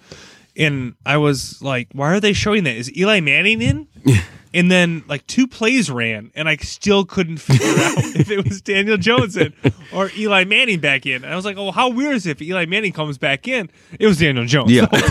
[0.57, 2.77] and I was like why are they showing that?
[2.77, 3.89] Is Eli Manning in?
[4.55, 8.63] and then like two plays ran and I still couldn't figure out if it was
[8.63, 9.53] Daniel Jones in
[9.93, 11.25] or Eli Manning back in.
[11.25, 13.69] And I was like, "Oh, how weird is it if Eli Manning comes back in?"
[13.99, 14.71] It was Daniel Jones.
[14.71, 14.87] Yeah.
[14.87, 15.09] the whole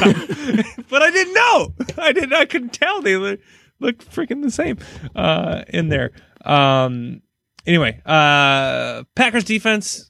[0.66, 0.86] time.
[0.90, 1.74] but I didn't know.
[1.98, 2.34] I did.
[2.34, 3.02] I couldn't tell.
[3.02, 3.42] They look,
[3.80, 4.80] look freaking the same
[5.16, 6.12] uh, in there.
[6.46, 7.22] Um.
[7.66, 10.10] Anyway, uh, Packers defense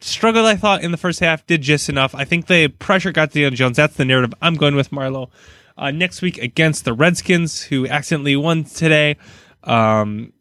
[0.00, 0.46] struggled.
[0.46, 2.14] I thought in the first half did just enough.
[2.14, 3.76] I think the pressure got to Daniel Jones.
[3.76, 5.30] That's the narrative I'm going with, Marlo.
[5.76, 9.16] Uh, next week against the Redskins, who accidentally won today.
[9.64, 10.32] Um,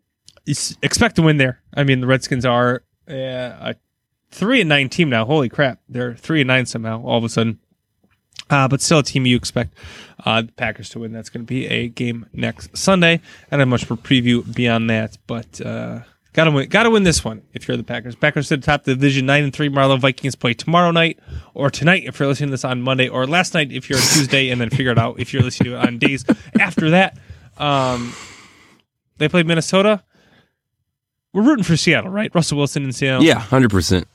[0.82, 1.62] expect to win there.
[1.74, 3.76] I mean, the Redskins are uh, a
[4.32, 5.26] three and nine team now.
[5.26, 7.60] Holy crap, they're three and nine somehow all of a sudden.
[8.49, 9.74] Uh, but still a team you expect
[10.24, 11.12] uh, the Packers to win.
[11.12, 13.14] That's going to be a game next Sunday.
[13.14, 15.60] I don't have much for preview beyond that, but
[16.36, 16.70] uh, gotta win.
[16.70, 18.16] Gotta win this one if you're the Packers.
[18.16, 19.70] Packers to the top of the division, nine and three.
[19.70, 21.20] Marlo Vikings play tomorrow night
[21.53, 24.06] or tonight if you're listening to this on Monday, or last night if you're on
[24.06, 26.26] Tuesday, and then figure it out if you're listening to it on days
[26.60, 27.18] after that.
[27.57, 28.14] Um,
[29.18, 30.03] they played Minnesota.
[31.34, 32.34] We're rooting for Seattle, right?
[32.34, 33.24] Russell Wilson in Seattle.
[33.24, 34.07] Yeah, hundred percent.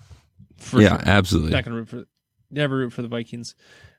[0.74, 1.02] Yeah, sure.
[1.06, 1.52] absolutely.
[1.52, 2.05] Not gonna root for
[2.51, 3.55] never root for the Vikings.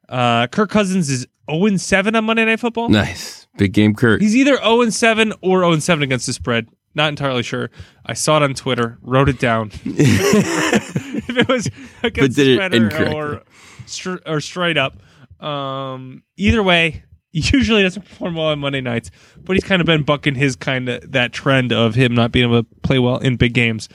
[0.09, 2.89] Uh, Kirk Cousins is 0 7 on Monday Night Football.
[2.89, 4.21] Nice, big game, Kurt.
[4.21, 6.67] He's either 0 7 or 0 7 against the spread.
[6.93, 7.69] Not entirely sure.
[8.05, 9.71] I saw it on Twitter, wrote it down.
[9.85, 11.69] if it was
[12.03, 13.43] against did the it spread or, or,
[13.85, 14.97] str- or straight up.
[15.43, 20.03] Um, either way, usually doesn't perform well on Monday nights, but he's kind of been
[20.03, 23.37] bucking his kind of that trend of him not being able to play well in
[23.37, 23.87] big games.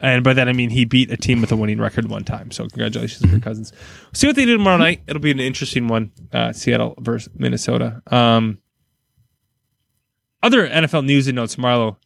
[0.00, 2.50] And by that I mean he beat a team with a winning record one time.
[2.50, 3.36] So congratulations, Mm-hmm.
[3.36, 3.72] for Cousins.
[4.12, 5.02] See what they do tomorrow night.
[5.06, 6.10] It'll be an interesting one.
[6.32, 8.02] Uh, Seattle versus Minnesota.
[8.08, 8.58] Um,
[10.42, 11.96] other NFL news and notes, Marlo.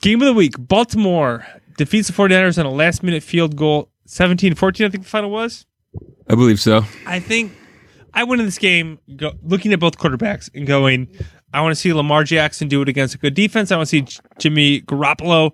[0.00, 0.54] Game of the week.
[0.58, 1.46] Baltimore
[1.76, 3.90] defeats the 49ers on a last minute field goal.
[4.06, 5.66] 17 14, I think the final was.
[6.28, 6.82] I believe so.
[7.06, 7.52] I think
[8.14, 11.08] I went in this game go, looking at both quarterbacks and going,
[11.52, 13.70] I want to see Lamar Jackson do it against a good defense.
[13.70, 15.52] I want to see J- Jimmy Garoppolo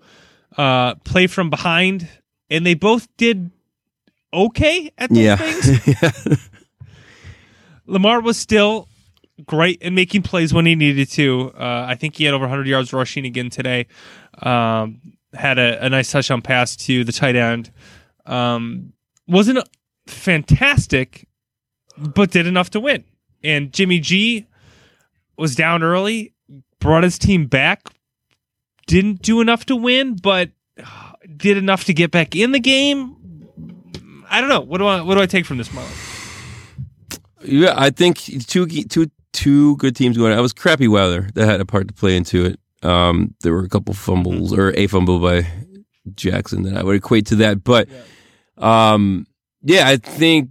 [0.56, 2.08] uh, play from behind.
[2.48, 3.50] And they both did
[4.32, 5.36] okay at those Yeah.
[5.36, 6.48] things.
[7.86, 8.88] Lamar was still
[9.46, 11.52] great in making plays when he needed to.
[11.58, 13.86] Uh, I think he had over 100 yards rushing again today.
[14.42, 15.00] Um,
[15.34, 17.70] had a, a nice touchdown pass to the tight end.
[18.24, 18.92] Um,
[19.26, 19.66] wasn't
[20.06, 21.28] fantastic,
[21.96, 23.04] but did enough to win.
[23.42, 24.46] And Jimmy G
[25.36, 26.34] was down early,
[26.80, 27.88] brought his team back,
[28.86, 30.50] didn't do enough to win, but
[31.36, 33.16] did enough to get back in the game.
[34.28, 34.60] I don't know.
[34.60, 37.20] What do I what do I take from this, Marlon?
[37.42, 40.36] Yeah, I think two two two good teams going.
[40.36, 42.58] It was crappy weather that had a part to play into it.
[42.86, 45.46] Um, there were a couple fumbles or a fumble by
[46.14, 47.88] Jackson that I would equate to that, but
[48.58, 49.26] um,
[49.62, 50.50] yeah, I think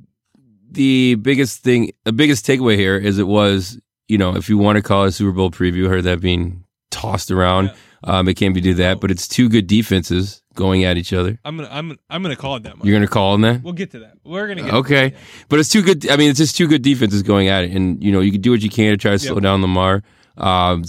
[0.72, 4.76] the biggest thing, the biggest takeaway here is it was you know if you want
[4.76, 7.72] to call it a Super Bowl preview, I heard that being tossed around.
[8.04, 11.40] Um, it can't be do that, but it's two good defenses going at each other.
[11.44, 12.76] I'm gonna I'm I'm gonna call it that.
[12.84, 13.64] You're gonna call on that?
[13.64, 14.18] We'll get to that.
[14.24, 15.14] We're gonna get Okay,
[15.50, 16.10] but it's two good.
[16.12, 18.42] I mean, it's just two good defenses going at it, and you know you can
[18.42, 19.44] do what you can to try to slow Yep.
[19.44, 20.04] down Lamar.
[20.38, 20.84] Um,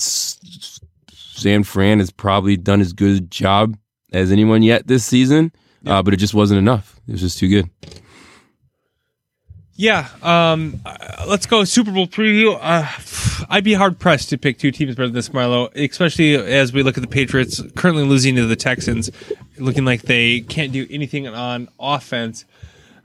[1.36, 3.76] San Fran has probably done as good a job
[4.12, 5.52] as anyone yet this season,
[5.86, 6.98] uh, but it just wasn't enough.
[7.06, 7.70] It was just too good.
[9.78, 10.08] Yeah.
[10.22, 10.80] Um.
[10.86, 12.58] uh, let's go Super Bowl preview.
[12.60, 12.86] Uh,
[13.50, 15.70] I'd be hard pressed to pick two teams better than this, Marlo.
[15.74, 19.10] Especially as we look at the Patriots currently losing to the Texans,
[19.58, 22.46] looking like they can't do anything on offense.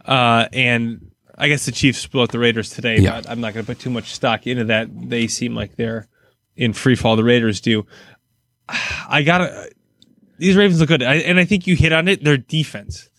[0.06, 3.20] Uh, and I guess the Chiefs blew out the Raiders today, Yeah.
[3.20, 4.88] but I'm not going to put too much stock into that.
[5.10, 6.08] They seem like they're
[6.56, 7.18] in free fall.
[7.18, 7.86] The Raiders do.
[9.10, 9.70] I gotta.
[10.38, 12.24] These Ravens look good, I, and I think you hit on it.
[12.24, 13.10] Their defense,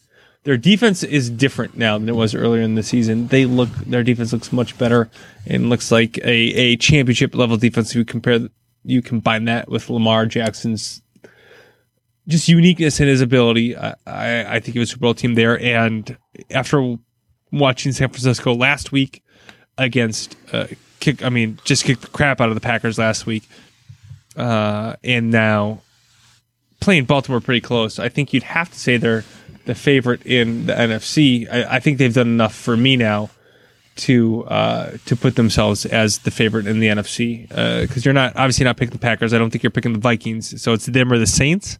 [0.43, 3.29] their defense is different now than it was earlier in the season.
[3.29, 5.09] They look, their defense looks much better,
[5.47, 7.91] and looks like a, a championship level defense.
[7.91, 8.49] If you compare,
[8.85, 11.03] you combine that with Lamar Jackson's
[12.27, 13.77] just uniqueness in his ability.
[13.77, 16.17] I, I, I think he was a Super Bowl team there, and
[16.51, 16.97] after
[17.53, 19.23] watching San Francisco last week
[19.79, 20.67] against uh,
[21.01, 23.49] kick, I mean, just kicked the crap out of the Packers last week,
[24.37, 25.81] uh, and now
[26.81, 27.99] playing Baltimore pretty close.
[27.99, 29.25] I think you'd have to say they're
[29.65, 31.51] the favorite in the NFC.
[31.53, 33.31] I, I think they've done enough for me now
[33.95, 38.65] to uh, to put themselves as the favorite in the NFC because you're not obviously
[38.65, 39.35] not picking the Packers.
[39.35, 40.61] I don't think you're picking the Vikings.
[40.63, 41.79] So it's them or the Saints,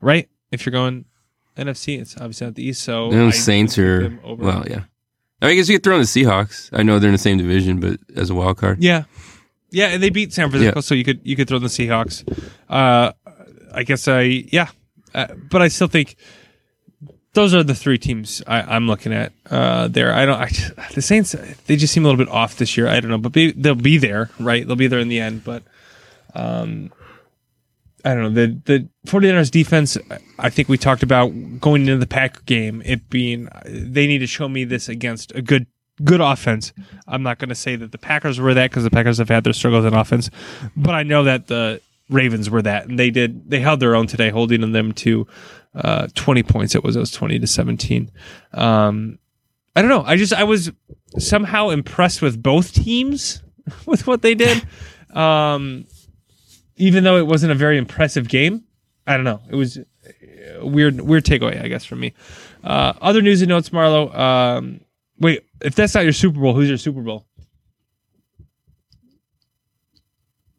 [0.00, 0.28] right?
[0.52, 1.06] If you're going
[1.56, 2.82] NFC, it's obviously not the East.
[2.82, 4.84] So the Saints are well, yeah.
[5.42, 6.68] I, I guess you could throw in the Seahawks.
[6.72, 9.04] I know they're in the same division, but as a wild card, Yeah,
[9.70, 10.82] yeah, and they beat San Francisco, Yeah.
[10.82, 12.24] so you could you could throw the Seahawks.
[12.68, 13.12] Uh,
[13.72, 14.68] I guess I yeah,
[15.14, 16.16] uh, but I still think
[17.34, 20.12] those are the three teams I, I'm looking at uh, there.
[20.12, 20.50] I don't I,
[20.94, 21.32] the Saints
[21.66, 22.88] they just seem a little bit off this year.
[22.88, 24.66] I don't know, but be, they'll be there, right?
[24.66, 25.62] They'll be there in the end, but
[26.34, 26.92] um,
[28.04, 29.96] I don't know the the 49ers defense.
[30.38, 31.28] I think we talked about
[31.60, 32.82] going into the Pack game.
[32.84, 35.66] It being they need to show me this against a good
[36.04, 36.72] good offense.
[37.06, 39.44] I'm not going to say that the Packers were that because the Packers have had
[39.44, 40.30] their struggles in offense,
[40.76, 43.48] but I know that the Ravens were that, and they did.
[43.50, 45.26] They held their own today, holding them to
[45.74, 46.74] uh, 20 points.
[46.74, 48.10] It was it was 20 to 17.
[48.52, 49.18] Um,
[49.76, 50.02] I don't know.
[50.04, 50.72] I just I was
[51.18, 53.42] somehow impressed with both teams
[53.86, 54.64] with what they did.
[55.14, 55.86] Um,
[56.76, 58.64] even though it wasn't a very impressive game,
[59.06, 59.40] I don't know.
[59.48, 59.78] It was
[60.60, 62.14] weird weird takeaway, I guess, from me.
[62.64, 64.14] Uh, other news and notes, Marlo.
[64.16, 64.80] Um,
[65.20, 67.26] wait, if that's not your Super Bowl, who's your Super Bowl?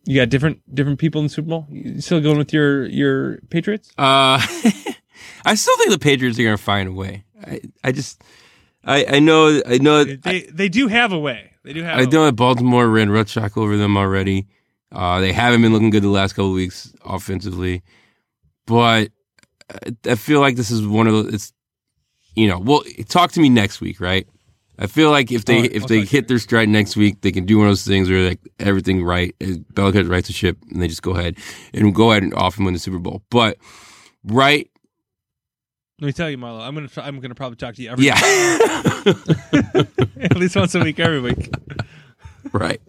[0.05, 1.67] You got different different people in the Super Bowl.
[1.69, 3.89] You still going with your your Patriots?
[3.97, 4.39] Uh,
[5.45, 7.23] I still think the Patriots are going to find a way.
[7.45, 8.23] I, I just,
[8.83, 11.51] I, I know, I know, They they do have a way.
[11.63, 11.99] They do have.
[11.99, 14.47] I know that Baltimore ran Rutschak over them already.
[14.91, 17.83] Uh, they haven't been looking good the last couple of weeks offensively,
[18.65, 19.09] but
[19.71, 21.33] I- I feel like this is one of the.
[21.35, 21.53] It's,
[22.35, 24.27] you know, well, talk to me next week, right?
[24.79, 27.45] I feel like if they right, if they hit their stride next week, they can
[27.45, 30.81] do one of those things where like everything right, uh, Belichick writes the ship, and
[30.81, 31.37] they just go ahead
[31.73, 33.21] and go ahead and off and win the Super Bowl.
[33.29, 33.57] But
[34.23, 34.67] right,
[35.99, 36.61] Let me tell you, Marlo.
[36.61, 38.15] I'm gonna try, I'm gonna probably talk to you every yeah,
[40.21, 41.53] at least once a week, every week.
[42.53, 42.81] right.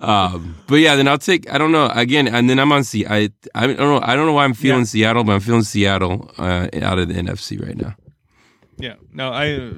[0.00, 1.50] Um, but yeah, then I'll take.
[1.52, 3.06] I don't know again, and then I'm on C.
[3.06, 4.00] I I don't know.
[4.02, 4.84] I don't know why I'm feeling Yeah.
[4.86, 7.94] Seattle, but I'm feeling Seattle uh, out of the NFC right now.
[8.78, 9.70] Yeah, no, I uh,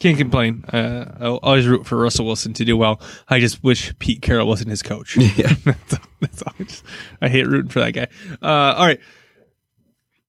[0.00, 0.64] can't complain.
[0.64, 3.00] Uh, I'll always root for Russell Wilson to do well.
[3.28, 5.16] I just wish Pete Carroll wasn't his coach.
[5.36, 5.54] Yeah.
[5.64, 6.54] that's, all, that's all.
[6.58, 6.84] I, just,
[7.20, 8.08] I hate rooting for that guy.
[8.42, 9.00] Uh, all right.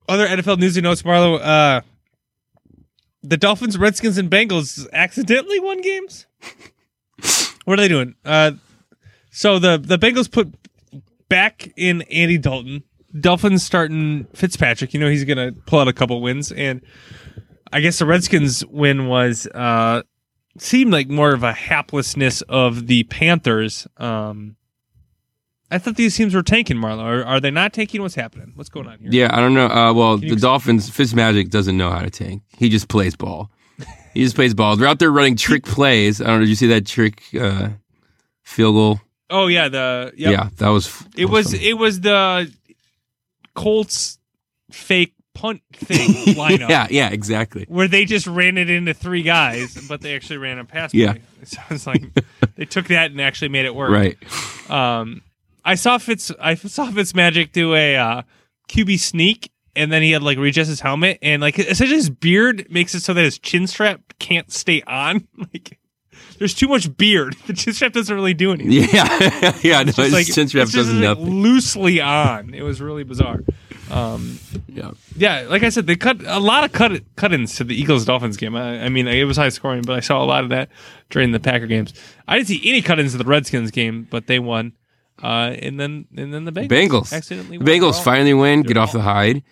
[0.07, 1.39] Other NFL news and notes, Marlo.
[1.41, 1.81] Uh,
[3.23, 6.25] the Dolphins, Redskins, and Bengals accidentally won games.
[7.65, 8.15] what are they doing?
[8.25, 8.51] Uh,
[9.31, 10.53] so the the Bengals put
[11.29, 12.83] back in Andy Dalton.
[13.17, 14.93] Dolphins starting Fitzpatrick.
[14.93, 16.81] You know he's gonna pull out a couple wins, and
[17.73, 20.03] I guess the Redskins win was uh
[20.57, 23.87] seemed like more of a haplessness of the Panthers.
[23.97, 24.57] Um,
[25.69, 26.99] I thought these teams were tanking, Marlo.
[26.99, 28.01] Are, are they not tanking?
[28.01, 28.51] What's happening?
[28.55, 29.09] What's going on here?
[29.11, 29.67] Yeah, I don't know.
[29.67, 32.43] Uh, well, the ex- Dolphins, Fitzmagic doesn't know how to tank.
[32.57, 33.49] He just plays ball.
[34.13, 34.75] He just plays ball.
[34.75, 36.21] They're out there running trick plays.
[36.21, 36.39] I don't know.
[36.41, 37.69] Did you see that trick uh,
[38.43, 39.01] field goal?
[39.29, 40.31] Oh yeah, the yep.
[40.31, 40.87] Yeah, that was.
[41.15, 42.53] It that was it was the
[43.55, 44.19] Colts
[44.69, 46.69] fake punt thing lineup.
[46.69, 47.65] yeah, yeah, exactly.
[47.67, 50.93] Where they just ran it into three guys, but they actually ran a pass.
[50.93, 51.13] Yeah.
[51.13, 51.21] play.
[51.45, 52.03] So it's like
[52.55, 53.89] they took that and actually made it work.
[53.89, 54.17] Right.
[54.69, 55.21] Um,
[55.65, 56.31] I saw Fitz.
[56.39, 58.21] I saw Fitzmagic do a uh,
[58.69, 62.67] QB sneak, and then he had like readjust his helmet, and like essentially his beard
[62.69, 65.27] makes it so that his chin strap can't stay on.
[65.53, 65.79] Like
[66.37, 67.35] there's too much beard.
[67.47, 68.71] The chin strap doesn't really do anything.
[68.93, 69.83] Yeah, yeah.
[69.83, 71.41] No, It's his like chin strap it's just, does like, nothing.
[71.41, 72.53] loosely on.
[72.53, 73.41] It was really bizarre.
[73.91, 74.91] Um, Yeah.
[75.17, 78.37] yeah, like I said, they cut a lot of cut cut-ins to the Eagles Dolphins
[78.37, 78.55] game.
[78.55, 80.69] I, I mean, it was high scoring, but I saw a lot of that
[81.09, 81.93] during the Packer games.
[82.27, 84.73] I didn't see any cut-ins to the Redskins game, but they won.
[85.21, 87.13] Uh, and then and then the Bengals, Bengals.
[87.13, 87.65] accidentally The.
[87.65, 88.61] Bengals finally win.
[88.63, 89.43] Get they're off the hide.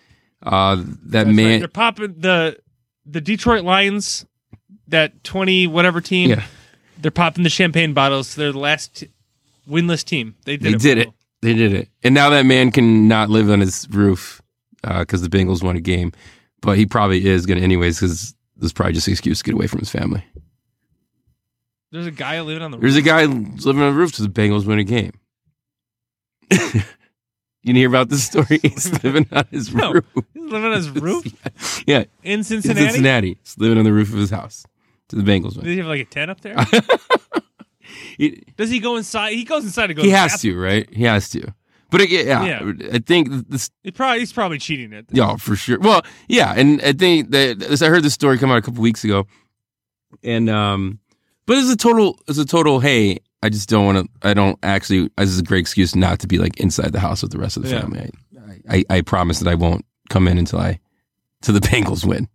[0.42, 1.34] Uh, that That's right.
[1.34, 1.58] man.
[1.60, 2.58] They're popping the
[3.06, 4.24] the Detroit Lions,
[4.88, 6.30] that twenty whatever team.
[6.30, 6.44] Yeah,
[6.98, 8.34] They're popping the champagne bottles.
[8.34, 9.10] They're the last t-
[9.68, 10.34] winless team.
[10.44, 10.80] They did they it.
[10.80, 11.08] did it.
[11.42, 11.88] They did it.
[12.02, 14.42] And now that man can not live on his roof
[14.84, 16.12] uh, because the Bengals won a game,
[16.60, 19.44] but he probably is going to anyways because this is probably just an excuse to
[19.44, 20.22] get away from his family.
[21.92, 22.82] There's a guy living on the roof.
[22.82, 25.12] There's a guy living on the roof to the Bengals win a game.
[26.50, 26.82] you
[27.64, 28.58] didn't hear about this story?
[28.62, 29.92] He's living on his No.
[29.94, 30.04] roof.
[30.34, 31.24] He's living on his roof
[31.86, 32.80] Yeah, in in Cincinnati.
[32.86, 33.38] Cincinnati.
[33.42, 34.64] He's living on the roof of his house
[35.08, 36.56] to the Bengals Does he have like a tent up there?
[38.18, 39.32] He, Does he go inside?
[39.32, 40.02] He goes inside to go.
[40.02, 40.54] he to has bathroom.
[40.54, 40.88] to, right?
[40.94, 41.54] He has to.
[41.90, 42.72] But it, yeah, Yeah.
[42.92, 45.06] I think this He probably he's probably cheating it.
[45.10, 45.78] Yeah, for sure.
[45.80, 48.80] Well, yeah, and I think that as I heard this story come out a couple
[48.82, 49.26] weeks ago,
[50.22, 50.98] and um,
[51.46, 52.78] but it's a total, it's a total.
[52.80, 54.28] Hey, I just don't want to.
[54.28, 55.10] I don't actually.
[55.16, 57.56] This is a great excuse not to be like inside the house with the rest
[57.56, 57.80] of the Yeah.
[57.80, 58.10] family.
[58.68, 60.78] I, I, I promise that I won't come in until I,
[61.42, 62.28] till the Bengals win.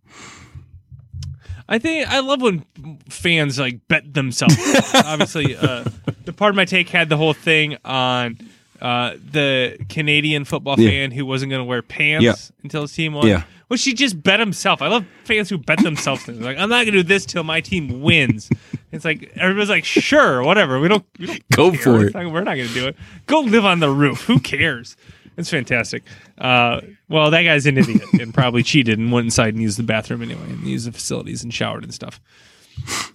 [1.67, 2.63] I think I love when
[3.09, 4.55] fans like bet themselves.
[4.93, 5.83] Obviously, uh,
[6.25, 8.37] the part of my take had the whole thing on
[8.81, 10.89] uh, the Canadian football Yeah.
[10.89, 12.35] fan who wasn't going to wear pants Yeah.
[12.63, 13.25] until his team won.
[13.27, 13.43] Yeah.
[13.67, 14.83] Well, she just bet himself.
[14.83, 16.23] I love fans who bet themselves.
[16.23, 16.39] things.
[16.39, 18.47] Like, I'm not going to do this till my team wins.
[18.91, 20.79] It's like everybody's like, sure, whatever.
[20.79, 21.81] We don't, we don't Go care.
[21.81, 22.13] for it.
[22.13, 22.95] we're not going to do it.
[23.25, 24.21] Go live on the roof.
[24.25, 24.95] Who cares?
[25.37, 26.03] It's fantastic.
[26.37, 29.83] Uh, well, that guy's an idiot and probably cheated and went inside and used the
[29.83, 32.19] bathroom anyway and used the facilities and showered and stuff.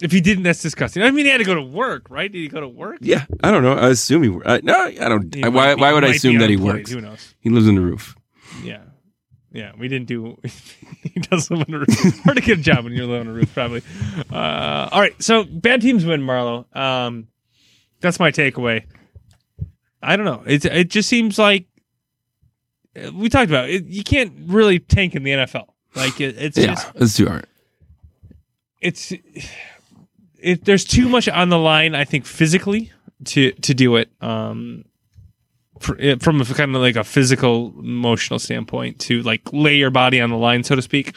[0.00, 1.02] If he didn't, that's disgusting.
[1.02, 2.30] I mean, he had to go to work, right?
[2.30, 2.98] Did he go to work?
[3.00, 3.74] Yeah, I don't know.
[3.74, 4.40] I assume he.
[4.46, 5.44] I, no, I don't.
[5.44, 5.74] I, why?
[5.74, 6.90] be- why would I assume that he works?
[6.90, 7.34] Who knows?
[7.40, 8.16] He lives on the roof.
[8.62, 8.82] Yeah.
[9.52, 10.38] Yeah, we didn't do.
[11.02, 12.20] he does live on a roof.
[12.24, 13.82] Hard to get a job when you're living on a roof, probably.
[14.32, 16.74] Uh, all right, so bad teams win, Marlo.
[16.74, 17.28] Um,
[18.00, 18.84] that's my takeaway.
[20.02, 20.42] I don't know.
[20.46, 21.69] It it just seems like uh,
[23.14, 23.84] we talked about it.
[23.86, 25.66] You can't really tank in the NFL.
[25.94, 27.46] Like it, it's Yeah, just it's too hard.
[28.80, 29.12] it's
[30.42, 30.64] it.
[30.64, 31.94] There's too much on the line.
[31.94, 32.92] I think physically
[33.26, 34.10] to to do it.
[34.20, 34.84] Um,
[35.98, 40.20] it- from a kind of like a physical, emotional standpoint to like lay your body
[40.20, 41.14] on the line, so to speak,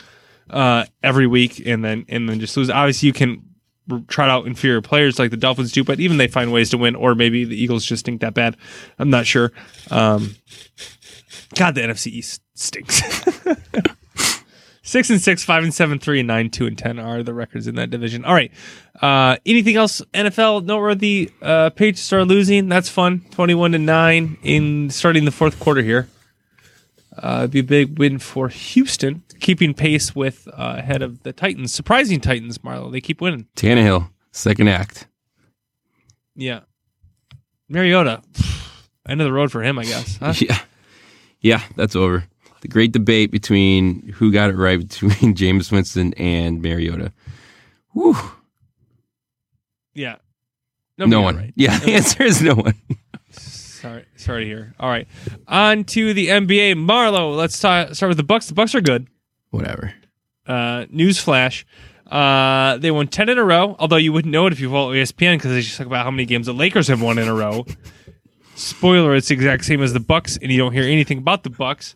[0.49, 2.69] uh, every week, and then and then just lose.
[2.69, 3.41] Obviously, you can
[4.07, 6.95] trot out inferior players like the Dolphins do, but even they find ways to win,
[6.95, 8.55] or maybe the Eagles just stink that bad.
[8.97, 9.51] I'm not sure.
[9.91, 10.35] Um,
[11.55, 13.01] God, the NFC East stinks.
[14.85, 17.67] Six and six, five and seven, three and nine, two and ten are the records
[17.67, 18.25] in that division.
[18.25, 18.51] All right.
[19.01, 20.01] Uh, anything else?
[20.13, 21.31] NFL noteworthy.
[21.41, 22.67] Uh, Patriots are losing.
[22.67, 23.25] That's fun.
[23.31, 26.09] Twenty-one to nine in starting the fourth quarter here.
[27.17, 31.73] Uh, be a big win for Houston, keeping pace with uh, ahead of the Titans.
[31.73, 32.91] Surprising Titans, Marlo.
[32.91, 33.47] They keep winning.
[33.55, 35.07] Tannehill, second act.
[36.35, 36.61] Yeah.
[37.69, 38.21] Mariota,
[39.07, 40.17] end of the road for him, I guess.
[40.17, 40.33] Huh?
[40.41, 40.59] Yeah.
[41.43, 42.23] Yeah, that's over.
[42.61, 47.13] The great debate between who got it right between Jameis Winston and Mariota.
[47.93, 48.15] Whew.
[49.93, 50.15] Yeah.
[50.97, 51.35] No Nobody got one.
[51.37, 51.53] right.
[51.55, 52.75] Yeah, the answer is no one.
[53.31, 54.73] Sorry, sorry to hear.
[54.79, 55.07] All right,
[55.47, 56.75] on to the NBA.
[56.75, 58.47] Marlo, let's ta- start with the Bucks.
[58.47, 59.07] The Bucks are good.
[59.49, 59.93] Whatever.
[60.47, 61.65] Uh, news flash.
[62.09, 63.75] Uh, they won ten in a row.
[63.79, 66.11] Although you wouldn't know it if you follow ESPN because they just talk about how
[66.11, 67.65] many games the Lakers have won in a row.
[68.63, 71.49] Spoiler: It's the exact same as the Bucks, and you don't hear anything about the
[71.49, 71.95] Bucks.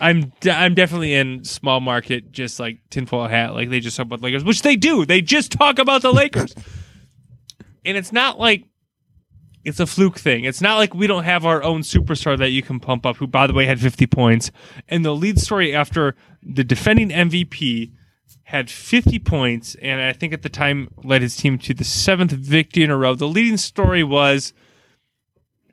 [0.00, 3.54] I'm de- I'm definitely in small market, just like tinfoil hat.
[3.54, 5.04] Like they just talk about Lakers, which they do.
[5.04, 6.54] They just talk about the Lakers,
[7.84, 8.64] and it's not like
[9.64, 10.44] it's a fluke thing.
[10.44, 13.26] It's not like we don't have our own superstar that you can pump up, who,
[13.26, 14.50] by the way, had 50 points.
[14.88, 17.92] And the lead story after the defending MVP
[18.44, 22.32] had 50 points, and I think at the time led his team to the seventh
[22.32, 23.14] victory in a row.
[23.14, 24.52] The leading story was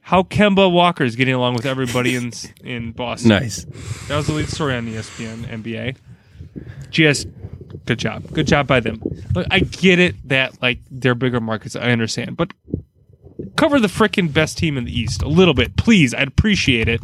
[0.01, 2.31] how Kemba Walker is getting along with everybody in
[2.63, 3.29] in Boston.
[3.29, 3.65] Nice.
[4.07, 5.97] That was the lead story on ESPN NBA.
[6.91, 7.25] GS,
[7.85, 8.31] good job.
[8.31, 9.01] Good job by them.
[9.33, 11.75] Look, I get it that like they're bigger markets.
[11.75, 12.53] I understand, but
[13.55, 16.13] cover the freaking best team in the East a little bit, please.
[16.13, 17.01] I'd appreciate it.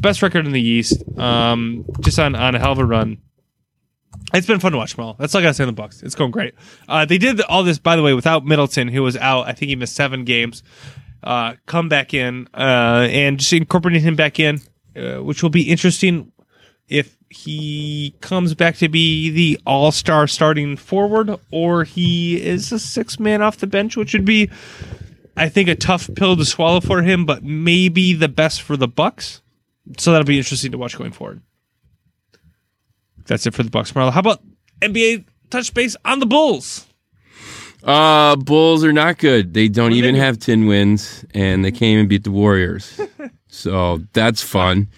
[0.00, 1.02] Best record in the East.
[1.18, 3.18] Um, just on on a hell of a run.
[4.34, 5.14] It's been fun to watch, Mal.
[5.18, 6.02] That's all I got to say on the Bucks.
[6.02, 6.54] It's going great.
[6.88, 9.46] Uh, they did all this, by the way, without Middleton, who was out.
[9.46, 10.62] I think he missed seven games.
[11.22, 14.60] Uh, come back in uh, and just incorporating him back in,
[14.96, 16.32] uh, which will be interesting
[16.88, 22.78] if he comes back to be the all star starting forward or he is a
[22.78, 24.50] six man off the bench, which would be,
[25.36, 28.88] I think, a tough pill to swallow for him, but maybe the best for the
[28.88, 29.42] Bucks.
[29.98, 31.42] So that'll be interesting to watch going forward.
[33.26, 34.12] That's it for the Bucks, Marlo.
[34.12, 34.42] How about
[34.80, 36.86] NBA touch base on the Bulls?
[37.82, 39.54] Uh, Bulls are not good.
[39.54, 43.00] They don't even they have 10 wins, and they came and beat the Warriors.
[43.48, 44.88] so that's fun.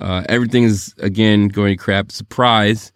[0.00, 2.10] Uh, everything is, again, going to crap.
[2.10, 2.92] Surprise,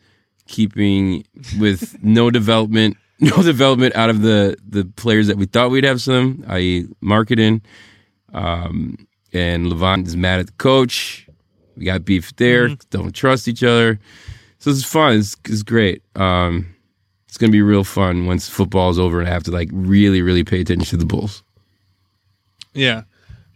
[0.46, 1.24] keeping
[1.58, 6.00] with no development, no development out of the, the players that we thought we'd have
[6.00, 7.60] some, i.e., Markkanen.
[8.32, 11.28] Um, and LaVine is mad at the coach.
[11.76, 12.68] We got beef there.
[12.90, 13.98] Don't trust each other.
[14.64, 15.18] So it's fun.
[15.18, 16.02] It's, it's great.
[16.16, 16.74] Um,
[17.28, 20.22] it's gonna be real fun once football is over and I have to like really,
[20.22, 21.42] really pay attention to the Bulls.
[22.72, 23.02] Yeah.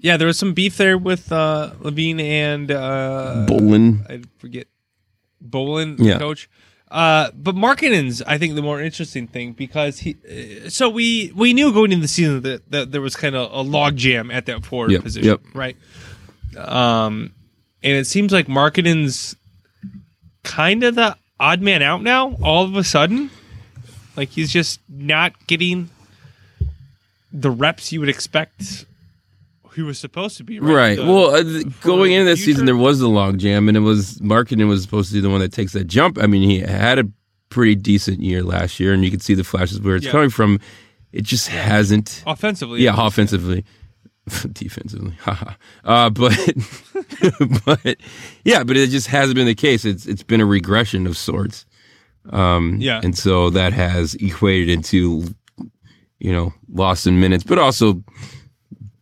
[0.01, 4.05] Yeah, there was some beef there with uh, LaVine and uh, Boylen.
[4.11, 4.67] I forget
[5.43, 6.19] Boylen, Yeah.
[6.19, 6.51] coach.
[6.91, 10.17] Uh, but Markkanen's, I think, the more interesting thing because he.
[10.31, 13.51] Uh, so we we knew going into the season that, that there was kind of
[13.51, 15.41] a log jam at that forward Yep, position, yep.
[15.55, 15.77] right?
[16.59, 17.33] Um,
[17.83, 19.37] and it seems like Markkanen's
[20.49, 22.35] kind of the odd man out now.
[22.43, 23.31] All of a sudden,
[24.17, 25.91] like he's just not getting
[27.33, 28.87] the reps you would expect
[29.75, 30.59] he was supposed to be.
[30.59, 30.75] Right.
[30.75, 30.97] Right.
[30.97, 31.43] The- well, uh,
[31.83, 34.83] going into the that season, there was the long jam, and it was Markkanen was
[34.83, 36.19] supposed to be the one that takes that jump.
[36.19, 37.05] I mean, he had a
[37.51, 40.11] pretty decent year last year, and you could see the flashes where it's Yeah.
[40.13, 40.59] coming from.
[41.13, 42.23] It just hasn't.
[42.27, 42.83] offensively.
[42.83, 43.65] Yeah, offensively,
[44.53, 45.15] defensively,
[45.85, 46.37] uh, but
[47.65, 47.97] but
[48.45, 49.85] yeah, but it just hasn't been the case.
[49.85, 51.65] It's it's been a regression of sorts.
[52.31, 53.01] Um, Yeah.
[53.03, 55.25] and so that has equated into
[56.19, 58.03] you know lost in minutes, but also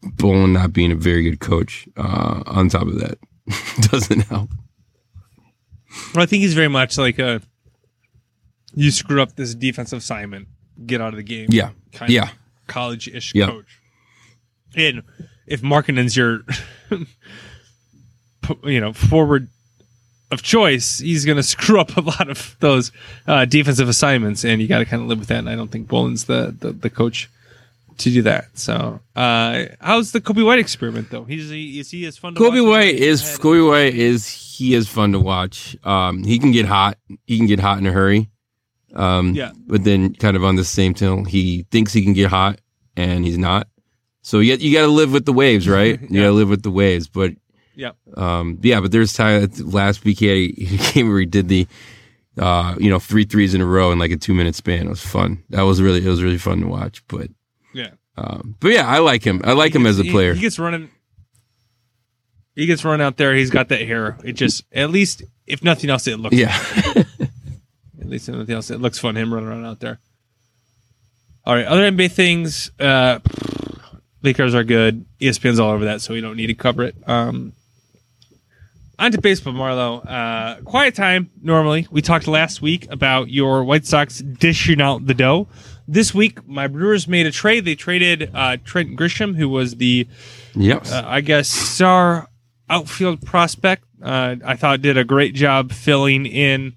[0.05, 1.89] Boylen not being a very good coach.
[1.97, 3.19] Uh, on top of that,
[3.91, 4.51] doesn't help.
[6.15, 7.41] Well, I think he's very much like a
[8.75, 10.49] you screw up this defensive assignment,
[10.87, 11.49] get out of the game.
[11.51, 12.29] Yeah, kind yeah.
[12.67, 13.47] college-ish Yeah.
[13.47, 13.76] coach.
[14.77, 15.03] And
[15.47, 16.45] if Markkanen's your,
[18.65, 19.49] you know, forward
[20.31, 22.93] of choice, he's going to screw up a lot of those
[23.27, 25.39] uh, defensive assignments, and you got to kind of live with that.
[25.39, 27.31] And I don't think Boylen's the, the the coach
[27.99, 28.59] to do that.
[28.59, 31.25] So, uh, how's the Coby White experiment though?
[31.25, 32.35] He's he, is he as fun?
[32.35, 35.77] to Coby watch White is Coby White is he is fun to watch.
[35.85, 36.99] Um, he can get hot.
[37.27, 38.31] He can get hot in a hurry.
[38.95, 39.53] Um, Yeah.
[39.67, 42.61] But then, kind of on the same tone, he thinks he can get hot,
[42.97, 43.69] and he's not.
[44.27, 46.01] So you you got to live with the waves, right?
[46.03, 46.23] You Yeah.
[46.23, 47.07] got to live with the waves.
[47.07, 47.35] But
[47.77, 47.93] Yeah.
[48.17, 51.69] um, yeah, but there's time last he had game where he did the
[52.37, 54.87] uh, you know three threes in a row in like a two minute span.
[54.87, 55.45] It was fun.
[55.51, 57.05] That was really it was really fun to watch.
[57.07, 57.29] But
[57.73, 57.91] Yeah.
[58.19, 59.43] um, but yeah, I like him.
[59.45, 60.35] I like him as a He- player.
[60.35, 60.91] He, gets running.
[62.57, 63.33] He gets run out there.
[63.33, 64.17] He's got that hair.
[64.25, 66.35] It just, at least, if nothing else, it looks.
[66.35, 66.57] yeah.
[68.01, 69.17] At least if nothing else, it looks fun.
[69.17, 69.99] Him running around out there.
[71.45, 72.71] All right, other NBA things.
[72.81, 73.19] Uh,
[74.27, 75.07] Lakers are good.
[75.21, 76.97] ESPN's all over that, so we don't need to cover it.
[77.07, 77.53] Um,
[78.99, 80.05] on to baseball, Marlo.
[80.05, 81.31] Uh, quiet time.
[81.41, 85.49] Normally, we talked last week about your White Sox dishing out the dough.
[85.87, 87.65] This week, my Brewers made a trade.
[87.65, 90.09] They traded uh, Trent Grisham, who was the
[90.55, 90.87] yep.
[90.87, 92.29] uh, I guess star
[92.69, 93.85] outfield prospect.
[94.03, 96.75] Uh, I thought did a great job filling in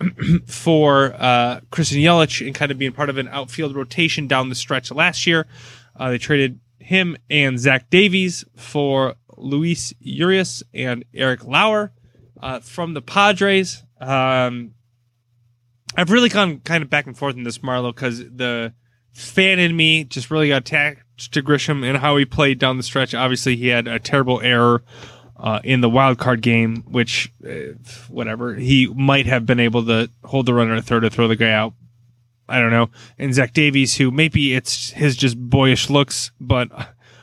[0.46, 4.54] for uh, Christian Yelich and kind of being part of an outfield rotation down the
[4.54, 5.46] stretch last year.
[5.96, 6.58] Uh, they traded
[6.92, 11.92] him and Zach Davies for Luis Urias and Eric Lauer
[12.40, 13.82] uh, from the Padres.
[13.98, 14.74] Um,
[15.96, 18.74] I've really gone kind of back and forth in this Marlo because the
[19.12, 22.82] fan in me just really got attached to Grisham and how he played down the
[22.82, 23.14] stretch.
[23.14, 24.82] Obviously, he had a terrible error
[25.38, 27.74] uh, in the wild card game, which, uh,
[28.08, 31.36] whatever, he might have been able to hold the runner at third or throw the
[31.36, 31.72] guy out.
[32.48, 32.90] I don't know.
[33.18, 36.68] And Zach Davies, who maybe it's his just boyish looks, but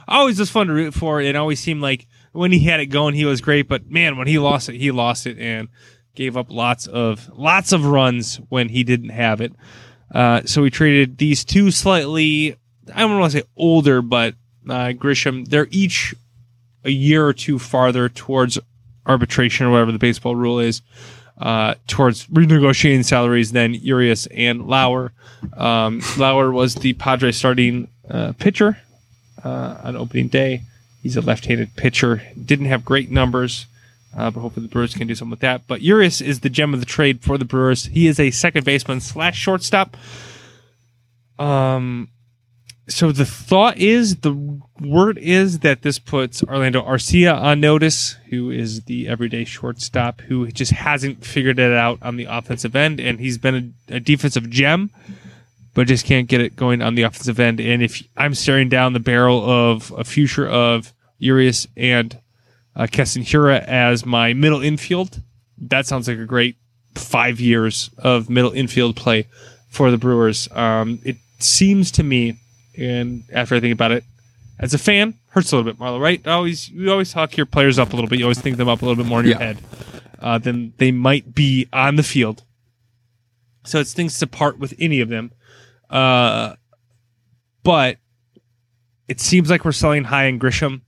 [0.07, 1.21] always was fun to root for.
[1.21, 3.67] It always seemed like when he had it going, he was great.
[3.67, 5.69] But man, when he lost it, he lost it and
[6.15, 9.53] gave up lots of lots of runs when he didn't have it.
[10.13, 12.55] Uh, so we traded these two slightly,
[12.93, 14.35] I don't want to say older, but
[14.67, 15.47] uh, Grisham.
[15.47, 16.15] They're each
[16.83, 18.57] a year or two farther towards
[19.05, 20.81] arbitration or whatever the baseball rule is,
[21.39, 25.13] uh, towards renegotiating salaries than Urias and Lauer.
[25.55, 28.77] Um, Lauer was the Padres starting uh, pitcher
[29.43, 30.63] uh, on opening day.
[31.01, 32.21] He's a left-handed pitcher.
[32.43, 33.67] Didn't have great numbers,
[34.15, 35.65] uh, but hopefully the Brewers can do something with that.
[35.65, 37.85] But Urias is the gem of the trade for the Brewers.
[37.85, 39.95] He is a second baseman slash shortstop.
[41.37, 42.09] Um,
[42.89, 48.51] so the thought is, the word is that this puts Orlando Arcia on notice, who
[48.51, 53.19] is the everyday shortstop who just hasn't figured it out on the offensive end, and
[53.19, 54.89] he's been a, a defensive gem,
[55.73, 57.59] but just can't get it going on the offensive end.
[57.59, 62.17] And if I'm staring down the barrel of a future of Urias and
[62.75, 65.21] uh, Keston Hiura as my middle infield,
[65.57, 66.55] that sounds like a great
[66.95, 69.27] five years of middle infield play
[69.67, 70.47] for the Brewers.
[70.51, 72.39] Um, it seems to me,
[72.79, 74.03] and after I think about it,
[74.59, 75.99] as a fan, hurts a little bit, Marlo.
[75.99, 76.25] Right?
[76.27, 78.19] Always, you always talk your players up a little bit.
[78.19, 79.45] You always think them up a little bit more in your Yeah.
[79.45, 79.57] head
[80.19, 82.43] uh, than they might be on the field.
[83.65, 85.31] So it's things to part with any of them.
[85.89, 86.55] Uh,
[87.63, 87.97] but
[89.07, 90.81] it seems like we're selling high in Grisham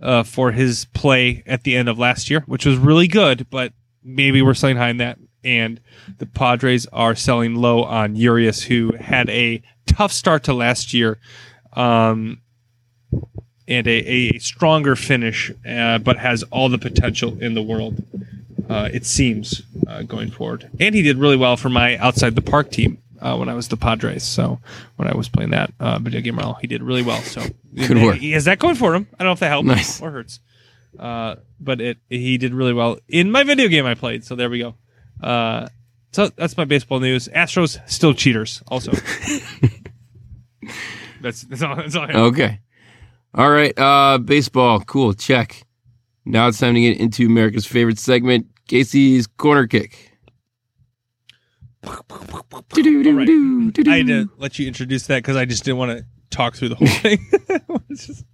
[0.00, 3.72] uh, for his play at the end of last year, which was really good, but
[4.02, 5.18] maybe we're selling high in that.
[5.44, 5.80] And
[6.18, 11.18] the Padres are selling low on Urias, who had a tough start to last year
[11.74, 12.40] um,
[13.68, 18.02] and a, a stronger finish, uh, but has all the potential in the world,
[18.68, 20.70] uh, it seems, uh, going forward.
[20.80, 22.98] And he did really well for my outside the park team.
[23.20, 24.58] Uh, when I was the Padres, so
[24.96, 27.22] when I was playing that uh, video game, well, he did really well.
[27.22, 27.40] So
[27.76, 28.16] Good work.
[28.16, 29.06] He has that going for him.
[29.14, 30.02] I don't know if that helps Nice.
[30.02, 30.40] or hurts,
[30.98, 34.24] uh, but it he did really well in my video game I played.
[34.24, 34.74] So there we go.
[35.20, 35.68] Uh,
[36.12, 37.28] so that's my baseball news.
[37.28, 38.62] Astros still cheaters.
[38.68, 38.92] Also,
[41.20, 41.76] that's that's all.
[41.76, 42.10] That's all.
[42.10, 42.60] Okay.
[43.34, 43.76] All right.
[43.78, 44.80] Uh, baseball.
[44.80, 45.14] Cool.
[45.14, 45.64] Check.
[46.24, 50.12] Now it's time to get into America's favorite segment, Casey's corner kick.
[51.84, 51.98] I
[53.96, 56.74] had to let you introduce that because I just didn't want to talk through the
[56.76, 57.26] whole thing.
[57.90, 58.24] it's, just,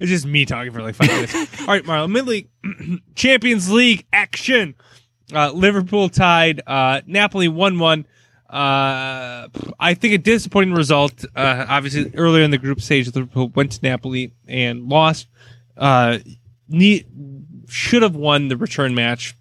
[0.00, 1.60] it's just me talking for like five minutes.
[1.60, 2.48] All right, Marlo, Mid League
[3.14, 4.74] Champions League action.
[5.32, 6.60] Uh, Liverpool tied.
[6.66, 8.06] Uh, Napoli one one.
[8.48, 9.48] Uh,
[9.78, 11.24] I think a disappointing result.
[11.36, 15.28] Uh, obviously, earlier in the group stage, Liverpool went to Napoli and lost.
[15.76, 16.18] Uh,
[16.68, 17.04] ne-
[17.68, 19.36] should have won the return match.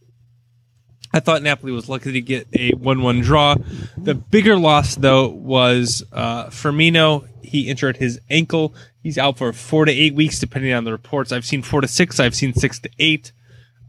[1.12, 3.56] I thought Napoli was lucky to get a 1 1 draw.
[3.98, 7.28] The bigger loss, though, was uh, Firmino.
[7.42, 8.76] He injured his ankle.
[9.02, 11.32] He's out for four to eight weeks, depending on the reports.
[11.32, 13.32] I've seen four to six, I've seen six to eight.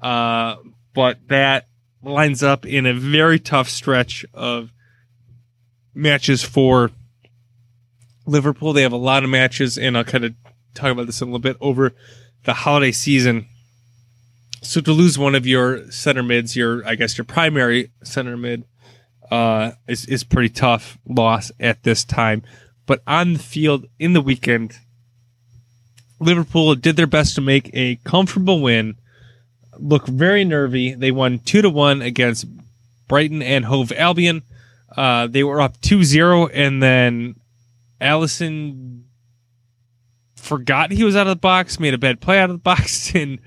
[0.01, 0.57] Uh,
[0.95, 1.67] but that
[2.03, 4.73] lines up in a very tough stretch of
[5.95, 6.91] matches for
[8.27, 8.73] Liverpool.
[8.73, 10.35] They have a lot of matches, and I'll kind of
[10.75, 11.93] talk about this in a little bit over
[12.45, 13.47] the holiday season.
[14.63, 18.65] So to lose one of your center mids, your I guess your primary center mid,
[19.31, 22.43] uh, is is pretty tough loss at this time.
[22.87, 24.77] But on the field in the weekend,
[26.19, 28.97] Liverpool did their best to make a comfortable win.
[29.81, 30.95] Look very nervy.
[30.95, 32.47] They won two to one against
[33.09, 34.43] Brighton and Hove Albion.
[34.97, 37.37] Uh, they were up 2-0 and then
[38.01, 39.03] Alisson
[40.35, 43.15] forgot he was out of the box, made a bad play out of the box,
[43.15, 43.39] and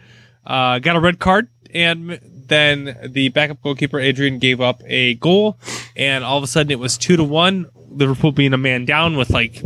[0.46, 1.50] uh, got a red card.
[1.74, 5.60] And then the backup goalkeeper Adrian gave up a goal,
[5.96, 7.68] and all of a sudden it was two to one.
[7.90, 9.62] Liverpool being a man down with like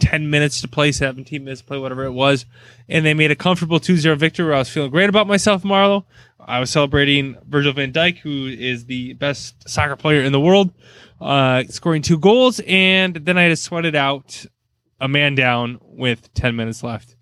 [0.00, 2.46] 10 minutes to play, 17 minutes to play, whatever it was.
[2.88, 5.62] And they made a comfortable 2 0 victory where I was feeling great about myself,
[5.62, 6.04] Marlo.
[6.40, 10.72] I was celebrating Virgil van Dijk, who is the best soccer player in the world,
[11.20, 12.60] uh, scoring two goals.
[12.66, 14.46] And then I had to sweat it out,
[15.00, 17.16] a man down with 10 minutes left.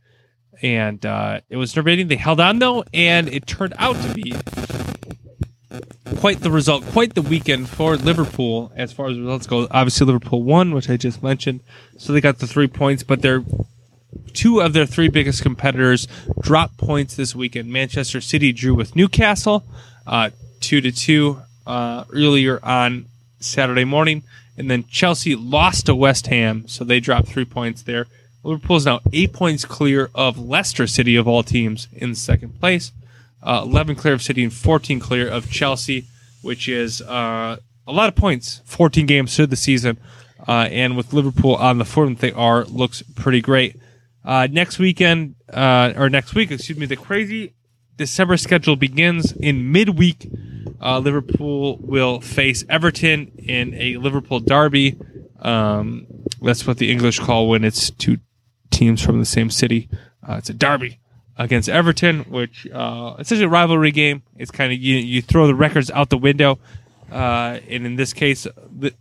[0.62, 4.34] And uh, it was nerve They held on, though, and it turned out to be
[6.16, 9.66] quite the result, quite the weekend for Liverpool as far as results go.
[9.70, 11.60] Obviously, Liverpool won, which I just mentioned,
[11.96, 13.02] so they got the three points.
[13.02, 13.44] But their
[14.32, 16.09] two of their three biggest competitors
[16.40, 17.70] dropped points this weekend.
[17.70, 19.64] Manchester City drew with Newcastle,
[20.06, 20.30] uh,
[20.60, 23.06] two to two uh, earlier on
[23.40, 24.22] Saturday morning,
[24.56, 28.06] and then Chelsea lost to West Ham, so they dropped three points there.
[28.42, 32.92] Liverpool is now eight points clear of Leicester City of all teams in second place
[33.43, 36.06] uh, 11 clear of City and 14 clear of Chelsea,
[36.43, 37.56] which is uh,
[37.86, 38.62] a lot of points.
[38.65, 39.98] 14 games through the season,
[40.47, 43.77] uh, and with Liverpool on the form that they are, looks pretty great.
[44.24, 47.55] Uh, next weekend, uh, or next week, excuse me, the crazy
[47.97, 50.28] December schedule begins in midweek.
[50.81, 54.98] Uh, Liverpool will face Everton in a Liverpool derby.
[55.40, 56.06] Um,
[56.43, 58.19] that's what the English call when it's two
[58.70, 59.89] teams from the same city.
[60.28, 60.98] it's a derby
[61.39, 64.23] against Everton, which uh, such a rivalry game.
[64.36, 66.59] It's kind of you you throw the records out the window,
[67.10, 68.47] uh, and in this case,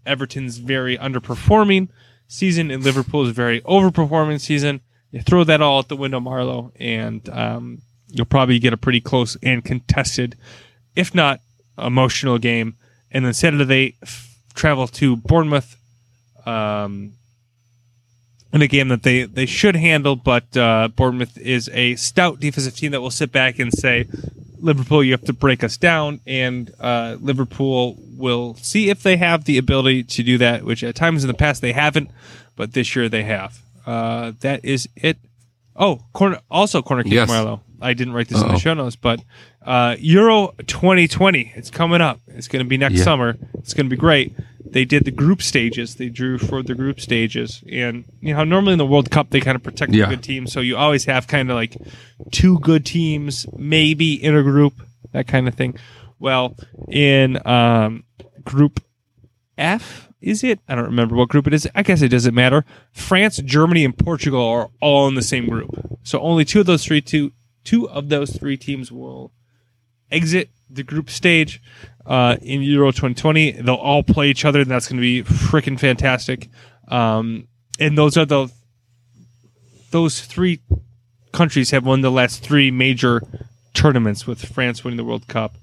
[0.05, 1.89] Everton's very underperforming
[2.27, 4.81] season, and Liverpool's very overperforming season.
[5.11, 9.01] You throw that all out the window, Marlo, and um, you'll probably get a pretty
[9.01, 10.35] close and contested,
[10.95, 11.41] if not
[11.77, 12.75] emotional game.
[13.09, 15.77] And then Saturday, they f- travel to Bournemouth.
[16.45, 17.13] Um,
[18.57, 22.75] in a game that they, they should handle, but uh, Bournemouth is a stout defensive
[22.75, 24.07] team that will sit back and say,
[24.59, 29.45] Liverpool, you have to break us down, and uh, Liverpool will see if they have
[29.45, 32.09] the ability to do that, which at times in the past they haven't,
[32.55, 33.61] but this year they have.
[33.85, 35.17] Uh, that is it.
[35.75, 37.29] Oh, corner, also corner kick, yes.
[37.29, 37.61] Marlo.
[37.81, 38.47] I didn't write this Uh-oh.
[38.47, 39.23] in the show notes, but
[39.65, 42.19] uh, Euro 2020, it's coming up.
[42.27, 43.03] It's going to be next yeah.
[43.03, 43.37] summer.
[43.55, 44.35] It's going to be great
[44.71, 45.95] they did the group stages.
[45.95, 49.39] They drew for the group stages, and you know normally in the World Cup they
[49.39, 50.05] kind of protect yeah.
[50.05, 51.77] the good teams, so you always have kind of like
[52.31, 54.81] two good teams maybe in a group,
[55.13, 55.77] that kind of thing.
[56.19, 56.55] Well,
[56.89, 58.03] in um,
[58.43, 58.83] Group
[59.57, 60.59] F, is it?
[60.67, 61.67] I don't remember what group it is.
[61.75, 62.65] I guess it doesn't matter.
[62.91, 66.83] France, Germany, and Portugal are all in the same group, so only two of those
[66.85, 67.31] three two
[67.67, 69.33] two of those three teams will
[70.09, 71.61] exit the group stage
[72.05, 73.51] uh, in Euro 2020.
[73.51, 76.47] They'll all play each other, and that's going to be freaking fantastic.
[76.87, 78.49] Um, and those are the
[79.91, 80.61] those three
[81.33, 83.21] countries have won the last three major
[83.73, 85.57] tournaments, with France winning the World Cup,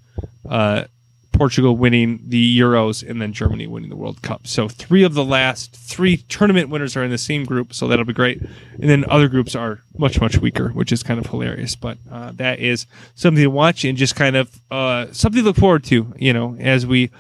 [0.49, 0.85] uh,
[1.35, 4.47] Portugal winning the Euros, and then Germany winning the World Cup.
[4.47, 8.05] So three of the last three tournament winners are in the same group, so that'll
[8.05, 8.41] be great.
[8.41, 11.77] And then other groups are much much weaker, which is kind of hilarious.
[11.77, 15.57] But uh, that is something to watch and just kind of uh, something to look
[15.57, 16.15] forward to.
[16.17, 17.11] You know, as we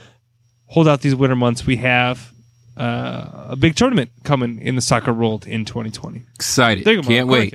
[0.66, 2.32] hold out these winter months, we have
[2.76, 6.22] uh, a big tournament coming in the soccer world in 2020.
[6.34, 6.84] Excited!
[6.84, 7.54] There you go, Can't wait.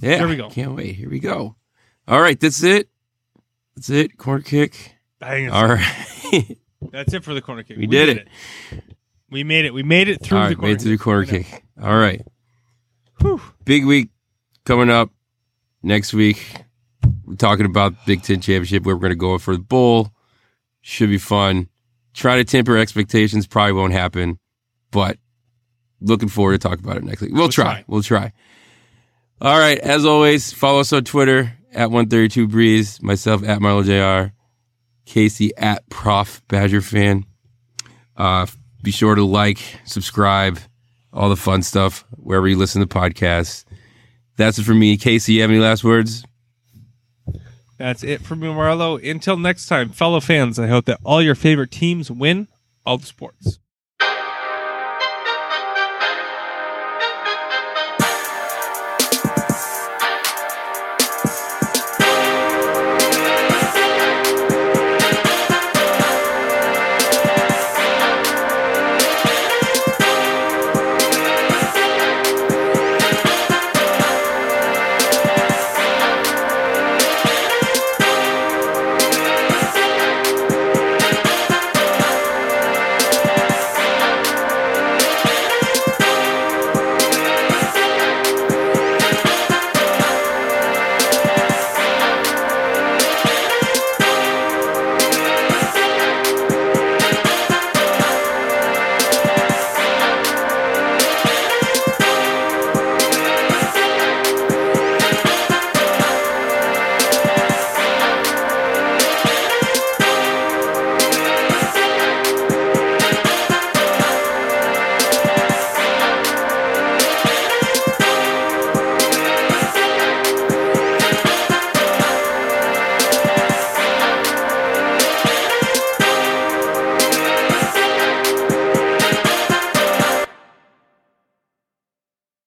[0.00, 0.50] Yeah, there we go.
[0.50, 0.94] Can't wait.
[0.94, 1.56] Here we go.
[2.06, 2.88] All right, that's it.
[3.74, 4.16] That's it.
[4.16, 4.97] Corner kick.
[5.20, 6.58] Dang All right.
[6.92, 7.76] That's it for the corner kick.
[7.76, 8.28] We, we did, it.
[8.70, 8.84] it.
[9.30, 9.74] We made it.
[9.74, 11.64] We made it through All right, the corner made it through the corner kick.
[11.82, 12.24] All right.
[13.20, 13.40] Whew.
[13.64, 14.10] Big week
[14.64, 15.10] coming up
[15.82, 16.62] next week.
[17.24, 20.12] We're talking about the Big Ten Championship where we're going to go for the bowl.
[20.80, 21.68] Should be fun.
[22.14, 23.46] Try to temper expectations.
[23.46, 24.38] Probably won't happen,
[24.90, 25.18] but
[26.00, 27.32] looking forward to talk about it next week.
[27.32, 27.64] We'll, we'll try.
[27.64, 27.84] try.
[27.86, 28.32] We'll try.
[29.40, 29.78] All right.
[29.78, 34.32] As always, follow us on Twitter at 132 Breeze, myself at Marlo JR.
[35.08, 37.24] Casey at Prof Badger fan.
[38.16, 38.46] Uh,
[38.82, 40.58] be sure to like, subscribe,
[41.12, 43.64] all the fun stuff wherever you listen to podcasts.
[44.36, 44.96] That's it for me.
[44.96, 46.24] Casey, you have any last words?
[47.78, 49.02] That's it for me, Marlo.
[49.08, 52.48] Until next time, fellow fans, I hope that all your favorite teams win
[52.84, 53.58] all the sports.